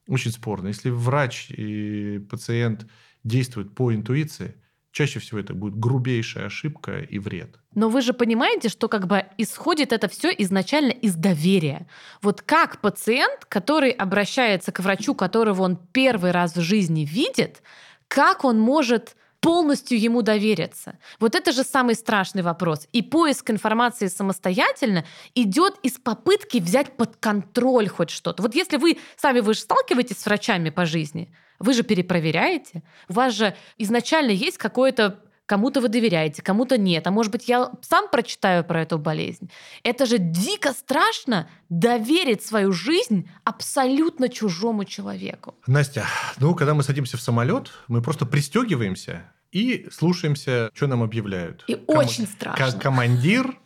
очень 0.06 0.30
спорный. 0.30 0.68
Если 0.68 0.90
врач 0.90 1.50
и 1.50 2.18
пациент 2.30 2.86
действует 3.24 3.74
по 3.74 3.94
интуиции, 3.94 4.56
чаще 4.92 5.20
всего 5.20 5.40
это 5.40 5.54
будет 5.54 5.76
грубейшая 5.78 6.46
ошибка 6.46 7.00
и 7.00 7.18
вред. 7.18 7.58
Но 7.74 7.88
вы 7.88 8.02
же 8.02 8.12
понимаете, 8.12 8.68
что 8.68 8.88
как 8.88 9.06
бы 9.06 9.24
исходит 9.38 9.92
это 9.92 10.08
все 10.08 10.30
изначально 10.30 10.90
из 10.90 11.14
доверия. 11.14 11.88
Вот 12.20 12.42
как 12.42 12.80
пациент, 12.80 13.46
который 13.46 13.90
обращается 13.90 14.72
к 14.72 14.80
врачу, 14.80 15.14
которого 15.14 15.62
он 15.62 15.76
первый 15.92 16.30
раз 16.30 16.54
в 16.54 16.60
жизни 16.60 17.04
видит, 17.04 17.62
как 18.08 18.44
он 18.44 18.60
может 18.60 19.16
полностью 19.40 19.98
ему 19.98 20.22
довериться? 20.22 20.98
Вот 21.18 21.34
это 21.34 21.52
же 21.52 21.64
самый 21.64 21.94
страшный 21.94 22.42
вопрос. 22.42 22.86
И 22.92 23.02
поиск 23.02 23.50
информации 23.50 24.06
самостоятельно 24.06 25.04
идет 25.34 25.74
из 25.82 25.98
попытки 25.98 26.58
взять 26.58 26.96
под 26.96 27.16
контроль 27.16 27.88
хоть 27.88 28.10
что-то. 28.10 28.42
Вот 28.42 28.54
если 28.54 28.76
вы 28.76 28.98
сами 29.16 29.40
вы 29.40 29.54
же 29.54 29.60
сталкиваетесь 29.60 30.18
с 30.18 30.26
врачами 30.26 30.68
по 30.68 30.84
жизни, 30.84 31.34
вы 31.62 31.72
же 31.72 31.82
перепроверяете. 31.82 32.82
У 33.08 33.14
вас 33.14 33.34
же 33.34 33.54
изначально 33.78 34.30
есть 34.30 34.58
какое-то 34.58 35.20
кому-то 35.46 35.80
вы 35.80 35.88
доверяете, 35.88 36.40
кому-то 36.40 36.78
нет. 36.78 37.06
А 37.06 37.10
может 37.10 37.30
быть, 37.30 37.48
я 37.48 37.72
сам 37.82 38.08
прочитаю 38.10 38.64
про 38.64 38.82
эту 38.82 38.98
болезнь. 38.98 39.50
Это 39.82 40.06
же 40.06 40.16
дико 40.18 40.72
страшно 40.72 41.48
доверить 41.68 42.42
свою 42.42 42.72
жизнь 42.72 43.28
абсолютно 43.44 44.28
чужому 44.28 44.84
человеку. 44.84 45.54
Настя, 45.66 46.06
ну, 46.38 46.54
когда 46.54 46.72
мы 46.74 46.82
садимся 46.82 47.16
в 47.16 47.20
самолет, 47.20 47.70
мы 47.88 48.00
просто 48.00 48.24
пристегиваемся 48.24 49.30
и 49.50 49.88
слушаемся, 49.92 50.70
что 50.72 50.86
нам 50.86 51.02
объявляют. 51.02 51.64
И 51.66 51.74
Ком- 51.74 51.98
очень 51.98 52.26
страшно. 52.26 52.80
Командир, 52.80 53.58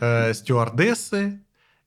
э, 0.00 0.34
стюардессы 0.34 1.40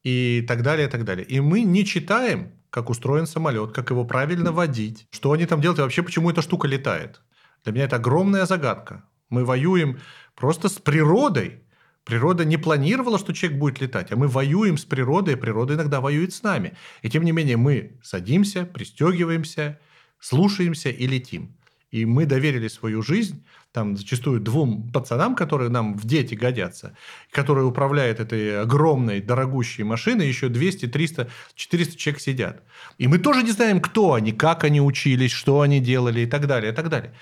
и 0.04 0.44
так 0.48 0.64
далее, 0.64 0.88
и 0.88 0.92
так 0.92 1.06
далее. 1.06 1.26
И 1.26 1.40
мы 1.40 1.62
не 1.62 1.86
читаем 1.86 2.52
как 2.76 2.90
устроен 2.90 3.26
самолет, 3.26 3.72
как 3.72 3.90
его 3.90 4.04
правильно 4.04 4.52
водить, 4.52 5.08
что 5.10 5.32
они 5.32 5.46
там 5.46 5.62
делают 5.62 5.80
и 5.80 5.82
вообще 5.82 6.04
почему 6.04 6.30
эта 6.30 6.42
штука 6.42 6.68
летает. 6.68 7.22
Для 7.64 7.72
меня 7.72 7.86
это 7.86 7.96
огромная 7.96 8.46
загадка. 8.46 9.06
Мы 9.30 9.46
воюем 9.46 10.00
просто 10.36 10.68
с 10.68 10.74
природой, 10.74 11.62
Природа 12.04 12.46
не 12.46 12.58
планировала, 12.58 13.18
что 13.18 13.34
человек 13.34 13.58
будет 13.58 13.82
летать, 13.82 14.12
а 14.12 14.16
мы 14.16 14.28
воюем 14.28 14.78
с 14.78 14.86
природой, 14.86 15.34
и 15.34 15.38
природа 15.38 15.74
иногда 15.74 16.02
воюет 16.02 16.34
с 16.34 16.44
нами. 16.44 16.74
И 17.02 17.10
тем 17.10 17.24
не 17.24 17.32
менее 17.32 17.58
мы 17.58 17.98
садимся, 18.04 18.66
пристегиваемся, 18.66 19.80
слушаемся 20.20 20.90
и 20.90 21.08
летим. 21.08 21.58
И 21.96 22.04
мы 22.04 22.26
доверили 22.26 22.68
свою 22.68 23.02
жизнь 23.02 23.46
там 23.72 23.96
зачастую 23.96 24.42
двум 24.42 24.92
пацанам, 24.92 25.34
которые 25.34 25.70
нам 25.70 25.98
в 25.98 26.06
дети 26.06 26.36
годятся, 26.36 26.94
которые 27.32 27.66
управляют 27.66 28.20
этой 28.20 28.62
огромной, 28.62 29.22
дорогущей 29.22 29.86
машиной, 29.86 30.28
еще 30.28 30.50
200, 30.50 30.88
300, 30.88 31.30
400 31.56 31.98
человек 31.98 32.22
сидят. 32.22 32.64
И 32.98 33.08
мы 33.08 33.18
тоже 33.18 33.44
не 33.44 33.52
знаем, 33.52 33.80
кто 33.80 34.14
они, 34.14 34.34
как 34.34 34.66
они 34.66 34.82
учились, 34.82 35.32
что 35.32 35.62
они 35.62 35.80
делали 35.80 36.20
и 36.20 36.26
так 36.26 36.48
далее, 36.48 36.74
и 36.74 36.76
так 36.76 36.90
далее. 36.90 37.14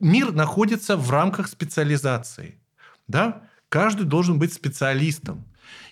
Мир 0.00 0.32
находится 0.32 0.96
в 0.96 1.10
рамках 1.10 1.46
специализации. 1.46 2.54
Да? 3.08 3.42
Каждый 3.68 4.06
должен 4.06 4.38
быть 4.38 4.54
специалистом. 4.54 5.44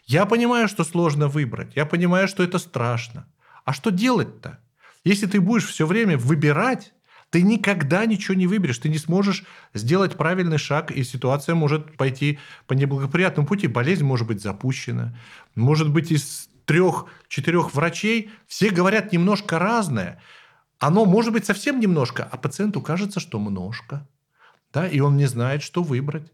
Я 0.06 0.24
понимаю, 0.24 0.66
что 0.66 0.84
сложно 0.84 1.28
выбрать. 1.28 1.76
Я 1.76 1.84
понимаю, 1.84 2.26
что 2.26 2.42
это 2.42 2.58
страшно. 2.58 3.26
А 3.66 3.74
что 3.74 3.90
делать-то? 3.90 4.60
Если 5.04 5.26
ты 5.26 5.42
будешь 5.42 5.66
все 5.66 5.86
время 5.86 6.16
выбирать, 6.16 6.94
ты 7.30 7.42
никогда 7.42 8.06
ничего 8.06 8.34
не 8.34 8.46
выберешь, 8.46 8.78
ты 8.78 8.88
не 8.88 8.98
сможешь 8.98 9.44
сделать 9.72 10.16
правильный 10.16 10.58
шаг, 10.58 10.90
и 10.90 11.04
ситуация 11.04 11.54
может 11.54 11.96
пойти 11.96 12.38
по 12.66 12.74
неблагоприятному 12.74 13.46
пути. 13.46 13.68
Болезнь 13.68 14.04
может 14.04 14.26
быть 14.26 14.42
запущена. 14.42 15.16
Может 15.54 15.90
быть, 15.90 16.10
из 16.10 16.48
трех-четырех 16.66 17.74
врачей 17.74 18.30
все 18.46 18.70
говорят 18.70 19.12
немножко 19.12 19.58
разное. 19.58 20.20
Оно 20.78 21.04
может 21.04 21.32
быть 21.32 21.44
совсем 21.44 21.78
немножко, 21.78 22.28
а 22.30 22.36
пациенту 22.36 22.80
кажется, 22.80 23.20
что 23.20 23.38
множко. 23.38 24.08
Да, 24.72 24.86
и 24.86 25.00
он 25.00 25.16
не 25.16 25.26
знает, 25.26 25.62
что 25.62 25.82
выбрать 25.82 26.32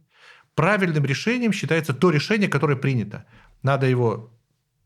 правильным 0.55 1.05
решением 1.05 1.53
считается 1.53 1.94
то 1.94 2.11
решение, 2.11 2.49
которое 2.49 2.76
принято. 2.76 3.26
Надо 3.62 3.86
его 3.86 4.32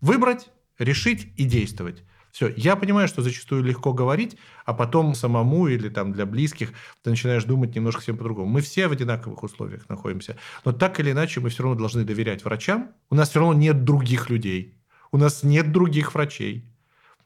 выбрать, 0.00 0.50
решить 0.78 1.32
и 1.36 1.44
действовать. 1.44 2.02
Все. 2.32 2.52
Я 2.56 2.76
понимаю, 2.76 3.08
что 3.08 3.22
зачастую 3.22 3.62
легко 3.64 3.92
говорить, 3.92 4.36
а 4.64 4.72
потом 4.72 5.14
самому 5.14 5.66
или 5.66 5.88
там 5.88 6.12
для 6.12 6.26
близких 6.26 6.72
ты 7.02 7.10
начинаешь 7.10 7.44
думать 7.44 7.74
немножко 7.74 8.02
всем 8.02 8.16
по-другому. 8.16 8.48
Мы 8.50 8.60
все 8.60 8.88
в 8.88 8.92
одинаковых 8.92 9.42
условиях 9.42 9.88
находимся. 9.88 10.36
Но 10.64 10.72
так 10.72 11.00
или 11.00 11.10
иначе 11.12 11.40
мы 11.40 11.48
все 11.48 11.62
равно 11.62 11.78
должны 11.78 12.04
доверять 12.04 12.44
врачам. 12.44 12.92
У 13.10 13.14
нас 13.14 13.30
все 13.30 13.40
равно 13.40 13.54
нет 13.54 13.84
других 13.84 14.30
людей. 14.30 14.78
У 15.12 15.18
нас 15.18 15.42
нет 15.42 15.72
других 15.72 16.14
врачей. 16.14 16.64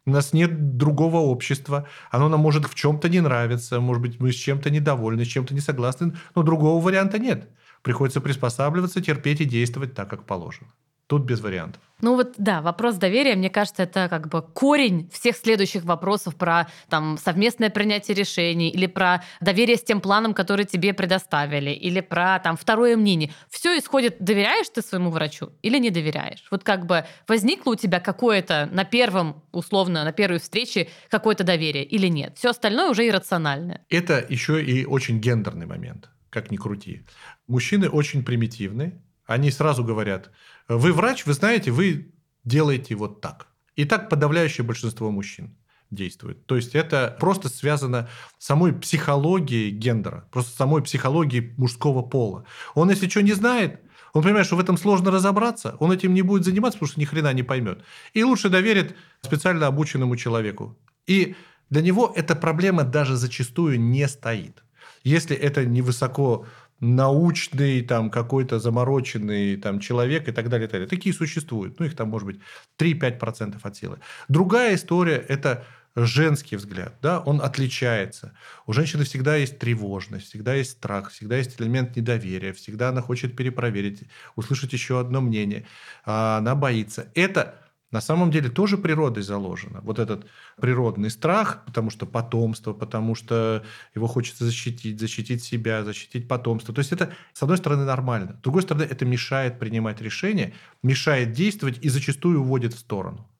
У 0.07 0.11
нас 0.11 0.33
нет 0.33 0.77
другого 0.77 1.19
общества. 1.19 1.89
Оно 2.11 2.29
нам 2.29 2.41
может 2.41 2.67
в 2.67 2.75
чем-то 2.75 3.09
не 3.09 3.21
нравиться. 3.21 3.81
Может 3.81 4.03
быть, 4.03 4.21
мы 4.21 4.33
с 4.33 4.37
чем-то 4.37 4.71
недовольны, 4.71 5.25
с 5.25 5.29
чем-то 5.29 5.55
не 5.55 5.61
согласны. 5.61 6.15
Но 6.35 6.43
другого 6.43 6.83
варианта 6.83 7.19
нет. 7.19 7.49
Приходится 7.83 8.21
приспосабливаться, 8.21 9.03
терпеть 9.03 9.41
и 9.41 9.45
действовать 9.45 9.95
так, 9.95 10.09
как 10.09 10.25
положено. 10.25 10.73
Тут 11.07 11.25
без 11.25 11.41
вариантов. 11.41 11.81
Ну 12.01 12.17
вот 12.17 12.35
да, 12.39 12.61
вопрос 12.61 12.97
доверия, 12.97 13.35
мне 13.35 13.49
кажется, 13.49 13.85
это 13.85 14.09
как 14.11 14.29
бы 14.29 14.43
корень 14.43 15.09
всех 15.11 15.37
следующих 15.37 15.85
вопросов 15.85 16.35
про 16.37 16.69
там 16.89 17.17
совместное 17.17 17.71
принятие 17.71 18.15
решений 18.15 18.69
или 18.69 18.87
про 18.87 19.23
доверие 19.41 19.77
с 19.77 19.83
тем 19.83 20.01
планом, 20.01 20.35
который 20.35 20.67
тебе 20.67 20.93
предоставили, 20.93 21.71
или 21.71 22.01
про 22.01 22.41
там 22.41 22.57
второе 22.57 22.97
мнение. 22.97 23.33
Все 23.49 23.79
исходит, 23.79 24.17
доверяешь 24.19 24.69
ты 24.69 24.83
своему 24.83 25.11
врачу 25.11 25.53
или 25.63 25.79
не 25.79 25.91
доверяешь? 25.91 26.45
Вот 26.51 26.63
как 26.65 26.85
бы 26.85 27.07
возникло 27.29 27.73
у 27.73 27.77
тебя 27.77 28.01
какое-то 28.01 28.69
на 28.73 28.85
первом, 28.85 29.43
условно, 29.53 30.05
на 30.05 30.13
первой 30.13 30.41
встрече 30.41 30.89
какое-то 31.09 31.45
доверие 31.45 31.85
или 31.85 32.09
нет? 32.09 32.37
Все 32.37 32.51
остальное 32.51 32.91
уже 32.91 33.09
иррациональное. 33.09 33.87
Это 33.89 34.25
еще 34.29 34.63
и 34.63 34.85
очень 34.85 35.21
гендерный 35.21 35.67
момент 35.67 36.11
как 36.35 36.51
ни 36.51 36.57
крути. 36.57 37.03
Мужчины 37.47 37.89
очень 37.89 38.25
примитивны. 38.25 39.01
Они 39.25 39.53
сразу 39.53 39.85
говорят, 39.85 40.33
вы 40.69 40.93
врач, 40.93 41.27
вы 41.27 41.33
знаете, 41.35 41.71
вы 41.71 42.13
делаете 42.45 42.95
вот 42.95 43.21
так. 43.21 43.49
И 43.77 43.85
так 43.85 44.09
подавляющее 44.09 44.65
большинство 44.65 45.11
мужчин 45.11 45.57
действует. 45.91 46.47
То 46.47 46.57
есть 46.57 46.75
это 46.75 47.17
просто 47.21 47.49
связано 47.49 48.09
с 48.39 48.47
самой 48.47 48.73
психологией 48.73 49.71
гендера, 49.71 50.29
просто 50.31 50.57
самой 50.57 50.83
психологией 50.83 51.55
мужского 51.57 52.03
пола. 52.03 52.45
Он, 52.75 52.91
если 52.91 53.09
что 53.09 53.23
не 53.23 53.33
знает, 53.33 53.81
он 54.13 54.23
понимает, 54.23 54.47
что 54.47 54.57
в 54.57 54.61
этом 54.61 54.79
сложно 54.79 55.11
разобраться, 55.11 55.77
он 55.81 55.91
этим 55.93 56.15
не 56.15 56.23
будет 56.23 56.45
заниматься, 56.45 56.79
потому 56.79 56.91
что 56.91 57.01
ни 57.01 57.05
хрена 57.05 57.33
не 57.33 57.43
поймет. 57.43 57.83
И 58.13 58.23
лучше 58.23 58.49
доверит 58.49 58.97
специально 59.23 59.67
обученному 59.67 60.17
человеку. 60.17 60.79
И 61.07 61.35
для 61.71 61.83
него 61.83 62.13
эта 62.15 62.37
проблема 62.37 62.85
даже 62.85 63.17
зачастую 63.17 63.81
не 63.81 64.07
стоит. 64.09 64.63
Если 65.03 65.37
это 65.37 65.67
невысоко 65.67 66.47
научный, 66.85 67.83
там, 67.83 68.11
какой-то 68.11 68.59
замороченный 68.59 69.57
там, 69.57 69.81
человек 69.81 70.29
и 70.29 70.33
так 70.33 70.49
далее, 70.49 70.67
и 70.67 70.71
так 70.71 70.73
далее. 70.73 70.89
Такие 70.89 71.15
существуют. 71.15 71.81
Ну, 71.81 71.87
их 71.87 71.97
там 71.97 72.09
может 72.11 72.27
быть 72.27 72.41
3-5% 72.79 73.57
от 73.63 73.77
силы. 73.77 73.99
Другая 74.29 74.75
история– 74.75 75.17
это 75.29 75.65
женский 75.97 76.57
взгляд, 76.57 76.95
да, 77.03 77.21
он 77.21 77.41
отличается. 77.41 78.33
У 78.67 78.73
женщины 78.73 79.05
всегда 79.05 79.37
есть 79.37 79.59
тревожность, 79.59 80.27
всегда 80.27 80.55
есть 80.55 80.73
страх, 80.73 81.11
всегда 81.11 81.37
есть 81.37 81.61
элемент 81.61 81.95
недоверия, 81.97 82.53
всегда 82.53 82.89
она 82.89 83.01
хочет 83.01 83.37
перепроверить, 83.37 84.03
услышать 84.35 84.73
еще 84.73 84.99
одно 84.99 85.21
мнение, 85.21 85.67
а 86.05 86.39
она 86.39 86.57
боится. 86.57 87.07
Это 87.15 87.64
на 87.95 88.01
самом 88.01 88.33
деле 88.33 88.49
тоже 88.49 88.77
природой 88.77 89.23
заложено. 89.23 89.81
Вот 89.83 90.01
этот 90.01 90.27
природный 90.61 91.11
страх, 91.11 91.65
потому 91.65 91.91
что 91.91 92.07
потомство, 92.07 92.73
потому 92.73 93.15
что 93.15 93.63
его 93.95 94.09
хочется 94.09 94.45
защитить, 94.45 94.99
защитить 94.99 95.45
себя, 95.45 95.85
защитить 95.85 96.27
потомство. 96.27 96.75
То 96.75 96.81
есть 96.81 96.91
это, 96.91 97.13
с 97.33 97.43
одной 97.45 97.57
стороны, 97.57 97.85
нормально. 97.85 98.37
С 98.41 98.43
другой 98.43 98.63
стороны, 98.63 98.83
это 98.83 99.05
мешает 99.05 99.61
принимать 99.61 100.01
решения, 100.01 100.55
мешает 100.83 101.31
действовать 101.31 101.79
и 101.85 101.89
зачастую 101.89 102.41
уводит 102.41 102.75
в 102.75 102.81
сторону. 102.81 103.31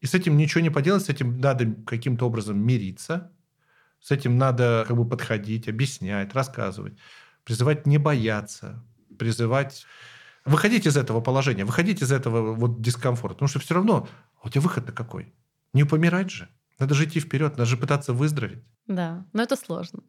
И 0.00 0.06
с 0.06 0.14
этим 0.14 0.36
ничего 0.36 0.60
не 0.60 0.70
поделать, 0.70 1.02
с 1.02 1.08
этим 1.08 1.40
надо 1.40 1.74
каким-то 1.84 2.26
образом 2.26 2.64
мириться, 2.64 3.32
с 4.00 4.12
этим 4.12 4.38
надо 4.38 4.84
как 4.86 4.96
бы 4.96 5.04
подходить, 5.04 5.66
объяснять, 5.66 6.32
рассказывать, 6.32 6.94
призывать 7.42 7.88
не 7.88 7.98
бояться, 7.98 8.84
призывать 9.18 9.84
Выходите 10.44 10.90
из 10.90 10.96
этого 10.96 11.20
положения, 11.20 11.64
выходите 11.64 12.04
из 12.04 12.12
этого 12.12 12.54
вот 12.54 12.80
дискомфорта. 12.82 13.34
Потому 13.36 13.48
что 13.48 13.60
все 13.60 13.74
равно, 13.74 14.08
а 14.42 14.46
у 14.46 14.50
тебя 14.50 14.60
выход-то 14.60 14.92
какой? 14.92 15.32
Не 15.72 15.84
помирать 15.84 16.30
же. 16.30 16.48
Надо 16.78 16.94
же 16.94 17.04
идти 17.04 17.20
вперед, 17.20 17.52
надо 17.52 17.66
же 17.66 17.76
пытаться 17.76 18.12
выздороветь. 18.12 18.62
Да, 18.86 19.24
но 19.32 19.42
это 19.42 19.56
сложно. 19.56 20.00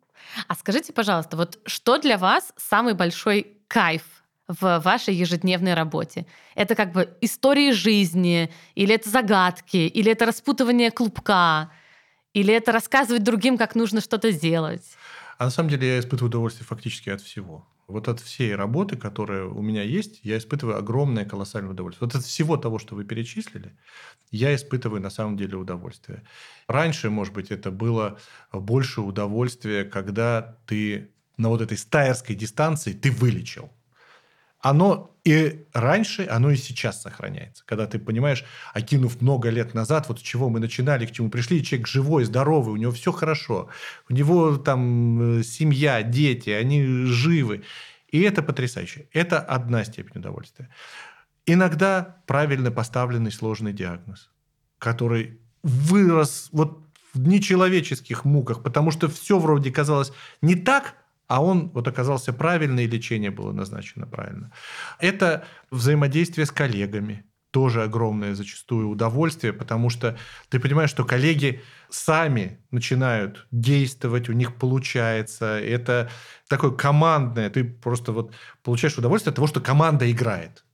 А 0.48 0.56
скажите, 0.56 0.92
пожалуйста, 0.94 1.38
вот 1.38 1.60
что 1.66 1.98
для 1.98 2.18
вас 2.18 2.54
самый 2.58 2.96
большой 2.96 3.58
кайф 3.68 4.04
в 4.48 4.80
вашей 4.80 5.14
ежедневной 5.14 5.74
работе? 5.74 6.26
Это 6.56 6.76
как 6.76 6.92
бы 6.92 7.16
истории 7.22 7.72
жизни, 7.72 8.52
или 8.76 8.96
это 8.96 9.10
загадки, 9.10 9.78
или 9.78 10.12
это 10.12 10.26
распутывание 10.26 10.92
клубка, 10.92 11.72
или 12.34 12.54
это 12.54 12.72
рассказывать 12.72 13.24
другим, 13.24 13.58
как 13.58 13.76
нужно 13.76 14.02
что-то 14.02 14.32
сделать? 14.32 14.84
А 15.38 15.46
на 15.46 15.50
самом 15.50 15.70
деле 15.70 15.88
я 15.88 16.00
испытываю 16.00 16.30
удовольствие 16.30 16.66
фактически 16.66 17.10
от 17.10 17.22
всего. 17.22 17.66
Вот 17.88 18.08
от 18.08 18.20
всей 18.20 18.56
работы, 18.56 18.98
которая 18.98 19.46
у 19.46 19.62
меня 19.62 19.84
есть, 19.84 20.20
я 20.24 20.38
испытываю 20.38 20.78
огромное, 20.78 21.24
колоссальное 21.24 21.72
удовольствие. 21.72 22.08
Вот 22.08 22.16
от 22.16 22.26
всего 22.26 22.58
того, 22.58 22.80
что 22.80 22.96
вы 22.96 23.06
перечислили, 23.06 23.78
я 24.32 24.56
испытываю 24.56 25.02
на 25.02 25.12
самом 25.12 25.38
деле 25.38 25.56
удовольствие. 25.56 26.24
Раньше, 26.68 27.10
может 27.10 27.34
быть, 27.34 27.52
это 27.52 27.70
было 27.70 28.18
больше 28.52 29.02
удовольствия, 29.02 29.86
когда 29.86 30.58
ты 30.66 31.12
на 31.38 31.50
вот 31.50 31.62
этой 31.62 31.78
стайерской 31.78 32.36
дистанции 32.36 32.94
ты 32.94 33.12
вылечил 33.12 33.72
оно 34.66 35.16
и 35.24 35.68
раньше, 35.74 36.28
оно 36.28 36.50
и 36.50 36.56
сейчас 36.56 37.00
сохраняется. 37.00 37.64
Когда 37.68 37.86
ты 37.86 38.00
понимаешь, 38.00 38.44
окинув 38.74 39.22
много 39.22 39.52
лет 39.52 39.76
назад, 39.76 40.10
вот 40.10 40.20
с 40.20 40.24
чего 40.24 40.50
мы 40.50 40.60
начинали, 40.60 41.06
к 41.06 41.12
чему 41.12 41.30
пришли, 41.30 41.64
человек 41.64 41.88
живой, 41.88 42.24
здоровый, 42.24 42.74
у 42.74 42.78
него 42.78 42.92
все 42.92 43.12
хорошо, 43.12 43.70
у 44.10 44.14
него 44.14 44.58
там 44.58 45.40
э, 45.40 45.44
семья, 45.44 46.02
дети, 46.02 46.50
они 46.50 46.84
живы. 47.06 47.64
И 48.10 48.22
это 48.22 48.42
потрясающе. 48.42 49.08
Это 49.14 49.40
одна 49.40 49.84
степень 49.84 50.20
удовольствия. 50.20 50.70
Иногда 51.46 52.18
правильно 52.26 52.72
поставленный 52.72 53.32
сложный 53.32 53.72
диагноз, 53.72 54.32
который 54.80 55.40
вырос 55.62 56.50
вот 56.52 56.88
в 57.14 57.20
нечеловеческих 57.20 58.26
муках, 58.26 58.64
потому 58.64 58.90
что 58.90 59.10
все 59.10 59.38
вроде 59.38 59.72
казалось 59.72 60.12
не 60.42 60.56
так, 60.56 60.96
а 61.28 61.44
он 61.44 61.70
вот 61.70 61.88
оказался 61.88 62.34
правильный, 62.34 62.86
и 62.86 62.88
лечение 62.88 63.32
было 63.32 63.52
назначено 63.52 64.06
правильно. 64.08 64.52
Это 65.00 65.46
взаимодействие 65.72 66.46
с 66.46 66.52
коллегами, 66.52 67.26
тоже 67.56 67.84
огромное 67.84 68.36
зачастую 68.36 68.90
удовольствие, 68.90 69.54
потому 69.54 69.90
что 69.90 70.18
ты 70.50 70.60
понимаешь, 70.60 70.90
что 70.90 71.06
коллеги 71.06 71.62
сами 71.90 72.60
начинают 72.70 73.48
действовать, 73.50 74.28
у 74.28 74.34
них 74.34 74.56
получается. 74.56 75.58
Это 75.58 76.10
такое 76.50 76.72
командное, 76.72 77.50
ты 77.50 77.64
просто 77.64 78.12
вот 78.12 78.34
получаешь 78.62 78.98
удовольствие 78.98 79.32
от 79.32 79.36
того, 79.36 79.48
что 79.48 79.62
команда 79.62 80.12
играет. 80.12 80.66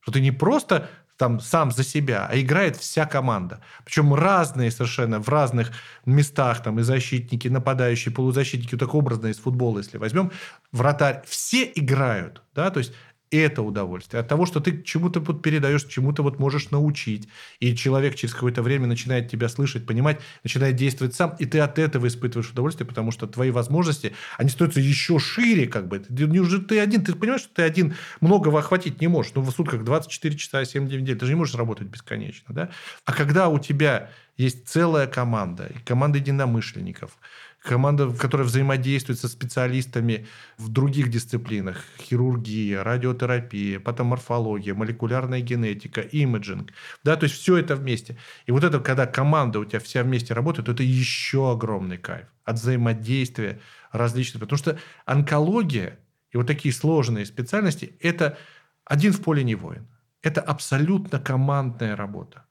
Что 0.00 0.12
ты 0.12 0.22
не 0.22 0.30
просто 0.30 0.88
там 1.20 1.38
сам 1.38 1.70
за 1.70 1.84
себя, 1.84 2.26
а 2.30 2.40
играет 2.40 2.76
вся 2.76 3.04
команда. 3.04 3.60
Причем 3.84 4.14
разные 4.14 4.70
совершенно, 4.70 5.20
в 5.20 5.28
разных 5.28 5.70
местах, 6.06 6.62
там 6.62 6.80
и 6.80 6.82
защитники, 6.82 7.46
нападающие, 7.46 8.10
полузащитники, 8.10 8.70
вот 8.72 8.80
так 8.80 8.94
образно 8.94 9.26
из 9.26 9.36
футбола, 9.36 9.80
если 9.80 9.98
возьмем, 9.98 10.32
вратарь, 10.72 11.22
все 11.26 11.70
играют, 11.74 12.42
да, 12.54 12.70
то 12.70 12.78
есть 12.78 12.94
это 13.30 13.62
удовольствие. 13.62 14.20
От 14.20 14.28
того, 14.28 14.46
что 14.46 14.60
ты 14.60 14.82
чему-то 14.82 15.20
вот 15.20 15.42
передаешь, 15.42 15.84
чему-то 15.84 16.22
вот 16.22 16.38
можешь 16.38 16.70
научить. 16.70 17.28
И 17.60 17.76
человек 17.76 18.16
через 18.16 18.34
какое-то 18.34 18.62
время 18.62 18.86
начинает 18.86 19.30
тебя 19.30 19.48
слышать, 19.48 19.86
понимать, 19.86 20.20
начинает 20.42 20.76
действовать 20.76 21.14
сам. 21.14 21.36
И 21.38 21.46
ты 21.46 21.60
от 21.60 21.78
этого 21.78 22.06
испытываешь 22.08 22.50
удовольствие, 22.50 22.86
потому 22.86 23.12
что 23.12 23.26
твои 23.26 23.50
возможности, 23.50 24.14
они 24.36 24.50
становятся 24.50 24.80
еще 24.80 25.18
шире. 25.18 25.66
Как 25.66 25.88
бы. 25.88 26.00
Ты, 26.00 26.26
уже 26.40 26.60
ты 26.60 26.80
один, 26.80 27.04
ты 27.04 27.14
понимаешь, 27.14 27.42
что 27.42 27.54
ты 27.54 27.62
один 27.62 27.94
многого 28.20 28.58
охватить 28.58 29.00
не 29.00 29.08
можешь. 29.08 29.32
Ну, 29.34 29.42
в 29.42 29.50
сутках 29.50 29.84
24 29.84 30.36
часа, 30.36 30.64
7 30.64 30.86
дней 30.86 30.98
в 30.98 31.02
неделю. 31.02 31.18
Ты 31.18 31.26
же 31.26 31.32
не 31.32 31.38
можешь 31.38 31.54
работать 31.54 31.88
бесконечно. 31.88 32.54
Да? 32.54 32.70
А 33.04 33.12
когда 33.12 33.48
у 33.48 33.58
тебя 33.58 34.10
есть 34.36 34.66
целая 34.68 35.06
команда, 35.06 35.70
команда 35.84 36.18
единомышленников, 36.18 37.18
команда, 37.60 38.10
которая 38.10 38.46
взаимодействует 38.46 39.20
со 39.20 39.28
специалистами 39.28 40.26
в 40.56 40.68
других 40.68 41.10
дисциплинах. 41.10 41.84
Хирургия, 41.98 42.82
радиотерапия, 42.82 43.78
патоморфология, 43.78 44.74
молекулярная 44.74 45.40
генетика, 45.40 46.00
имиджинг. 46.00 46.72
Да, 47.04 47.16
то 47.16 47.24
есть 47.24 47.36
все 47.36 47.58
это 47.58 47.76
вместе. 47.76 48.16
И 48.46 48.52
вот 48.52 48.64
это, 48.64 48.80
когда 48.80 49.06
команда 49.06 49.60
у 49.60 49.64
тебя 49.64 49.80
вся 49.80 50.02
вместе 50.02 50.32
работает, 50.34 50.66
то 50.66 50.72
это 50.72 50.82
еще 50.82 51.52
огромный 51.52 51.98
кайф 51.98 52.26
от 52.44 52.56
взаимодействия 52.56 53.60
различных. 53.92 54.40
Потому 54.40 54.58
что 54.58 54.78
онкология 55.04 55.98
и 56.30 56.36
вот 56.36 56.46
такие 56.46 56.72
сложные 56.72 57.26
специальности– 57.26 57.96
это 58.00 58.38
один 58.84 59.12
в 59.12 59.20
поле 59.20 59.44
не 59.44 59.54
воин. 59.54 59.86
Это 60.22 60.40
абсолютно 60.40 61.18
командная 61.18 61.96
работа. 61.96 62.46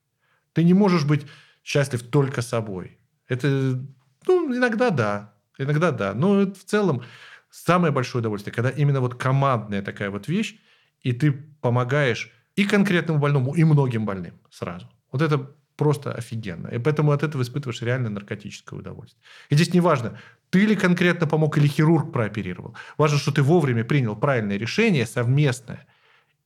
Ты 0.53 0.63
не 0.63 0.73
можешь 0.73 1.05
быть 1.05 1.25
счастлив 1.63 2.03
только 2.03 2.41
собой. 2.41 2.97
Это 3.27 3.83
ну, 4.27 4.55
иногда 4.55 4.89
да. 4.89 5.33
Иногда 5.57 5.91
да. 5.91 6.13
Но 6.13 6.45
в 6.45 6.63
целом 6.65 7.03
самое 7.49 7.91
большое 7.91 8.21
удовольствие, 8.21 8.53
когда 8.53 8.69
именно 8.69 9.01
вот 9.01 9.15
командная 9.15 9.81
такая 9.81 10.09
вот 10.09 10.27
вещь, 10.27 10.55
и 11.01 11.13
ты 11.13 11.31
помогаешь 11.31 12.31
и 12.55 12.65
конкретному 12.65 13.19
больному, 13.19 13.53
и 13.55 13.63
многим 13.63 14.05
больным 14.05 14.39
сразу. 14.49 14.89
Вот 15.11 15.21
это 15.21 15.51
просто 15.75 16.11
офигенно. 16.11 16.67
И 16.67 16.77
поэтому 16.77 17.11
от 17.11 17.23
этого 17.23 17.41
испытываешь 17.41 17.81
реально 17.81 18.09
наркотическое 18.09 18.77
удовольствие. 18.77 19.23
И 19.49 19.55
здесь 19.55 19.73
не 19.73 19.79
важно, 19.79 20.19
ты 20.49 20.65
ли 20.65 20.75
конкретно 20.75 21.25
помог, 21.25 21.57
или 21.57 21.67
хирург 21.67 22.11
прооперировал. 22.11 22.75
Важно, 22.97 23.17
что 23.17 23.31
ты 23.31 23.41
вовремя 23.41 23.85
принял 23.85 24.15
правильное 24.15 24.57
решение 24.57 25.05
совместное. 25.05 25.87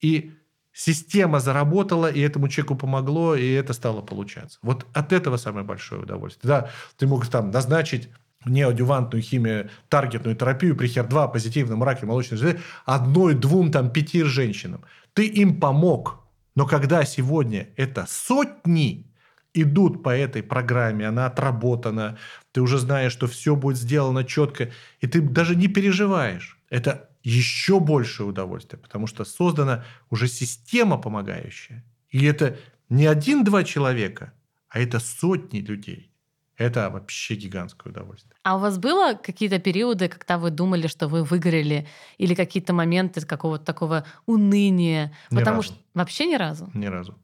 И 0.02 0.34
система 0.74 1.40
заработала, 1.40 2.12
и 2.12 2.20
этому 2.20 2.50
человеку 2.50 2.76
помогло, 2.76 3.36
и 3.36 3.52
это 3.52 3.74
стало 3.74 4.02
получаться. 4.02 4.60
Вот 4.62 4.86
от 4.94 5.14
этого 5.14 5.38
самое 5.38 5.66
большое 5.66 6.02
удовольствие. 6.02 6.50
Да, 6.50 6.70
ты 6.98 7.08
мог 7.08 7.28
там 7.28 7.52
назначить 7.52 8.10
неодювантную 8.46 9.22
химию, 9.22 9.70
таргетную 9.88 10.36
терапию 10.36 10.76
при 10.76 10.90
HER2, 10.90 11.32
позитивном 11.32 11.84
раке 11.84 12.06
молочной 12.06 12.38
железы 12.38 12.60
одной, 12.86 13.36
двум, 13.36 13.72
там, 13.72 13.90
пяти 13.90 14.24
женщинам. 14.24 14.84
Ты 15.14 15.28
им 15.28 15.60
помог. 15.60 16.20
Но 16.56 16.66
когда 16.66 17.06
сегодня 17.06 17.70
это 17.78 18.06
сотни 18.08 19.08
идут 19.54 20.04
по 20.04 20.10
этой 20.10 20.44
программе, 20.44 21.08
она 21.08 21.28
отработана, 21.28 22.18
ты 22.52 22.62
уже 22.62 22.78
знаешь, 22.80 23.12
что 23.12 23.28
все 23.28 23.56
будет 23.56 23.78
сделано 23.78 24.24
четко, 24.24 24.72
и 25.00 25.08
ты 25.08 25.22
даже 25.22 25.56
не 25.56 25.68
переживаешь. 25.68 26.60
Это 26.70 27.10
еще 27.24 27.80
большее 27.80 28.28
удовольствие, 28.28 28.80
потому 28.80 29.08
что 29.08 29.24
создана 29.26 29.86
уже 30.10 30.28
система 30.28 30.98
помогающая. 30.98 31.84
И 32.10 32.26
это 32.26 32.58
не 32.90 33.08
один-два 33.08 33.64
человека, 33.64 34.34
а 34.70 34.80
это 34.80 35.00
сотни 35.00 35.60
людей. 35.60 36.12
Это 36.58 36.90
вообще 36.90 37.36
гигантское 37.36 37.92
удовольствие. 37.92 38.36
А 38.44 38.56
у 38.56 38.60
вас 38.60 38.78
было 38.78 39.16
какие-то 39.16 39.58
периоды, 39.58 40.08
когда 40.08 40.38
вы 40.38 40.52
думали, 40.52 40.88
что 40.88 41.08
вы 41.08 41.24
выиграли, 41.24 41.88
или 42.20 42.36
какие-то 42.36 42.74
моменты 42.74 43.26
какого-то 43.26 43.66
такого 43.66 44.06
уныния? 44.28 45.12
Ни 45.32 45.40
Потому 45.40 45.58
разу. 45.58 45.70
что 45.70 45.78
вообще 45.96 46.26
ни 46.28 46.36
разу. 46.36 46.70
Ни 46.74 46.86
разу. 46.86 47.18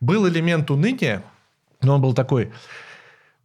Был 0.00 0.26
элемент 0.26 0.70
уныния, 0.70 1.22
но 1.82 1.96
он 1.96 2.00
был 2.00 2.14
такой, 2.14 2.52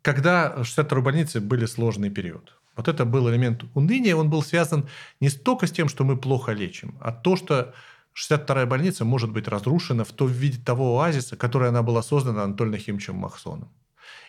когда 0.02 0.54
в 0.56 0.62
62-й 0.62 1.02
больнице 1.02 1.42
были 1.42 1.66
сложный 1.66 2.10
период. 2.10 2.59
Вот 2.80 2.88
это 2.88 3.04
был 3.04 3.30
элемент 3.30 3.66
уныния, 3.74 4.16
он 4.16 4.30
был 4.30 4.42
связан 4.42 4.88
не 5.20 5.28
столько 5.28 5.68
с 5.68 5.72
тем, 5.72 5.90
что 5.90 6.06
мы 6.06 6.16
плохо 6.16 6.54
лечим, 6.54 6.98
а 7.02 7.12
то, 7.12 7.36
что 7.36 7.74
62-я 8.16 8.66
больница 8.68 9.04
может 9.04 9.34
быть 9.34 9.50
разрушена 9.50 10.06
в 10.06 10.14
том 10.14 10.30
виде 10.30 10.64
того 10.64 10.98
оазиса, 10.98 11.36
который 11.36 11.68
она 11.68 11.84
была 11.84 12.02
создана 12.02 12.44
Анатолием 12.44 12.72
Нахимовичем 12.72 13.16
Махсоном. 13.16 13.68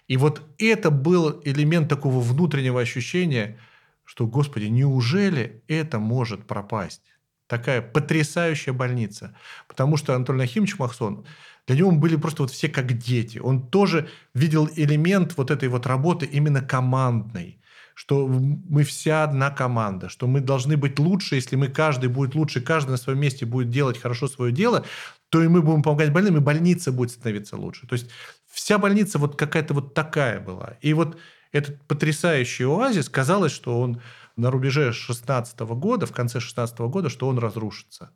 И 0.09 0.17
вот 0.17 0.43
это 0.59 0.91
был 0.91 1.41
элемент 1.45 1.89
такого 1.89 2.19
внутреннего 2.19 2.81
ощущения, 2.81 3.57
что, 4.05 4.27
господи, 4.27 4.65
неужели 4.65 5.63
это 5.69 6.01
может 6.01 6.49
пропасть? 6.49 7.03
Такая 7.47 7.81
потрясающая 7.81 8.73
больница. 8.73 9.37
Потому 9.69 9.97
что 9.97 10.17
Анатолий 10.17 10.41
Нахимович 10.41 10.77
Махсон, 10.77 11.25
для 11.69 11.77
него 11.77 11.93
были 11.93 12.17
просто 12.17 12.43
вот 12.43 12.51
все 12.51 12.69
как 12.69 12.99
дети. 12.99 13.39
Он 13.39 13.69
тоже 13.69 14.09
видел 14.35 14.69
элемент 14.75 15.37
вот 15.37 15.53
этой 15.53 15.69
вот 15.69 15.87
работы 15.87 16.27
именно 16.27 16.61
командной 16.63 17.60
что 18.01 18.27
мы 18.27 18.83
вся 18.83 19.25
одна 19.25 19.51
команда, 19.51 20.09
что 20.09 20.27
мы 20.27 20.41
должны 20.41 20.79
быть 20.79 20.99
лучше, 20.99 21.35
если 21.35 21.55
мы 21.57 21.69
каждый 21.69 22.09
будет 22.09 22.35
лучше, 22.35 22.63
каждый 22.63 22.93
на 22.93 22.97
своем 22.97 23.21
месте 23.21 23.45
будет 23.45 23.69
делать 23.69 23.99
хорошо 23.99 24.27
свое 24.27 24.53
дело, 24.53 24.87
то 25.29 25.43
и 25.43 25.49
мы 25.49 25.61
будем 25.61 25.83
помогать 25.83 26.11
больным, 26.11 26.39
и 26.39 26.41
больница 26.41 26.93
будет 26.93 27.11
становиться 27.11 27.59
лучше. 27.59 27.87
То 27.87 27.93
есть 27.93 28.09
вся 28.49 28.79
больница 28.79 29.19
вот 29.19 29.37
какая-то 29.37 29.75
вот 29.75 29.93
такая 29.93 30.41
была. 30.41 30.79
И 30.81 30.95
вот 30.95 31.19
этот 31.53 31.79
потрясающий 31.83 32.65
оазис, 32.65 33.11
казалось, 33.11 33.53
что 33.53 33.79
он 33.79 34.01
на 34.35 34.51
рубеже 34.51 34.95
16 34.95 35.61
года, 35.61 36.07
в 36.07 36.13
конце 36.13 36.41
16 36.41 36.79
года, 36.79 37.11
что 37.11 37.29
он 37.29 37.39
разрушится. 37.39 38.13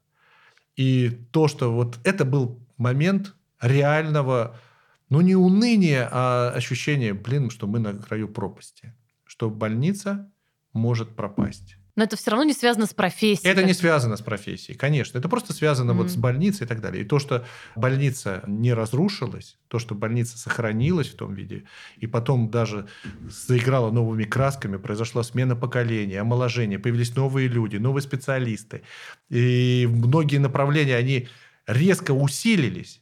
И 0.77 1.11
то, 1.31 1.47
что 1.47 1.71
вот 1.71 1.99
это 2.05 2.25
был 2.25 2.59
момент 2.79 3.35
реального, 3.61 4.59
ну 5.11 5.21
не 5.21 5.37
уныния, 5.37 6.09
а 6.11 6.53
ощущения, 6.57 7.13
блин, 7.13 7.51
что 7.51 7.67
мы 7.67 7.81
на 7.81 7.93
краю 7.93 8.29
пропасти 8.29 8.95
что 9.35 9.51
больница 9.51 10.31
может 10.73 11.17
пропасть. 11.17 11.77
Но 11.97 12.05
это 12.05 12.17
все 12.17 12.31
равно 12.31 12.45
не 12.45 12.53
связано 12.53 12.87
с 12.87 12.95
профессией. 12.95 13.51
Это 13.51 13.65
не 13.65 13.75
связано 13.75 14.17
с 14.17 14.23
профессией, 14.23 14.79
конечно. 14.79 15.19
Это 15.19 15.29
просто 15.29 15.53
связано 15.53 15.91
mm-hmm. 15.91 15.95
вот 15.95 16.11
с 16.11 16.15
больницей 16.15 16.67
и 16.67 16.69
так 16.69 16.81
далее. 16.81 17.03
И 17.03 17.05
то, 17.05 17.19
что 17.19 17.45
больница 17.75 18.45
не 18.47 18.73
разрушилась, 18.73 19.59
то, 19.67 19.81
что 19.81 19.97
больница 19.97 20.39
сохранилась 20.39 21.09
в 21.09 21.17
том 21.17 21.35
виде, 21.35 21.65
и 21.97 22.07
потом 22.07 22.49
даже 22.49 22.87
заиграла 23.29 23.91
новыми 23.91 24.23
красками, 24.23 24.77
произошла 24.77 25.25
смена 25.25 25.57
поколения, 25.57 26.21
омоложение, 26.21 26.79
появились 26.79 27.17
новые 27.17 27.49
люди, 27.49 27.77
новые 27.79 28.03
специалисты. 28.03 28.83
И 29.31 29.89
многие 29.91 30.39
направления, 30.39 30.95
они 30.95 31.27
резко 31.67 32.13
усилились. 32.13 33.01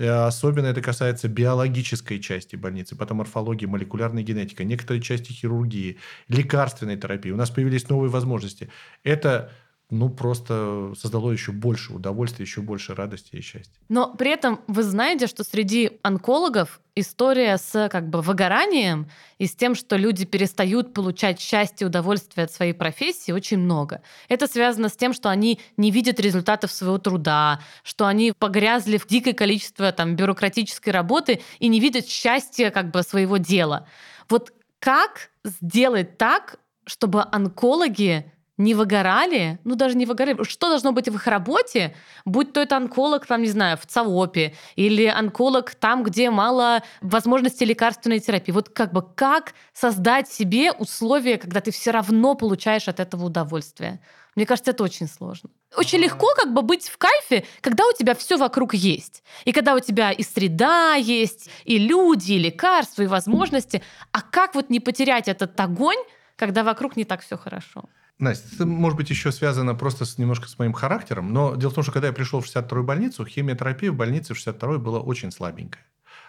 Э, 0.00 0.24
особенно 0.24 0.66
это 0.66 0.80
касается 0.80 1.28
биологической 1.28 2.18
части 2.20 2.56
больницы, 2.56 2.96
патоморфологии, 2.96 3.66
молекулярной 3.66 4.22
генетики, 4.22 4.62
некоторые 4.62 5.02
части 5.02 5.30
хирургии, 5.30 5.98
лекарственной 6.28 6.96
терапии. 6.96 7.30
У 7.30 7.36
нас 7.36 7.50
появились 7.50 7.86
новые 7.90 8.10
возможности. 8.10 8.70
Это 9.04 9.52
ну, 9.90 10.08
просто 10.08 10.92
создало 10.96 11.32
еще 11.32 11.50
больше 11.50 11.92
удовольствия, 11.92 12.44
еще 12.44 12.60
больше 12.60 12.94
радости 12.94 13.34
и 13.34 13.40
счастья. 13.40 13.74
Но 13.88 14.14
при 14.14 14.30
этом 14.30 14.60
вы 14.68 14.84
знаете, 14.84 15.26
что 15.26 15.42
среди 15.42 15.98
онкологов 16.02 16.80
история 16.94 17.56
с 17.56 17.88
как 17.88 18.08
бы 18.08 18.22
выгоранием 18.22 19.10
и 19.38 19.46
с 19.46 19.56
тем, 19.56 19.74
что 19.74 19.96
люди 19.96 20.24
перестают 20.24 20.94
получать 20.94 21.40
счастье 21.40 21.84
и 21.84 21.88
удовольствие 21.88 22.44
от 22.44 22.52
своей 22.52 22.72
профессии, 22.72 23.32
очень 23.32 23.58
много. 23.58 24.02
Это 24.28 24.46
связано 24.46 24.88
с 24.88 24.96
тем, 24.96 25.12
что 25.12 25.28
они 25.28 25.58
не 25.76 25.90
видят 25.90 26.20
результатов 26.20 26.70
своего 26.70 26.98
труда, 26.98 27.60
что 27.82 28.06
они 28.06 28.32
погрязли 28.38 28.96
в 28.96 29.08
дикое 29.08 29.34
количество 29.34 29.90
там, 29.90 30.14
бюрократической 30.14 30.90
работы 30.90 31.40
и 31.58 31.66
не 31.66 31.80
видят 31.80 32.06
счастья 32.06 32.70
как 32.70 32.92
бы 32.92 33.02
своего 33.02 33.38
дела. 33.38 33.88
Вот 34.28 34.52
как 34.78 35.30
сделать 35.44 36.16
так, 36.16 36.60
чтобы 36.86 37.24
онкологи 37.30 38.32
не 38.60 38.74
выгорали, 38.74 39.58
ну 39.64 39.74
даже 39.74 39.96
не 39.96 40.06
выгорали, 40.06 40.44
что 40.44 40.68
должно 40.68 40.92
быть 40.92 41.08
в 41.08 41.14
их 41.14 41.26
работе, 41.26 41.96
будь 42.24 42.52
то 42.52 42.60
это 42.60 42.76
онколог, 42.76 43.26
там, 43.26 43.42
не 43.42 43.48
знаю, 43.48 43.78
в 43.78 43.86
ЦАОПе, 43.86 44.54
или 44.76 45.06
онколог 45.06 45.74
там, 45.74 46.02
где 46.02 46.30
мало 46.30 46.82
возможностей 47.00 47.64
лекарственной 47.64 48.20
терапии. 48.20 48.52
Вот 48.52 48.68
как 48.68 48.92
бы 48.92 49.02
как 49.02 49.54
создать 49.72 50.28
себе 50.28 50.72
условия, 50.72 51.38
когда 51.38 51.60
ты 51.60 51.70
все 51.70 51.90
равно 51.90 52.34
получаешь 52.34 52.86
от 52.86 53.00
этого 53.00 53.24
удовольствие? 53.24 54.00
Мне 54.36 54.46
кажется, 54.46 54.70
это 54.70 54.84
очень 54.84 55.08
сложно. 55.08 55.50
Очень 55.76 55.98
легко 55.98 56.28
как 56.36 56.52
бы 56.52 56.62
быть 56.62 56.88
в 56.88 56.98
кайфе, 56.98 57.44
когда 57.62 57.84
у 57.86 57.92
тебя 57.92 58.14
все 58.14 58.36
вокруг 58.36 58.74
есть. 58.74 59.24
И 59.44 59.52
когда 59.52 59.74
у 59.74 59.80
тебя 59.80 60.12
и 60.12 60.22
среда 60.22 60.94
есть, 60.94 61.50
и 61.64 61.78
люди, 61.78 62.32
и 62.32 62.38
лекарства, 62.38 63.02
и 63.02 63.06
возможности. 63.06 63.82
А 64.12 64.20
как 64.20 64.54
вот 64.54 64.70
не 64.70 64.80
потерять 64.80 65.28
этот 65.28 65.58
огонь, 65.58 65.98
когда 66.36 66.62
вокруг 66.62 66.96
не 66.96 67.04
так 67.04 67.22
все 67.22 67.36
хорошо? 67.36 67.84
Настя, 68.20 68.48
это 68.54 68.66
может 68.66 68.96
быть 68.96 69.10
еще 69.10 69.32
связано 69.32 69.74
просто 69.74 70.04
с, 70.04 70.18
немножко 70.18 70.48
с 70.48 70.58
моим 70.58 70.72
характером, 70.72 71.32
но 71.32 71.56
дело 71.56 71.70
в 71.70 71.74
том, 71.74 71.82
что 71.82 71.92
когда 71.92 72.08
я 72.08 72.12
пришел 72.12 72.40
в 72.40 72.46
62-ю 72.46 72.84
больницу, 72.84 73.24
химиотерапия 73.24 73.90
в 73.90 73.96
больнице 73.96 74.34
в 74.34 74.38
62-й 74.38 74.78
была 74.78 75.00
очень 75.00 75.32
слабенькая. 75.32 75.84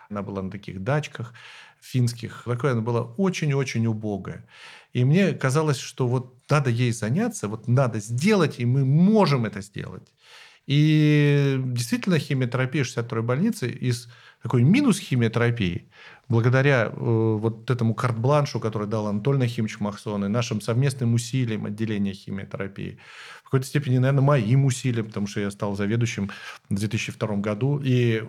Она 0.09 0.21
была 0.21 0.41
на 0.41 0.51
таких 0.51 0.83
дачках 0.83 1.33
финских, 1.81 2.43
такая 2.45 2.73
она 2.73 2.81
была 2.81 3.01
очень-очень 3.01 3.87
убогая. 3.87 4.45
И 4.93 5.03
мне 5.03 5.33
казалось, 5.33 5.79
что 5.79 6.07
вот 6.07 6.35
надо 6.49 6.69
ей 6.69 6.91
заняться, 6.91 7.47
вот 7.47 7.67
надо 7.67 7.99
сделать, 7.99 8.59
и 8.59 8.65
мы 8.65 8.85
можем 8.85 9.45
это 9.45 9.61
сделать. 9.61 10.13
И 10.67 11.59
действительно 11.65 12.19
химиотерапия 12.19 12.83
62-й 12.83 13.21
больницы 13.21 13.69
из 13.69 14.07
такой 14.41 14.63
минус 14.63 14.99
химиотерапии, 14.99 15.89
благодаря 16.31 16.85
э, 16.85 16.89
вот 16.95 17.69
этому 17.69 17.93
карт-бланшу, 17.93 18.59
который 18.59 18.87
дал 18.87 19.07
Анатолий 19.07 19.39
Нахимович 19.39 19.79
Махсон, 19.79 20.25
и 20.25 20.27
нашим 20.27 20.61
совместным 20.61 21.13
усилиям 21.13 21.65
отделения 21.65 22.13
химиотерапии, 22.13 22.97
в 23.41 23.43
какой-то 23.43 23.67
степени, 23.67 23.97
наверное, 23.97 24.23
моим 24.23 24.65
усилиям, 24.65 25.07
потому 25.07 25.27
что 25.27 25.41
я 25.41 25.51
стал 25.51 25.75
заведующим 25.75 26.31
в 26.69 26.75
2002 26.75 27.35
году, 27.37 27.79
и 27.83 28.23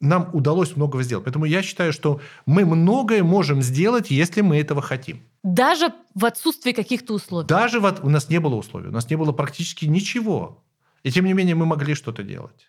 нам 0.00 0.30
удалось 0.32 0.76
многого 0.76 1.02
сделать. 1.02 1.24
Поэтому 1.24 1.44
я 1.44 1.62
считаю, 1.62 1.92
что 1.92 2.20
мы 2.46 2.64
многое 2.64 3.22
можем 3.22 3.62
сделать, 3.62 4.10
если 4.10 4.40
мы 4.40 4.58
этого 4.58 4.82
хотим. 4.82 5.20
Даже 5.42 5.92
в 6.14 6.24
отсутствии 6.24 6.72
каких-то 6.72 7.14
условий? 7.14 7.46
Даже 7.46 7.80
в, 7.80 8.00
у 8.02 8.08
нас 8.08 8.28
не 8.28 8.40
было 8.40 8.56
условий, 8.56 8.88
у 8.88 8.92
нас 8.92 9.08
не 9.10 9.16
было 9.16 9.32
практически 9.32 9.86
ничего. 9.86 10.62
И 11.02 11.10
тем 11.10 11.24
не 11.24 11.34
менее 11.34 11.54
мы 11.54 11.66
могли 11.66 11.94
что-то 11.94 12.22
делать. 12.22 12.68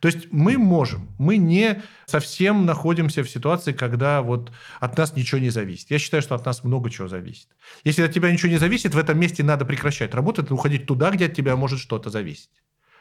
То 0.00 0.08
есть 0.08 0.28
мы 0.30 0.58
можем, 0.58 1.08
мы 1.18 1.36
не 1.36 1.82
совсем 2.06 2.66
находимся 2.66 3.22
в 3.22 3.30
ситуации, 3.30 3.72
когда 3.72 4.22
вот 4.22 4.52
от 4.80 4.96
нас 4.96 5.16
ничего 5.16 5.40
не 5.40 5.50
зависит. 5.50 5.90
Я 5.90 5.98
считаю, 5.98 6.22
что 6.22 6.34
от 6.34 6.46
нас 6.46 6.64
много 6.64 6.90
чего 6.90 7.08
зависит. 7.08 7.48
Если 7.84 8.02
от 8.02 8.12
тебя 8.12 8.30
ничего 8.30 8.50
не 8.50 8.58
зависит, 8.58 8.94
в 8.94 8.98
этом 8.98 9.18
месте 9.18 9.42
надо 9.42 9.64
прекращать 9.64 10.14
работать 10.14 10.50
уходить 10.50 10.86
туда, 10.86 11.10
где 11.10 11.26
от 11.26 11.34
тебя 11.34 11.56
может 11.56 11.80
что-то 11.80 12.10
зависеть. 12.10 12.50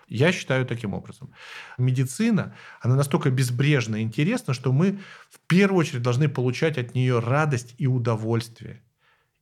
Я 0.08 0.32
считаю 0.32 0.66
таким 0.66 0.94
образом. 0.94 1.34
Медицина, 1.78 2.56
она 2.82 2.96
настолько 2.96 3.30
безбрежна 3.30 4.02
интересна, 4.02 4.54
что 4.54 4.72
мы 4.72 5.00
в 5.30 5.40
первую 5.48 5.80
очередь 5.80 6.02
должны 6.02 6.30
получать 6.30 6.78
от 6.78 6.96
нее 6.96 7.20
радость 7.20 7.76
и 7.78 7.88
удовольствие. 7.88 8.84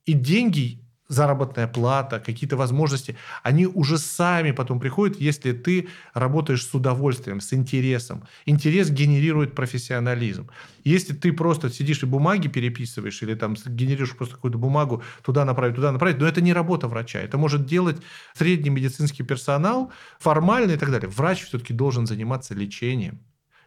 И 0.06 0.14
деньги 0.14 0.85
заработная 1.08 1.68
плата, 1.68 2.20
какие-то 2.20 2.58
возможности, 2.58 3.16
они 3.44 3.68
уже 3.68 3.98
сами 3.98 4.52
потом 4.52 4.80
приходят, 4.80 5.20
если 5.20 5.52
ты 5.52 5.88
работаешь 6.14 6.66
с 6.66 6.74
удовольствием, 6.74 7.42
с 7.42 7.54
интересом. 7.54 8.24
Интерес 8.46 8.90
генерирует 8.90 9.54
профессионализм. 9.54 10.50
Если 10.84 11.14
ты 11.14 11.32
просто 11.32 11.70
сидишь 11.70 12.04
и 12.04 12.06
бумаги 12.06 12.48
переписываешь, 12.48 13.22
или 13.22 13.36
там 13.36 13.56
генерируешь 13.66 14.16
просто 14.16 14.36
какую-то 14.36 14.58
бумагу, 14.58 15.04
туда 15.24 15.46
направить, 15.46 15.76
туда 15.76 15.92
направить, 15.92 16.20
но 16.20 16.28
это 16.28 16.42
не 16.42 16.54
работа 16.54 16.88
врача. 16.88 17.20
Это 17.20 17.38
может 17.38 17.66
делать 17.66 18.02
средний 18.34 18.70
медицинский 18.70 19.24
персонал, 19.24 19.92
формально 20.20 20.72
и 20.72 20.78
так 20.78 20.92
далее. 20.92 21.10
Врач 21.10 21.44
все-таки 21.44 21.74
должен 21.74 22.08
заниматься 22.08 22.56
лечением, 22.56 23.20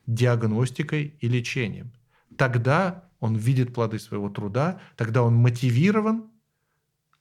диагностикой 0.07 1.16
и 1.20 1.28
лечением. 1.28 1.93
Тогда 2.36 3.05
он 3.20 3.36
видит 3.36 3.74
плоды 3.74 3.99
своего 3.99 4.28
труда, 4.28 4.80
тогда 4.97 5.22
он 5.22 5.34
мотивирован, 5.34 6.30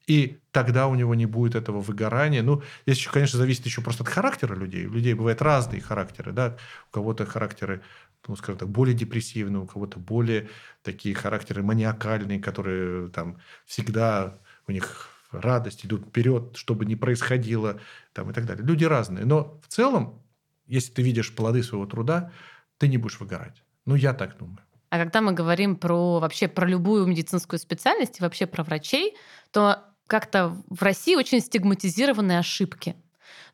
и 0.07 0.39
тогда 0.51 0.87
у 0.87 0.95
него 0.95 1.13
не 1.15 1.25
будет 1.25 1.55
этого 1.55 1.81
выгорания. 1.81 2.41
Ну, 2.41 2.63
здесь 2.85 3.05
конечно, 3.07 3.37
зависит 3.37 3.65
еще 3.65 3.81
просто 3.81 4.03
от 4.03 4.09
характера 4.09 4.55
людей. 4.55 4.85
У 4.85 4.93
людей 4.93 5.13
бывают 5.13 5.41
разные 5.41 5.81
характеры, 5.81 6.31
да. 6.31 6.57
У 6.89 6.93
кого-то 6.93 7.25
характеры, 7.25 7.81
ну, 8.25 8.37
скажем 8.37 8.57
так, 8.57 8.69
более 8.69 8.95
депрессивные, 8.95 9.61
у 9.61 9.67
кого-то 9.67 9.99
более 9.99 10.49
такие 10.81 11.13
характеры 11.13 11.61
маниакальные, 11.61 12.39
которые 12.39 13.09
там 13.09 13.37
всегда 13.65 14.39
у 14.65 14.71
них 14.71 15.09
радость, 15.31 15.85
идут 15.85 16.07
вперед, 16.07 16.55
чтобы 16.55 16.85
не 16.85 16.95
происходило, 16.95 17.81
там, 18.13 18.31
и 18.31 18.33
так 18.33 18.45
далее. 18.45 18.65
Люди 18.65 18.85
разные. 18.85 19.25
Но 19.25 19.59
в 19.61 19.67
целом, 19.67 20.23
если 20.67 20.93
ты 20.93 21.01
видишь 21.01 21.35
плоды 21.35 21.63
своего 21.63 21.85
труда, 21.85 22.31
ты 22.77 22.87
не 22.87 22.97
будешь 22.97 23.19
выгорать. 23.19 23.61
Ну, 23.85 23.95
я 23.95 24.13
так 24.13 24.37
думаю. 24.37 24.59
А 24.89 24.97
когда 24.97 25.19
мы 25.19 25.33
говорим 25.33 25.75
про 25.75 26.19
вообще 26.19 26.47
про 26.47 26.65
любую 26.65 27.05
медицинскую 27.07 27.59
специальность 27.59 28.19
и 28.19 28.23
вообще 28.23 28.45
про 28.45 28.63
врачей, 28.63 29.17
то 29.51 29.83
как-то 30.07 30.57
в 30.69 30.81
России 30.81 31.15
очень 31.15 31.41
стигматизированы 31.41 32.37
ошибки. 32.37 32.95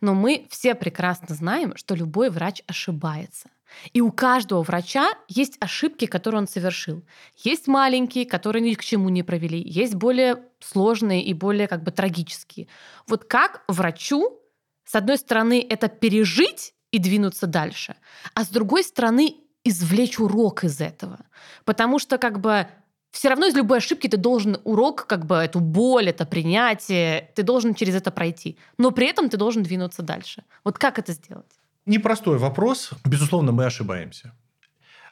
Но 0.02 0.14
мы 0.14 0.48
все 0.50 0.76
прекрасно 0.76 1.36
знаем, 1.36 1.76
что 1.76 1.96
любой 1.96 2.30
врач 2.30 2.62
ошибается. 2.68 3.50
И 3.92 4.02
у 4.02 4.12
каждого 4.12 4.62
врача 4.62 5.14
есть 5.28 5.58
ошибки, 5.60 6.06
которые 6.06 6.42
он 6.42 6.48
совершил. 6.48 7.04
Есть 7.38 7.68
маленькие, 7.68 8.26
которые 8.26 8.62
ни 8.62 8.74
к 8.76 8.84
чему 8.84 9.10
не 9.10 9.24
провели. 9.24 9.62
Есть 9.66 9.96
более 9.96 10.44
сложные 10.60 11.24
и 11.24 11.34
более 11.34 11.68
как 11.68 11.84
бы 11.84 11.92
трагические. 11.92 12.68
Вот 13.08 13.26
как 13.26 13.64
врачу, 13.68 14.40
с 14.86 14.96
одной 14.96 15.18
стороны, 15.18 15.66
это 15.68 15.88
пережить 15.88 16.74
и 16.92 17.00
двинуться 17.00 17.48
дальше, 17.48 17.96
а 18.36 18.44
с 18.44 18.50
другой 18.50 18.84
стороны, 18.84 19.38
извлечь 19.64 20.20
урок 20.20 20.64
из 20.64 20.82
этого. 20.82 21.26
Потому 21.66 21.98
что 21.98 22.18
как 22.18 22.40
бы 22.40 22.68
все 23.14 23.30
равно 23.30 23.46
из 23.46 23.56
любой 23.56 23.78
ошибки 23.78 24.08
ты 24.08 24.18
должен 24.18 24.58
урок, 24.64 25.06
как 25.08 25.26
бы 25.26 25.36
эту 25.36 25.60
боль, 25.60 26.10
это 26.10 26.26
принятие, 26.26 27.30
ты 27.36 27.44
должен 27.44 27.76
через 27.76 27.94
это 27.96 28.12
пройти. 28.12 28.58
Но 28.80 28.92
при 28.92 29.08
этом 29.08 29.30
ты 29.30 29.38
должен 29.38 29.62
двинуться 29.62 30.02
дальше. 30.02 30.44
Вот 30.64 30.80
как 30.80 30.98
это 30.98 31.14
сделать? 31.14 31.46
Непростой 31.86 32.40
вопрос. 32.40 32.90
Безусловно, 33.06 33.52
мы 33.52 33.66
ошибаемся. 33.66 34.34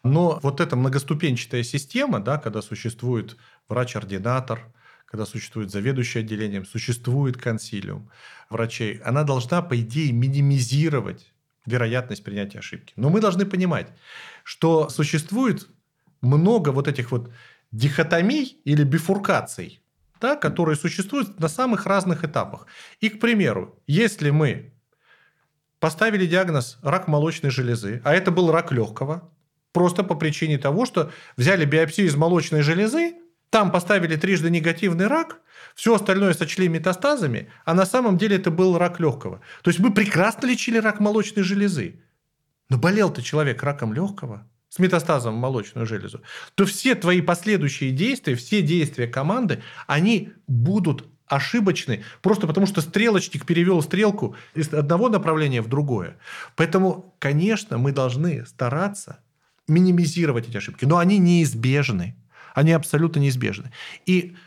Но 0.03 0.39
вот 0.41 0.61
эта 0.61 0.75
многоступенчатая 0.75 1.61
система, 1.61 2.19
да, 2.19 2.37
когда 2.37 2.63
существует 2.63 3.37
врач-ординатор, 3.69 4.73
когда 5.05 5.27
существует 5.27 5.69
заведующий 5.69 6.19
отделением, 6.19 6.65
существует 6.65 7.37
консилиум 7.37 8.09
врачей, 8.49 8.99
она 9.05 9.23
должна, 9.23 9.61
по 9.61 9.79
идее, 9.79 10.11
минимизировать 10.11 11.31
вероятность 11.67 12.23
принятия 12.23 12.59
ошибки. 12.59 12.93
Но 12.95 13.09
мы 13.09 13.21
должны 13.21 13.45
понимать, 13.45 13.89
что 14.43 14.89
существует 14.89 15.67
много 16.21 16.69
вот 16.69 16.87
этих 16.87 17.11
вот 17.11 17.31
дихотомий 17.71 18.59
или 18.65 18.83
бифуркаций, 18.83 19.81
да, 20.19 20.35
которые 20.35 20.75
существуют 20.75 21.39
на 21.39 21.47
самых 21.47 21.85
разных 21.85 22.23
этапах. 22.23 22.67
И, 22.99 23.09
к 23.09 23.19
примеру, 23.19 23.81
если 23.87 24.29
мы 24.29 24.73
поставили 25.79 26.25
диагноз 26.25 26.77
рак 26.83 27.07
молочной 27.07 27.51
железы, 27.51 28.01
а 28.03 28.13
это 28.13 28.31
был 28.31 28.51
рак 28.51 28.71
легкого, 28.71 29.31
просто 29.71 30.03
по 30.03 30.15
причине 30.15 30.57
того, 30.57 30.85
что 30.85 31.11
взяли 31.37 31.65
биопсию 31.65 32.07
из 32.07 32.15
молочной 32.15 32.61
железы, 32.61 33.15
там 33.49 33.71
поставили 33.71 34.15
трижды 34.15 34.49
негативный 34.49 35.07
рак, 35.07 35.41
все 35.75 35.95
остальное 35.95 36.33
сочли 36.33 36.67
метастазами, 36.67 37.49
а 37.65 37.73
на 37.73 37.85
самом 37.85 38.17
деле 38.17 38.37
это 38.37 38.51
был 38.51 38.77
рак 38.77 38.99
легкого. 38.99 39.41
То 39.63 39.69
есть 39.69 39.79
мы 39.79 39.93
прекрасно 39.93 40.45
лечили 40.45 40.77
рак 40.77 40.99
молочной 40.99 41.43
железы. 41.43 42.01
Но 42.69 42.77
болел-то 42.77 43.21
человек 43.21 43.63
раком 43.63 43.93
легкого 43.93 44.47
с 44.71 44.79
метастазом 44.79 45.35
в 45.35 45.39
молочную 45.39 45.85
железу, 45.85 46.21
то 46.55 46.65
все 46.65 46.95
твои 46.95 47.19
последующие 47.21 47.91
действия, 47.91 48.35
все 48.35 48.61
действия 48.61 49.05
команды, 49.05 49.61
они 49.85 50.31
будут 50.47 51.05
ошибочны, 51.27 52.03
просто 52.21 52.47
потому 52.47 52.65
что 52.67 52.79
стрелочник 52.79 53.45
перевел 53.45 53.81
стрелку 53.81 54.35
из 54.55 54.73
одного 54.73 55.09
направления 55.09 55.61
в 55.61 55.67
другое. 55.67 56.17
Поэтому, 56.55 57.13
конечно, 57.19 57.77
мы 57.77 57.91
должны 57.91 58.45
стараться 58.45 59.19
минимизировать 59.67 60.47
эти 60.47 60.55
ошибки, 60.55 60.85
но 60.85 60.99
они 60.99 61.17
неизбежны. 61.17 62.15
Они 62.55 62.71
абсолютно 62.71 63.19
неизбежны. 63.19 63.71
И 64.05 64.37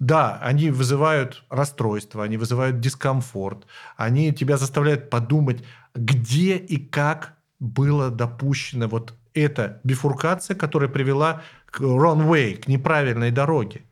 да, 0.00 0.38
они 0.42 0.70
вызывают 0.70 1.44
расстройство, 1.48 2.24
они 2.24 2.38
вызывают 2.38 2.80
дискомфорт, 2.80 3.66
они 3.96 4.32
тебя 4.32 4.56
заставляют 4.56 5.10
подумать, 5.10 5.62
где 5.94 6.56
и 6.56 6.76
как 6.76 7.36
было 7.60 8.10
допущено 8.10 8.88
вот 8.88 9.14
эта 9.34 9.80
бифуркация, 9.84 10.56
которая 10.56 10.88
привела 10.88 11.42
к 11.66 11.80
wrong 11.80 12.28
way, 12.28 12.56
к 12.56 12.68
неправильной 12.68 13.30
дороге. 13.30 13.84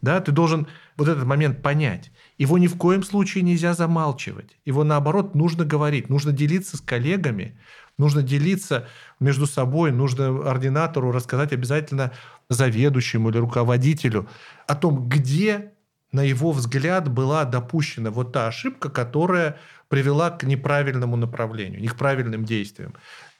Да, 0.00 0.20
ты 0.20 0.32
должен 0.32 0.68
вот 0.96 1.08
этот 1.08 1.24
момент 1.24 1.62
понять. 1.62 2.10
Его 2.38 2.58
ни 2.58 2.66
в 2.66 2.76
коем 2.76 3.02
случае 3.02 3.42
нельзя 3.42 3.74
замалчивать. 3.74 4.56
Его, 4.64 4.84
наоборот, 4.84 5.34
нужно 5.34 5.64
говорить, 5.64 6.08
нужно 6.08 6.32
делиться 6.32 6.76
с 6.76 6.80
коллегами, 6.80 7.58
нужно 7.98 8.22
делиться 8.22 8.88
между 9.20 9.46
собой, 9.46 9.92
нужно 9.92 10.50
ординатору 10.50 11.12
рассказать 11.12 11.52
обязательно 11.52 12.12
заведующему 12.48 13.30
или 13.30 13.38
руководителю 13.38 14.28
о 14.66 14.74
том, 14.74 15.08
где, 15.08 15.72
на 16.10 16.22
его 16.22 16.52
взгляд, 16.52 17.08
была 17.08 17.44
допущена 17.44 18.10
вот 18.10 18.32
та 18.32 18.46
ошибка, 18.46 18.88
которая 18.88 19.58
привела 19.88 20.30
к 20.30 20.44
неправильному 20.44 21.16
направлению, 21.16 21.80
не 21.80 21.88
к 21.88 21.96
правильным 21.96 22.44
действиям. 22.44 22.94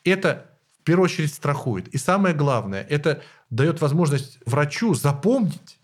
Это 0.04 0.51
в 0.82 0.84
первую 0.84 1.04
очередь 1.04 1.32
страхует. 1.32 1.86
И 1.94 1.96
самое 1.96 2.34
главное, 2.34 2.82
это 2.82 3.22
дает 3.50 3.80
возможность 3.80 4.40
врачу 4.44 4.94
запомнить 4.94 5.78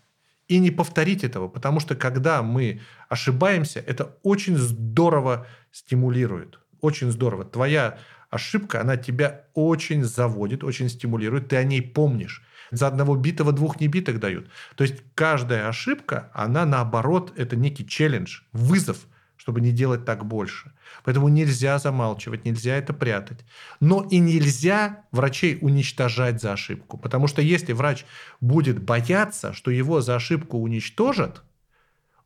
и 0.49 0.59
не 0.59 0.71
повторить 0.71 1.23
этого, 1.23 1.47
потому 1.47 1.79
что 1.79 1.95
когда 1.95 2.43
мы 2.43 2.81
ошибаемся, 3.07 3.79
это 3.79 4.17
очень 4.23 4.57
здорово 4.57 5.47
стимулирует. 5.71 6.59
Очень 6.81 7.11
здорово. 7.11 7.45
Твоя 7.45 7.97
ошибка, 8.29 8.81
она 8.81 8.97
тебя 8.97 9.45
очень 9.53 10.03
заводит, 10.03 10.65
очень 10.65 10.89
стимулирует, 10.89 11.47
ты 11.47 11.55
о 11.55 11.63
ней 11.63 11.81
помнишь. 11.81 12.43
За 12.71 12.87
одного 12.87 13.15
битого 13.15 13.53
двух 13.53 13.79
небитых 13.79 14.19
дают. 14.19 14.49
То 14.75 14.83
есть 14.83 15.01
каждая 15.15 15.69
ошибка, 15.69 16.29
она 16.33 16.65
наоборот, 16.65 17.31
это 17.37 17.55
некий 17.55 17.87
челлендж, 17.87 18.41
вызов– 18.51 18.97
чтобы 19.39 19.61
не 19.61 19.71
делать 19.71 20.03
так 20.03 20.25
больше. 20.25 20.73
Поэтому 21.05 21.29
нельзя 21.29 21.79
замалчивать, 21.79 22.43
нельзя 22.43 22.75
это 22.75 22.93
прятать. 22.93 23.39
Но 23.79 24.05
и 24.11 24.19
нельзя 24.19 25.05
врачей 25.13 25.57
уничтожать 25.61 26.41
за 26.41 26.51
ошибку. 26.51 26.97
Потому 26.97 27.27
что 27.27 27.41
если 27.41 27.71
врач 27.71 28.05
будет 28.41 28.83
бояться, 28.83 29.53
что 29.53 29.71
его 29.71 30.01
за 30.01 30.17
ошибку 30.17 30.57
уничтожат, 30.57 31.41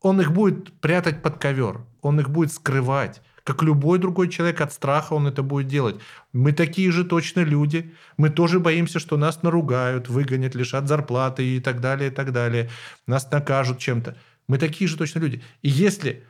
он 0.01 0.21
их 0.21 0.31
будет 0.31 0.73
прятать 0.81 1.21
под 1.21 1.37
ковер, 1.37 1.85
он 2.01 2.19
их 2.19 2.31
будет 2.31 2.51
скрывать, 2.51 3.21
Как 3.43 3.61
любой 3.61 3.99
другой 3.99 4.27
человек 4.29 4.61
от 4.61 4.73
страха 4.73 5.13
он 5.13 5.27
это 5.27 5.43
будет 5.43 5.67
делать. 5.67 5.97
Мы 6.31 6.51
такие 6.51 6.91
же 6.91 7.03
точно 7.03 7.41
люди. 7.41 7.93
Мы 8.17 8.31
тоже 8.31 8.59
боимся, 8.59 8.97
что 8.97 9.17
нас 9.17 9.43
наругают, 9.43 10.09
выгонят, 10.09 10.55
лишат 10.55 10.87
зарплаты 10.87 11.57
и 11.57 11.59
так 11.59 11.79
далее, 11.79 12.09
и 12.09 12.13
так 12.13 12.31
далее. 12.31 12.69
Нас 13.05 13.29
накажут 13.29 13.77
чем-то. 13.77 14.17
Мы 14.47 14.57
такие 14.57 14.87
же 14.87 14.97
точно 14.97 15.19
люди. 15.19 15.43
И 15.61 15.69
если 15.69 16.23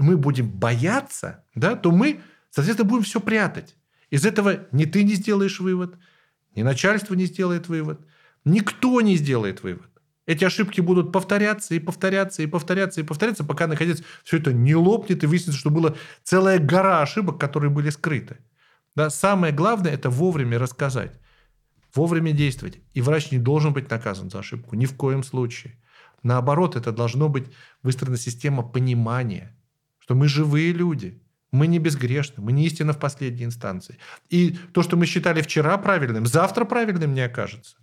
мы 0.00 0.16
будем 0.16 0.50
бояться, 0.50 1.44
да, 1.54 1.76
то 1.76 1.90
мы, 1.90 2.20
соответственно, 2.50 2.88
будем 2.88 3.04
все 3.04 3.20
прятать. 3.20 3.76
Из 4.10 4.24
этого 4.24 4.66
ни 4.72 4.84
ты 4.84 5.04
не 5.04 5.14
сделаешь 5.14 5.60
вывод, 5.60 5.96
ни 6.56 6.62
начальство 6.62 7.14
не 7.14 7.26
сделает 7.26 7.68
вывод, 7.68 8.00
никто 8.44 9.00
не 9.00 9.16
сделает 9.16 9.62
вывод. 9.62 9.88
Эти 10.26 10.44
ошибки 10.44 10.80
будут 10.80 11.12
повторяться 11.12 11.74
и 11.74 11.80
повторяться 11.80 12.42
и 12.42 12.46
повторяться 12.46 13.00
и 13.00 13.04
повторяться, 13.04 13.44
пока, 13.44 13.66
наконец, 13.66 14.02
все 14.22 14.36
это 14.38 14.52
не 14.52 14.74
лопнет 14.74 15.24
и 15.24 15.26
выяснится, 15.26 15.58
что 15.58 15.70
была 15.70 15.94
целая 16.22 16.58
гора 16.58 17.02
ошибок, 17.02 17.40
которые 17.40 17.70
были 17.70 17.90
скрыты. 17.90 18.38
Да? 18.94 19.10
Самое 19.10 19.52
главное– 19.52 19.92
это 19.92 20.10
вовремя 20.10 20.58
рассказать, 20.58 21.18
вовремя 21.94 22.32
действовать. 22.32 22.78
И 22.94 23.00
врач 23.00 23.32
не 23.32 23.38
должен 23.38 23.72
быть 23.72 23.90
наказан 23.90 24.30
за 24.30 24.38
ошибку, 24.40 24.76
ни 24.76 24.86
в 24.86 24.94
коем 24.96 25.24
случае. 25.24 25.76
Наоборот, 26.22 26.76
это 26.76 26.92
должно 26.92 27.28
быть 27.28 27.46
выстроена 27.82 28.18
система 28.18 28.62
понимания, 28.62 29.56
что 30.10 30.16
мы 30.16 30.26
живые 30.26 30.72
люди, 30.72 31.22
мы 31.52 31.68
не 31.68 31.78
безгрешны, 31.78 32.42
мы 32.42 32.50
не 32.50 32.66
истина 32.66 32.92
в 32.92 32.98
последней 32.98 33.44
инстанции. 33.44 33.96
И 34.28 34.58
то, 34.72 34.82
что 34.82 34.96
мы 34.96 35.06
считали 35.06 35.40
вчера 35.40 35.78
правильным, 35.78 36.26
завтра 36.26 36.64
правильным 36.64 37.14
не 37.14 37.20
окажется. 37.20 37.76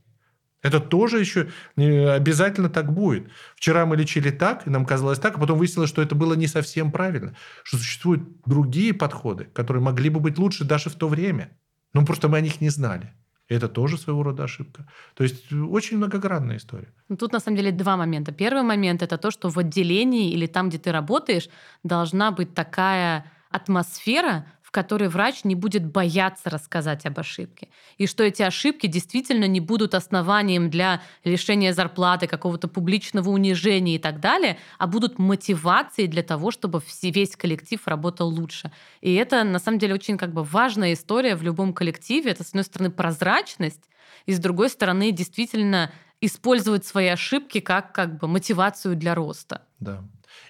Это 0.62 0.82
тоже 0.82 1.22
еще 1.22 1.48
обязательно 1.76 2.68
так 2.68 2.92
будет. 2.92 3.30
Вчера 3.56 3.86
мы 3.86 3.96
лечили 3.96 4.30
так, 4.30 4.68
и 4.68 4.70
нам 4.70 4.86
казалось 4.86 5.20
так, 5.20 5.38
а 5.38 5.40
потом 5.40 5.58
выяснилось, 5.58 5.90
что 5.90 6.02
это 6.02 6.16
было 6.16 6.34
не 6.34 6.48
совсем 6.48 6.92
правильно. 6.92 7.34
Что 7.64 7.78
существуют 7.78 8.24
другие 8.46 8.94
подходы, 8.94 9.46
которые 9.46 9.82
могли 9.82 10.10
бы 10.10 10.20
быть 10.20 10.38
лучше 10.38 10.66
даже 10.66 10.90
в 10.90 10.96
то 10.96 11.08
время. 11.08 11.58
Но 11.94 12.06
просто 12.06 12.28
мы 12.28 12.40
о 12.40 12.42
них 12.42 12.60
не 12.60 12.68
знали. 12.68 13.14
Это 13.50 13.70
тоже 13.70 13.98
своего 13.98 14.24
рода 14.24 14.44
ошибка. 14.44 14.86
То 15.16 15.24
есть 15.24 15.52
очень 15.52 15.98
многогранная 15.98 16.58
история. 16.58 16.88
Ну, 17.10 17.16
тут 17.16 17.32
на 17.32 17.40
самом 17.40 17.58
деле 17.58 17.72
два 17.72 17.96
момента. 17.98 18.32
Первый 18.32 18.64
момент 18.64 19.02
это 19.02 19.18
то, 19.18 19.32
что 19.32 19.50
в 19.50 19.58
отделении 19.58 20.32
или 20.32 20.48
там, 20.48 20.70
где 20.70 20.78
ты 20.78 20.92
работаешь, 20.92 21.50
должна 21.84 22.32
быть 22.32 22.54
такая 22.54 23.32
атмосфера, 23.50 24.46
которой 24.78 25.10
врач 25.10 25.44
не 25.44 25.56
будет 25.56 25.88
бояться 25.88 26.52
рассказать 26.52 27.08
об 27.08 27.18
ошибке. 27.18 27.70
И 27.98 28.06
что 28.06 28.24
эти 28.24 28.44
ошибки 28.44 28.86
действительно 28.86 29.46
не 29.46 29.60
будут 29.60 29.96
основанием 29.96 30.70
для 30.70 31.02
лишения 31.24 31.74
зарплаты, 31.74 32.28
какого-то 32.28 32.68
публичного 32.68 33.32
унижения 33.32 33.96
и 33.96 33.98
так 33.98 34.20
далее, 34.20 34.60
а 34.78 34.86
будут 34.86 35.18
мотивацией 35.18 36.08
для 36.08 36.22
того, 36.22 36.52
чтобы 36.52 36.84
весь 37.02 37.36
коллектив 37.36 37.82
работал 37.88 38.30
лучше. 38.30 38.72
И 39.02 39.16
это, 39.16 39.44
на 39.44 39.58
самом 39.58 39.80
деле, 39.80 39.96
очень 39.96 40.16
как 40.16 40.32
бы 40.32 40.44
важная 40.44 40.94
история 40.94 41.36
в 41.36 41.42
любом 41.42 41.74
коллективе. 41.74 42.30
Это, 42.30 42.44
с 42.44 42.50
одной 42.50 42.64
стороны, 42.64 42.92
прозрачность, 42.92 43.90
и 44.28 44.34
с 44.34 44.38
другой 44.40 44.70
стороны, 44.70 45.12
действительно 45.12 45.92
использовать 46.22 46.86
свои 46.86 47.08
ошибки 47.08 47.62
как, 47.62 47.96
как 47.96 48.20
бы 48.20 48.28
мотивацию 48.28 48.96
для 48.96 49.16
роста. 49.16 49.64
Да. 49.80 50.04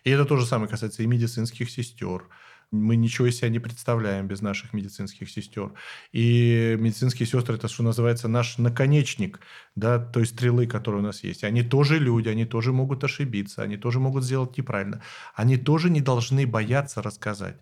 И 0.03 0.09
это 0.09 0.25
то 0.25 0.36
же 0.36 0.45
самое 0.45 0.69
касается 0.69 1.01
и 1.01 1.05
медицинских 1.05 1.69
сестер, 1.69 2.28
мы 2.72 2.97
ничего 2.97 3.28
из 3.28 3.38
себя 3.38 3.49
не 3.49 3.59
представляем 3.59 4.28
без 4.28 4.41
наших 4.41 4.74
медицинских 4.74 5.30
сестер. 5.30 5.74
И 6.11 6.76
медицинские 6.80 7.26
сестры– 7.26 7.55
это, 7.57 7.68
что 7.68 7.84
называется, 7.84 8.28
наш 8.28 8.57
наконечник 8.57 9.39
да, 9.76 9.99
той 9.99 10.26
стрелы, 10.26 10.68
которая 10.68 11.01
у 11.01 11.05
нас 11.05 11.24
есть. 11.24 11.43
Они 11.43 11.63
тоже 11.63 11.97
люди, 11.97 12.28
они 12.28 12.45
тоже 12.45 12.74
могут 12.74 13.03
ошибиться, 13.03 13.63
они 13.63 13.78
тоже 13.78 13.99
могут 13.99 14.24
сделать 14.24 14.57
неправильно. 14.57 15.01
Они 15.34 15.57
тоже 15.57 15.89
не 15.89 16.01
должны 16.01 16.45
бояться 16.45 17.01
рассказать. 17.01 17.57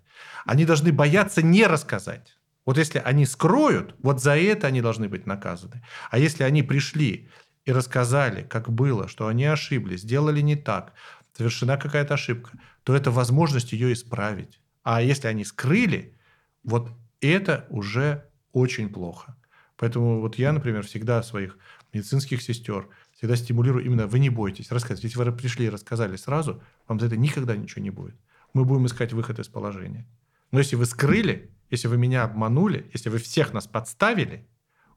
Они 0.45 0.65
должны 0.65 0.91
бояться 0.91 1.43
не 1.43 1.67
рассказать. 1.67 2.37
Вот 2.65 2.79
если 2.79 2.97
они 2.97 3.27
скроют, 3.27 3.95
вот 4.01 4.21
за 4.21 4.35
это 4.35 4.67
они 4.67 4.81
должны 4.81 5.07
быть 5.07 5.27
наказаны. 5.27 5.83
А 6.09 6.17
если 6.17 6.43
они 6.43 6.63
пришли 6.63 7.29
и 7.63 7.71
рассказали, 7.71 8.41
как 8.41 8.71
было, 8.71 9.07
что 9.07 9.27
они 9.27 9.45
ошиблись, 9.45 10.01
сделали 10.01 10.41
не 10.41 10.55
так, 10.55 10.93
совершена 11.37 11.77
какая-то 11.77 12.15
ошибка, 12.15 12.57
то 12.83 12.95
это 12.95 13.11
возможность 13.11 13.71
ее 13.71 13.93
исправить. 13.93 14.59
А 14.85 15.01
если 15.01 15.27
они 15.27 15.43
скрыли, 15.43 16.15
вот 16.63 16.91
это 17.19 17.65
уже 17.69 18.29
очень 18.51 18.87
плохо. 18.87 19.35
Поэтому 19.77 20.21
вот 20.21 20.37
я, 20.37 20.53
например, 20.53 20.85
всегда 20.85 21.23
своих 21.23 21.57
медицинских 21.91 22.41
сестер 22.41 22.87
всегда 23.11 23.35
стимулирую 23.35 23.83
именно 23.83 24.05
вы 24.05 24.19
не 24.19 24.29
бойтесь 24.29 24.71
рассказывать. 24.71 25.03
Если 25.03 25.17
вы 25.17 25.31
пришли 25.31 25.65
и 25.65 25.69
рассказали 25.69 26.15
сразу, 26.17 26.61
вам 26.87 26.99
за 26.99 27.07
это 27.07 27.17
никогда 27.17 27.55
ничего 27.55 27.81
не 27.81 27.89
будет. 27.89 28.15
Мы 28.53 28.63
будем 28.63 28.85
искать 28.85 29.11
выход 29.11 29.39
из 29.39 29.47
положения. 29.47 30.05
Но 30.51 30.59
если 30.59 30.75
вы 30.75 30.85
скрыли, 30.85 31.49
если 31.71 31.87
вы 31.87 31.97
меня 31.97 32.23
обманули, 32.23 32.87
если 32.93 33.09
вы 33.09 33.17
всех 33.17 33.53
нас 33.53 33.65
подставили, 33.65 34.47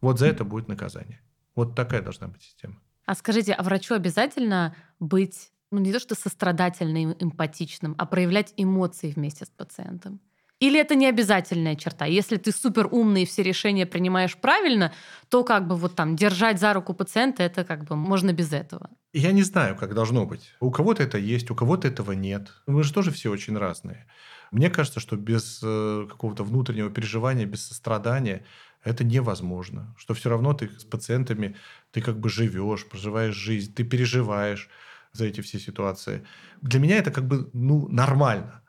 вот 0.02 0.18
за 0.18 0.26
это 0.26 0.44
будет 0.44 0.68
наказание. 0.68 1.22
Вот 1.54 1.74
такая 1.74 2.02
должна 2.02 2.28
быть 2.28 2.42
система. 2.42 2.78
А 3.06 3.14
скажите, 3.14 3.54
а 3.54 3.62
врачу 3.62 3.94
обязательно 3.94 4.76
быть 5.00 5.50
ну 5.70 5.78
не 5.78 5.92
то 5.92 6.00
что 6.00 6.14
сострадательным, 6.14 7.14
эмпатичным, 7.18 7.94
а 7.98 8.06
проявлять 8.06 8.54
эмоции 8.56 9.12
вместе 9.12 9.44
с 9.44 9.48
пациентом? 9.48 10.20
Или 10.60 10.80
это 10.80 10.96
не 10.96 11.06
обязательная 11.06 11.76
черта? 11.76 12.04
Если 12.06 12.36
ты 12.36 12.50
супер 12.50 12.88
умный 12.90 13.22
и 13.22 13.26
все 13.26 13.44
решения 13.44 13.86
принимаешь 13.86 14.36
правильно, 14.36 14.92
то 15.28 15.44
как 15.44 15.68
бы 15.68 15.76
вот 15.76 15.94
там 15.94 16.16
держать 16.16 16.58
за 16.58 16.72
руку 16.72 16.94
пациента, 16.94 17.44
это 17.44 17.64
как 17.64 17.84
бы 17.84 17.94
можно 17.94 18.32
без 18.32 18.52
этого. 18.52 18.90
Я 19.12 19.30
не 19.30 19.44
знаю, 19.44 19.76
как 19.76 19.94
должно 19.94 20.26
быть. 20.26 20.52
У 20.60 20.72
кого-то 20.72 21.02
это 21.04 21.16
есть, 21.16 21.50
у 21.50 21.54
кого-то 21.54 21.86
этого 21.86 22.12
нет. 22.12 22.52
Мы 22.66 22.82
же 22.82 22.92
тоже 22.92 23.12
все 23.12 23.30
очень 23.30 23.56
разные. 23.56 24.06
Мне 24.50 24.68
кажется, 24.68 24.98
что 24.98 25.16
без 25.16 25.60
э, 25.62 26.06
какого-то 26.08 26.42
внутреннего 26.42 26.90
переживания, 26.90 27.46
без 27.46 27.64
сострадания 27.64 28.44
это 28.82 29.04
невозможно. 29.04 29.94
Что 29.96 30.14
все 30.14 30.28
равно 30.30 30.54
ты 30.54 30.68
с 30.76 30.84
пациентами, 30.84 31.54
ты 31.92 32.00
как 32.00 32.18
бы 32.18 32.28
живешь, 32.28 32.86
проживаешь 32.88 33.34
жизнь, 33.34 33.72
ты 33.72 33.84
переживаешь 33.84 34.68
за 35.12 35.26
эти 35.26 35.40
все 35.40 35.58
ситуации. 35.58 36.26
Для 36.60 36.80
меня 36.80 36.98
это 36.98 37.10
как 37.10 37.26
бы 37.26 37.50
ну, 37.52 37.88
нормально. 37.88 38.62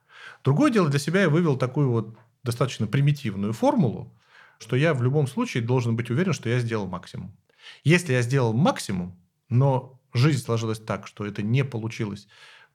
Другое 0.43 0.71
дело, 0.71 0.89
для 0.89 0.99
себя 0.99 1.21
я 1.21 1.29
вывел 1.29 1.57
такую 1.57 1.89
вот 1.91 2.17
достаточно 2.43 2.87
примитивную 2.87 3.53
формулу, 3.53 4.17
что 4.59 4.75
я 4.75 4.93
в 4.93 5.03
любом 5.03 5.27
случае 5.27 5.63
должен 5.63 5.95
быть 5.95 6.09
уверен, 6.09 6.33
что 6.33 6.49
я 6.49 6.59
сделал 6.59 6.87
максимум. 6.87 7.35
Если 7.83 8.13
я 8.13 8.21
сделал 8.21 8.53
максимум, 8.53 9.19
но 9.49 9.99
жизнь 10.13 10.43
сложилась 10.43 10.79
так, 10.79 11.07
что 11.07 11.25
это 11.25 11.41
не 11.41 11.63
получилось 11.63 12.27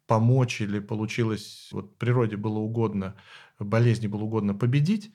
помочь 0.06 0.60
или 0.60 0.80
получилось, 0.80 1.68
вот 1.72 1.96
природе 1.96 2.36
было 2.36 2.58
угодно, 2.58 3.16
болезни 3.58 4.06
было 4.06 4.22
угодно 4.22 4.54
победить, 4.54 5.14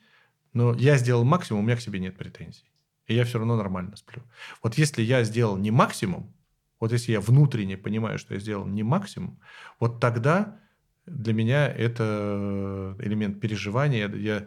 но 0.52 0.74
я 0.74 0.98
сделал 0.98 1.24
максимум, 1.24 1.62
у 1.62 1.66
меня 1.66 1.76
к 1.76 1.80
себе 1.80 2.00
нет 2.00 2.16
претензий. 2.16 2.64
И 3.06 3.14
я 3.14 3.24
все 3.24 3.38
равно 3.38 3.56
нормально 3.56 3.96
сплю. 3.96 4.22
Вот 4.62 4.78
если 4.78 5.02
я 5.02 5.24
сделал 5.24 5.56
не 5.56 5.70
максимум, 5.70 6.34
вот 6.80 6.92
если 6.92 7.12
я 7.12 7.20
внутренне 7.20 7.76
понимаю, 7.76 8.18
что 8.18 8.34
я 8.34 8.40
сделал 8.40 8.66
не 8.66 8.82
максимум, 8.82 9.38
вот 9.78 10.00
тогда 10.00 10.58
для 11.06 11.32
меня 11.32 11.68
это 11.68 12.96
элемент 13.00 13.40
переживания. 13.40 14.08
Я 14.08 14.46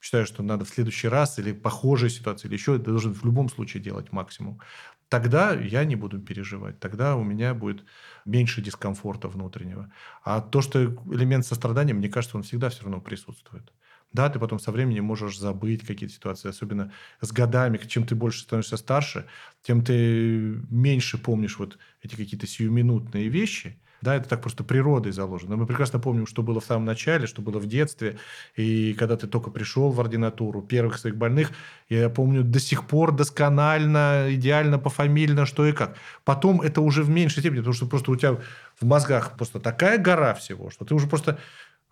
считаю, 0.00 0.26
что 0.26 0.42
надо 0.42 0.64
в 0.64 0.68
следующий 0.68 1.08
раз 1.08 1.38
или 1.38 1.52
похожая 1.52 2.10
ситуация, 2.10 2.48
или 2.48 2.54
еще, 2.54 2.78
ты 2.78 2.84
должен 2.84 3.14
в 3.14 3.24
любом 3.24 3.48
случае 3.48 3.82
делать 3.82 4.10
максимум. 4.12 4.60
Тогда 5.08 5.52
я 5.52 5.84
не 5.84 5.94
буду 5.94 6.18
переживать, 6.20 6.80
тогда 6.80 7.16
у 7.16 7.22
меня 7.22 7.54
будет 7.54 7.84
меньше 8.24 8.62
дискомфорта 8.62 9.28
внутреннего. 9.28 9.92
А 10.24 10.40
то, 10.40 10.62
что 10.62 10.82
элемент 10.82 11.46
сострадания, 11.46 11.92
мне 11.92 12.08
кажется, 12.08 12.36
он 12.36 12.42
всегда 12.42 12.70
все 12.70 12.82
равно 12.84 13.00
присутствует. 13.00 13.72
Да, 14.12 14.28
ты 14.28 14.38
потом 14.38 14.58
со 14.58 14.72
временем 14.72 15.04
можешь 15.04 15.38
забыть 15.38 15.86
какие-то 15.86 16.14
ситуации, 16.14 16.48
особенно 16.48 16.92
с 17.20 17.32
годами. 17.32 17.78
Чем 17.78 18.06
ты 18.06 18.14
больше 18.14 18.40
становишься 18.40 18.76
старше, 18.76 19.26
тем 19.62 19.82
ты 19.82 20.60
меньше 20.70 21.18
помнишь 21.18 21.58
вот 21.58 21.78
эти 22.02 22.14
какие-то 22.16 22.46
сиюминутные 22.46 23.28
вещи. 23.28 23.78
Да, 24.02 24.16
это 24.16 24.28
так 24.28 24.42
просто 24.42 24.64
природой 24.64 25.12
заложено. 25.12 25.56
Мы 25.56 25.64
прекрасно 25.64 26.00
помним, 26.00 26.26
что 26.26 26.42
было 26.42 26.60
в 26.60 26.64
самом 26.64 26.84
начале, 26.84 27.28
что 27.28 27.40
было 27.40 27.60
в 27.60 27.66
детстве. 27.66 28.18
И 28.56 28.94
когда 28.94 29.16
ты 29.16 29.28
только 29.28 29.50
пришел 29.50 29.90
в 29.90 30.00
ординатуру, 30.00 30.60
первых 30.60 30.98
своих 30.98 31.16
больных, 31.16 31.52
я 31.88 32.10
помню 32.10 32.42
до 32.42 32.58
сих 32.58 32.88
пор 32.88 33.12
досконально, 33.12 34.26
идеально, 34.30 34.80
пофамильно, 34.80 35.46
что 35.46 35.64
и 35.66 35.72
как. 35.72 35.96
Потом 36.24 36.60
это 36.60 36.80
уже 36.80 37.04
в 37.04 37.10
меньшей 37.10 37.40
степени, 37.40 37.58
потому 37.58 37.74
что 37.74 37.86
просто 37.86 38.10
у 38.10 38.16
тебя 38.16 38.38
в 38.80 38.84
мозгах 38.84 39.36
просто 39.36 39.60
такая 39.60 39.98
гора 39.98 40.34
всего, 40.34 40.70
что 40.70 40.84
ты 40.84 40.96
уже 40.96 41.06
просто 41.06 41.38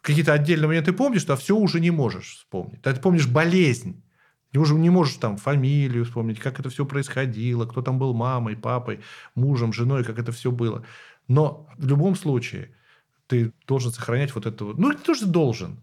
какие-то 0.03 0.33
отдельные 0.33 0.69
моменты 0.69 0.93
помнишь, 0.93 1.25
а 1.29 1.37
все 1.37 1.57
уже 1.57 1.81
не 1.81 1.91
можешь 1.91 2.37
вспомнить. 2.37 2.83
Ты 2.83 2.95
помнишь 2.95 3.27
болезнь. 3.27 4.03
Ты 4.53 4.59
уже 4.59 4.75
не 4.75 4.91
можешь 4.91 5.15
там 5.15 5.37
фамилию 5.37 6.05
вспомнить, 6.05 6.41
как 6.41 6.59
это 6.59 6.71
все 6.71 6.85
происходило, 6.85 7.67
кто 7.67 7.83
там 7.83 7.99
был 7.99 8.15
мамой, 8.15 8.57
папой, 8.57 9.01
мужем, 9.37 9.73
женой, 9.73 10.05
как 10.05 10.19
это 10.19 10.33
все 10.33 10.51
было. 10.51 10.85
Но 11.29 11.69
в 11.79 11.87
любом 11.87 12.17
случае 12.17 12.75
ты 13.29 13.53
должен 13.67 13.93
сохранять 13.93 14.35
вот 14.35 14.47
это. 14.47 14.65
Ну, 14.65 14.93
ты 14.93 14.99
тоже 14.99 15.27
должен. 15.27 15.79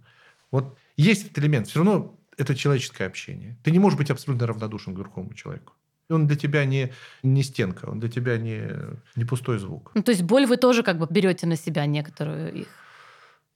Вот 0.51 0.77
есть 0.97 1.25
этот 1.25 1.39
элемент. 1.39 1.67
Все 1.67 1.79
равно 1.79 2.17
это 2.37 2.55
человеческое 2.55 3.07
общение. 3.07 3.57
Ты 3.63 3.71
не 3.71 3.79
можешь 3.79 3.97
быть 3.97 4.11
абсолютно 4.11 4.47
равнодушен 4.47 4.93
к 4.93 4.97
другому 4.97 5.33
человеку. 5.33 5.73
Он 6.09 6.27
для 6.27 6.35
тебя 6.35 6.65
не, 6.65 6.91
не 7.23 7.43
стенка, 7.43 7.85
он 7.85 7.99
для 7.99 8.09
тебя 8.09 8.37
не, 8.37 8.69
не 9.15 9.25
пустой 9.25 9.59
звук. 9.59 9.91
Ну, 9.93 10.03
то 10.03 10.11
есть 10.11 10.23
боль 10.23 10.45
вы 10.45 10.57
тоже 10.57 10.83
как 10.83 10.97
бы 10.97 11.07
берете 11.09 11.47
на 11.47 11.55
себя 11.57 11.85
некоторую 11.85 12.53
их? 12.53 12.67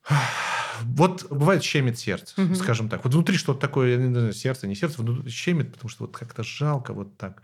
Вот 0.84 1.28
бывает 1.30 1.64
щемит 1.64 1.98
сердце, 1.98 2.34
Мгм. 2.42 2.56
скажем 2.56 2.90
так. 2.90 3.04
Вот 3.04 3.14
внутри 3.14 3.38
что-то 3.38 3.60
такое, 3.60 3.98
не 3.98 4.14
знаю, 4.14 4.34
сердце, 4.34 4.68
не 4.68 4.76
сердце, 4.76 5.02
внутри 5.02 5.30
щемит, 5.32 5.72
потому 5.74 5.90
что 5.90 6.04
вот 6.06 6.18
как-то 6.18 6.44
жалко 6.44 6.94
вот 6.94 7.18
так. 7.18 7.44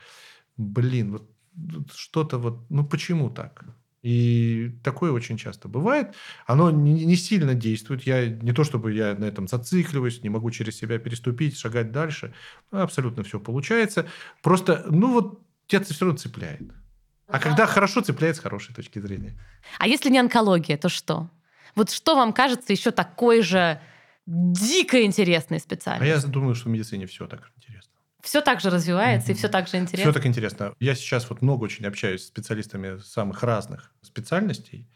Блин, 0.57 1.11
вот 1.11 1.29
вот 1.57 1.91
что-то 1.93 2.37
вот, 2.37 2.69
ну 2.69 2.85
почему 2.85 3.29
так? 3.29 3.65
И 4.03 4.79
такое 4.83 5.11
очень 5.11 5.37
часто 5.37 5.67
бывает. 5.67 6.13
Оно 6.45 6.69
не, 6.69 7.05
не 7.05 7.15
сильно 7.15 7.55
действует. 7.55 8.03
Я 8.03 8.27
не 8.27 8.53
то 8.53 8.63
чтобы 8.63 8.93
я 8.93 9.15
на 9.15 9.25
этом 9.25 9.47
зацикливаюсь, 9.47 10.21
не 10.23 10.29
могу 10.29 10.51
через 10.51 10.77
себя 10.77 10.99
переступить, 10.99 11.57
шагать 11.57 11.91
дальше. 11.91 12.33
Абсолютно 12.71 13.23
все 13.23 13.39
получается. 13.39 14.05
Просто, 14.43 14.85
ну 14.89 15.13
вот, 15.13 15.41
тебя 15.65 15.83
все 15.83 16.05
равно 16.05 16.17
цепляет. 16.17 16.61
А 17.27 17.39
когда 17.39 17.65
хорошо, 17.65 18.01
цепляет 18.01 18.37
с 18.37 18.39
хорошей 18.39 18.73
точки 18.73 18.99
зрения. 18.99 19.37
А 19.79 19.87
если 19.87 20.09
не 20.09 20.19
онкология, 20.19 20.77
то 20.77 20.89
что? 20.89 21.29
Вот 21.77 21.91
что 21.91 22.15
вам 22.15 22.33
кажется 22.33 22.73
еще 22.73 22.91
такой 22.91 23.41
же 23.41 23.79
дико 24.25 25.03
интересной 25.03 25.57
А 25.57 25.59
специальностью? 25.61 26.29
я 26.29 26.33
думаю, 26.33 26.55
что 26.55 26.69
в 26.69 26.71
медицине 26.71 27.05
все 27.05 27.27
так 27.27 27.51
интересно. 27.55 27.93
Все 28.21 28.41
так 28.41 28.59
же 28.59 28.69
развивается 28.69 29.31
и 29.31 29.35
Мгм. 29.35 29.37
все 29.37 29.47
так 29.47 29.67
же 29.67 29.77
Все 29.77 29.83
интересно. 29.83 30.13
так 30.13 30.25
интересно. 30.25 30.73
Я 30.79 30.95
сейчас 30.95 31.29
вот 31.29 31.41
много 31.41 31.63
очень 31.63 31.85
общаюсь 31.85 32.23
с 32.23 32.27
специалистами 32.27 32.99
самых 32.99 33.43
разных 33.43 33.93
специальностей, 34.01 34.89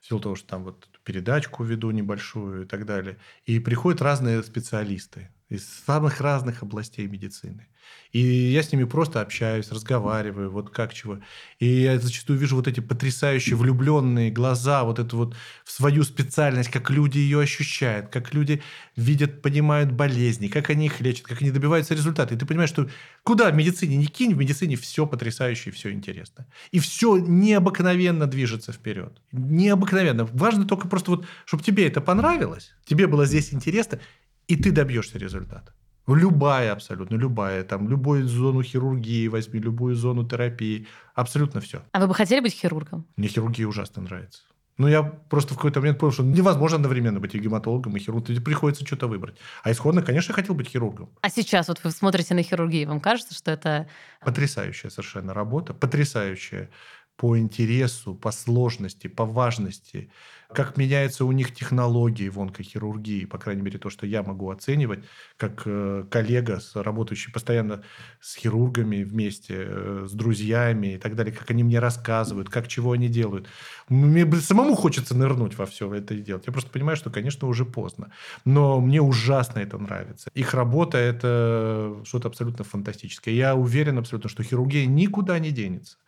в 0.00 0.06
силу 0.06 0.20
того, 0.20 0.36
что 0.36 0.46
там 0.48 0.64
вот 0.64 0.88
передачку 1.04 1.64
веду 1.64 1.90
небольшую 1.90 2.62
и 2.62 2.66
так 2.66 2.86
далее. 2.86 3.18
И 3.44 3.58
приходят 3.58 4.00
разные 4.00 4.42
специалисты 4.42 5.30
из 5.48 5.66
самых 5.86 6.20
разных 6.20 6.62
областей 6.62 7.06
медицины. 7.06 7.66
И 8.12 8.20
я 8.20 8.62
с 8.62 8.72
ними 8.72 8.84
просто 8.84 9.20
общаюсь, 9.20 9.70
разговариваю, 9.70 10.50
вот 10.50 10.70
как 10.70 10.92
чего. 10.92 11.20
И 11.58 11.66
я 11.66 11.98
зачастую 11.98 12.38
вижу 12.38 12.56
вот 12.56 12.68
эти 12.68 12.80
потрясающие 12.80 13.56
влюбленные 13.56 14.30
глаза, 14.30 14.84
вот 14.84 14.98
эту 14.98 15.16
вот 15.16 15.36
в 15.64 15.72
свою 15.72 16.02
специальность, 16.04 16.70
как 16.70 16.90
люди 16.90 17.18
ее 17.18 17.40
ощущают, 17.40 18.08
как 18.08 18.34
люди 18.34 18.62
видят, 18.96 19.42
понимают 19.42 19.92
болезни, 19.92 20.48
как 20.48 20.70
они 20.70 20.86
их 20.86 21.00
лечат, 21.00 21.26
как 21.26 21.40
они 21.40 21.50
добиваются 21.50 21.94
результата. 21.94 22.34
И 22.34 22.38
ты 22.38 22.46
понимаешь, 22.46 22.70
что 22.70 22.88
куда 23.24 23.50
в 23.50 23.54
медицине 23.54 23.96
не 23.96 24.06
кинь, 24.06 24.34
в 24.34 24.38
медицине 24.38 24.76
все 24.76 25.06
потрясающе 25.06 25.70
все 25.70 25.90
интересно. 25.90 26.46
И 26.72 26.78
все 26.78 27.18
необыкновенно 27.18 28.26
движется 28.26 28.72
вперед. 28.72 29.20
Необыкновенно. 29.32 30.24
Важно 30.24 30.66
только 30.66 30.88
просто 30.88 31.10
вот, 31.10 31.26
чтобы 31.44 31.62
тебе 31.62 31.86
это 31.86 32.00
понравилось, 32.00 32.74
тебе 32.84 33.06
было 33.06 33.26
здесь 33.26 33.52
интересно, 33.52 34.00
и 34.48 34.56
ты 34.56 34.72
добьешься 34.72 35.18
результата. 35.18 35.72
Любая 36.06 36.72
абсолютно, 36.72 37.16
любая, 37.16 37.64
там, 37.64 37.88
любую 37.88 38.26
зону 38.26 38.62
хирургии 38.62 39.28
возьми, 39.28 39.60
любую 39.60 39.94
зону 39.94 40.26
терапии, 40.26 40.86
абсолютно 41.14 41.60
все. 41.60 41.82
А 41.92 42.00
вы 42.00 42.06
бы 42.08 42.14
хотели 42.14 42.40
быть 42.40 42.54
хирургом? 42.54 43.06
Мне 43.16 43.28
хирургия 43.28 43.66
ужасно 43.66 44.02
нравится. 44.02 44.42
Но 44.78 44.88
я 44.88 45.02
просто 45.02 45.54
в 45.54 45.56
какой-то 45.56 45.80
момент 45.80 45.98
понял, 45.98 46.12
что 46.12 46.22
невозможно 46.22 46.76
одновременно 46.76 47.18
быть 47.18 47.34
и 47.34 47.38
гематологом, 47.38 47.96
и 47.96 47.98
хирургом. 48.00 48.26
Тебе 48.26 48.40
приходится 48.40 48.86
что-то 48.86 49.08
выбрать. 49.08 49.36
А 49.64 49.72
исходно, 49.72 50.02
конечно, 50.02 50.30
я 50.30 50.36
хотел 50.36 50.54
быть 50.54 50.68
хирургом. 50.68 51.10
А 51.20 51.28
сейчас 51.30 51.66
вот 51.68 51.80
вы 51.82 51.90
смотрите 51.90 52.32
на 52.34 52.42
хирургию, 52.42 52.88
вам 52.88 53.00
кажется, 53.00 53.34
что 53.34 53.50
это... 53.50 53.88
Потрясающая 54.24 54.88
совершенно 54.88 55.34
работа, 55.34 55.74
потрясающая 55.74 56.70
по 57.18 57.36
интересу, 57.36 58.14
по 58.14 58.30
сложности, 58.30 59.08
по 59.08 59.26
важности, 59.26 60.08
как 60.54 60.76
меняются 60.76 61.24
у 61.24 61.32
них 61.32 61.52
технологии 61.52 62.28
в 62.28 62.40
онкохирургии, 62.40 63.24
по 63.24 63.38
крайней 63.38 63.62
мере, 63.62 63.78
то, 63.78 63.90
что 63.90 64.06
я 64.06 64.22
могу 64.22 64.48
оценивать, 64.50 65.00
как 65.36 65.62
э, 65.66 66.04
коллега, 66.08 66.60
работающий 66.74 67.32
постоянно 67.32 67.82
с 68.20 68.36
хирургами 68.36 69.02
вместе, 69.02 69.54
э, 69.58 70.06
с 70.08 70.12
друзьями 70.12 70.94
и 70.94 70.98
так 70.98 71.16
далее, 71.16 71.34
как 71.34 71.50
они 71.50 71.64
мне 71.64 71.80
рассказывают, 71.80 72.50
как 72.50 72.68
чего 72.68 72.92
они 72.92 73.08
делают. 73.08 73.48
Мне 73.88 74.24
самому 74.36 74.76
хочется 74.76 75.16
нырнуть 75.16 75.58
во 75.58 75.66
все 75.66 75.92
это 75.92 76.14
и 76.14 76.22
делать. 76.22 76.46
Я 76.46 76.52
просто 76.52 76.70
понимаю, 76.70 76.96
что, 76.96 77.10
конечно, 77.10 77.48
уже 77.48 77.66
поздно. 77.66 78.12
Но 78.44 78.80
мне 78.80 79.02
ужасно 79.02 79.58
это 79.58 79.76
нравится. 79.76 80.30
Их 80.34 80.54
работа– 80.54 80.98
это 80.98 82.00
что-то 82.04 82.28
абсолютно 82.28 82.64
фантастическое. 82.64 83.34
Я 83.34 83.56
уверен 83.56 83.98
абсолютно, 83.98 84.30
что 84.30 84.44
хирургия 84.44 84.86
никуда 84.86 85.40
не 85.40 85.50
денется. 85.50 85.98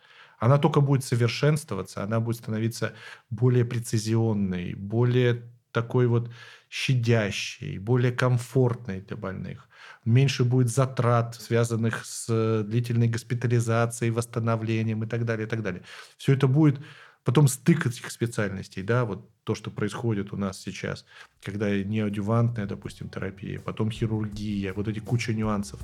Она 0.41 0.57
только 0.57 0.81
будет 0.81 1.03
совершенствоваться, 1.03 2.03
она 2.03 2.19
будет 2.19 2.37
становиться 2.37 2.93
более 3.29 3.63
прецизионной, 3.63 4.73
более 4.73 5.43
такой 5.71 6.07
вот 6.07 6.31
щадящей, 6.67 7.77
более 7.77 8.11
комфортной 8.11 9.01
для 9.01 9.17
больных. 9.17 9.69
Меньше 10.03 10.43
будет 10.43 10.69
затрат, 10.69 11.35
связанных 11.35 12.03
с 12.05 12.63
длительной 12.63 13.07
госпитализацией, 13.07 14.11
восстановлением 14.11 15.03
и 15.03 15.07
так 15.07 15.25
далее, 15.25 15.45
и 15.45 15.49
так 15.49 15.61
далее. 15.61 15.83
Все 16.17 16.33
это 16.33 16.47
будет 16.47 16.79
потом 17.23 17.47
стык 17.47 17.85
этих 17.85 18.09
специальностей, 18.09 18.81
да, 18.81 19.05
вот 19.05 19.29
то, 19.43 19.53
что 19.53 19.69
происходит 19.69 20.33
у 20.33 20.37
нас 20.37 20.59
сейчас, 20.59 21.05
когда 21.43 21.69
неодювантная, 21.69 22.65
допустим, 22.65 23.09
терапия, 23.09 23.59
потом 23.59 23.91
хирургия, 23.91 24.73
вот 24.73 24.87
эти 24.87 24.97
куча 24.97 25.35
нюансов. 25.35 25.79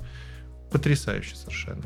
Потрясающе 0.72 1.36
совершенно. 1.36 1.84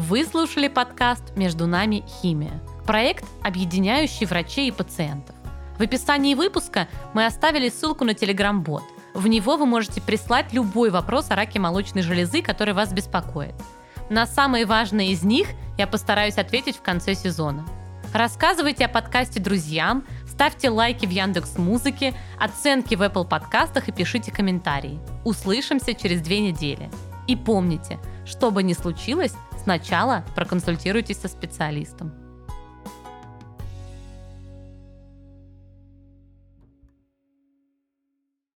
Вы 0.00 0.24
слушали 0.24 0.68
подкаст 0.68 1.36
«Между 1.36 1.66
нами 1.66 2.04
химия». 2.06 2.62
Проект, 2.86 3.24
объединяющий 3.42 4.26
врачей 4.26 4.68
и 4.68 4.70
пациентов. 4.70 5.34
В 5.76 5.82
описании 5.82 6.36
выпуска 6.36 6.86
мы 7.14 7.26
оставили 7.26 7.68
ссылку 7.68 8.04
на 8.04 8.12
Telegram-бот. 8.12 8.84
В 9.14 9.26
него 9.26 9.56
вы 9.56 9.66
можете 9.66 10.00
прислать 10.00 10.52
любой 10.52 10.90
вопрос 10.90 11.32
о 11.32 11.34
раке 11.34 11.58
молочной 11.58 12.02
железы, 12.02 12.42
который 12.42 12.74
вас 12.74 12.92
беспокоит. 12.92 13.56
На 14.08 14.24
самые 14.28 14.66
важные 14.66 15.10
из 15.10 15.24
них 15.24 15.48
я 15.76 15.88
постараюсь 15.88 16.38
ответить 16.38 16.76
в 16.76 16.82
конце 16.82 17.16
сезона. 17.16 17.66
Рассказывайте 18.14 18.84
о 18.84 18.88
подкасте 18.88 19.40
друзьям, 19.40 20.04
ставьте 20.28 20.70
лайки 20.70 21.06
в 21.06 21.10
Яндекс 21.10 21.58
Музыке, 21.58 22.14
оценки 22.38 22.94
в 22.94 23.02
Apple 23.02 23.26
подкастах 23.26 23.88
и 23.88 23.92
пишите 23.92 24.30
комментарии. 24.30 25.00
Услышимся 25.24 25.92
через 25.92 26.20
две 26.20 26.38
недели. 26.38 26.88
И 27.26 27.34
помните, 27.34 27.98
что 28.24 28.52
бы 28.52 28.62
ни 28.62 28.74
случилось, 28.74 29.34
сначала 29.68 30.24
проконсультируйтесь 30.34 31.18
со 31.18 31.28
специалистом. 31.28 32.10